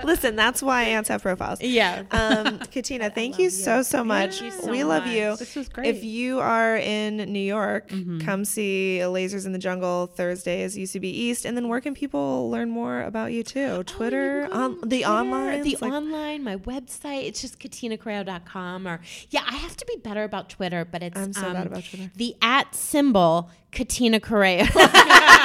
Listen, 0.04 0.36
that's 0.36 0.62
why 0.62 0.82
aunts 0.84 1.08
have 1.08 1.22
profiles. 1.22 1.60
yeah. 1.60 2.02
Um, 2.10 2.58
Katina, 2.70 3.10
thank 3.10 3.38
you, 3.38 3.50
so 3.50 3.82
so 3.82 4.02
much. 4.04 4.40
you 4.40 4.50
so 4.50 4.70
we 4.70 4.84
love 4.84 5.04
much. 5.04 5.14
you. 5.14 5.36
This 5.36 5.54
was 5.56 5.68
great. 5.68 5.86
If 5.88 6.04
you 6.04 6.40
are 6.40 6.76
in 6.76 7.16
New 7.32 7.38
York, 7.40 7.88
come 8.24 8.44
see 8.44 8.98
Lasers 9.02 9.46
in 9.46 9.52
the 9.52 9.58
Jungle 9.58 10.06
Thursdays, 10.06 10.76
UCB 10.76 11.04
East, 11.04 11.44
and 11.44 11.56
then 11.56 11.68
where 11.68 11.80
can 11.80 11.94
people 11.94 12.50
learn 12.50 12.70
more 12.70 13.02
about 13.02 13.32
you 13.32 13.42
too? 13.42 13.82
Twitter, 13.84 14.48
Oh, 14.52 14.64
on 14.64 14.88
the 14.88 15.04
online, 15.04 15.62
the 15.62 15.76
online, 15.76 16.42
my 16.44 16.56
website. 16.56 17.24
It's 17.24 17.40
just 17.40 17.58
katinacorrao.com 17.58 18.86
or 18.86 19.00
yeah, 19.30 19.42
I 19.46 19.56
have 19.56 19.76
to 19.76 19.86
be 19.86 19.96
better 19.96 20.24
about 20.24 20.48
Twitter, 20.50 20.84
but 20.84 21.02
it's 21.02 21.18
I'm 21.18 21.32
so 21.32 21.46
um, 21.46 21.52
bad 21.54 21.66
about 21.66 21.84
Twitter. 21.84 22.10
The 22.16 22.36
at 22.42 22.74
symbol 22.74 23.50
Katina 23.70 24.20
Corrao. 24.20 24.66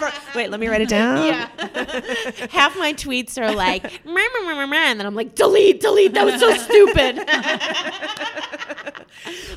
Wait, 0.34 0.50
let 0.50 0.60
me 0.60 0.68
write 0.68 0.80
it 0.80 0.88
down. 0.88 1.26
Yeah. 1.26 1.48
Half 2.50 2.76
my 2.78 2.92
tweets 2.92 3.40
are 3.40 3.54
like, 3.54 3.82
"Meh, 4.04 4.12
meh, 4.12 4.46
meh, 4.46 4.54
meh, 4.54 4.66
meh," 4.66 4.76
and 4.76 5.00
then 5.00 5.06
I'm 5.06 5.14
like, 5.14 5.34
delete, 5.34 5.80
delete. 5.80 6.14
That 6.14 6.24
was 6.24 6.40
so 6.40 6.54
stupid. 6.56 7.20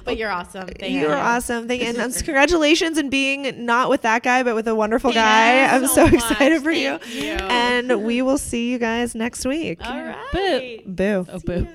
but 0.03 0.17
you're 0.17 0.29
awesome. 0.29 0.67
Thank 0.67 0.93
you. 0.93 1.01
You 1.01 1.07
are 1.07 1.15
awesome. 1.15 1.67
Thank 1.67 1.81
you. 1.81 1.89
And 1.89 1.97
um, 1.99 2.11
congratulations 2.11 2.97
in 2.97 3.09
being 3.09 3.65
not 3.65 3.89
with 3.89 4.01
that 4.03 4.23
guy, 4.23 4.43
but 4.43 4.55
with 4.55 4.67
a 4.67 4.75
wonderful 4.75 5.11
guy. 5.11 5.55
Yes, 5.55 5.73
I'm 5.73 5.87
so 5.87 5.95
so, 5.95 6.03
much. 6.05 6.13
excited 6.13 6.61
for 6.61 6.71
you. 6.71 6.99
You. 7.07 7.33
And 7.33 8.03
we 8.03 8.21
will 8.21 8.37
see 8.37 8.71
you 8.71 8.77
guys 8.77 9.15
next 9.15 9.45
week. 9.45 9.79
All 9.85 10.01
right. 10.01 10.83
Boo. 10.85 11.25
Boo. 11.25 11.25
Oh, 11.29 11.39
boo. 11.39 11.67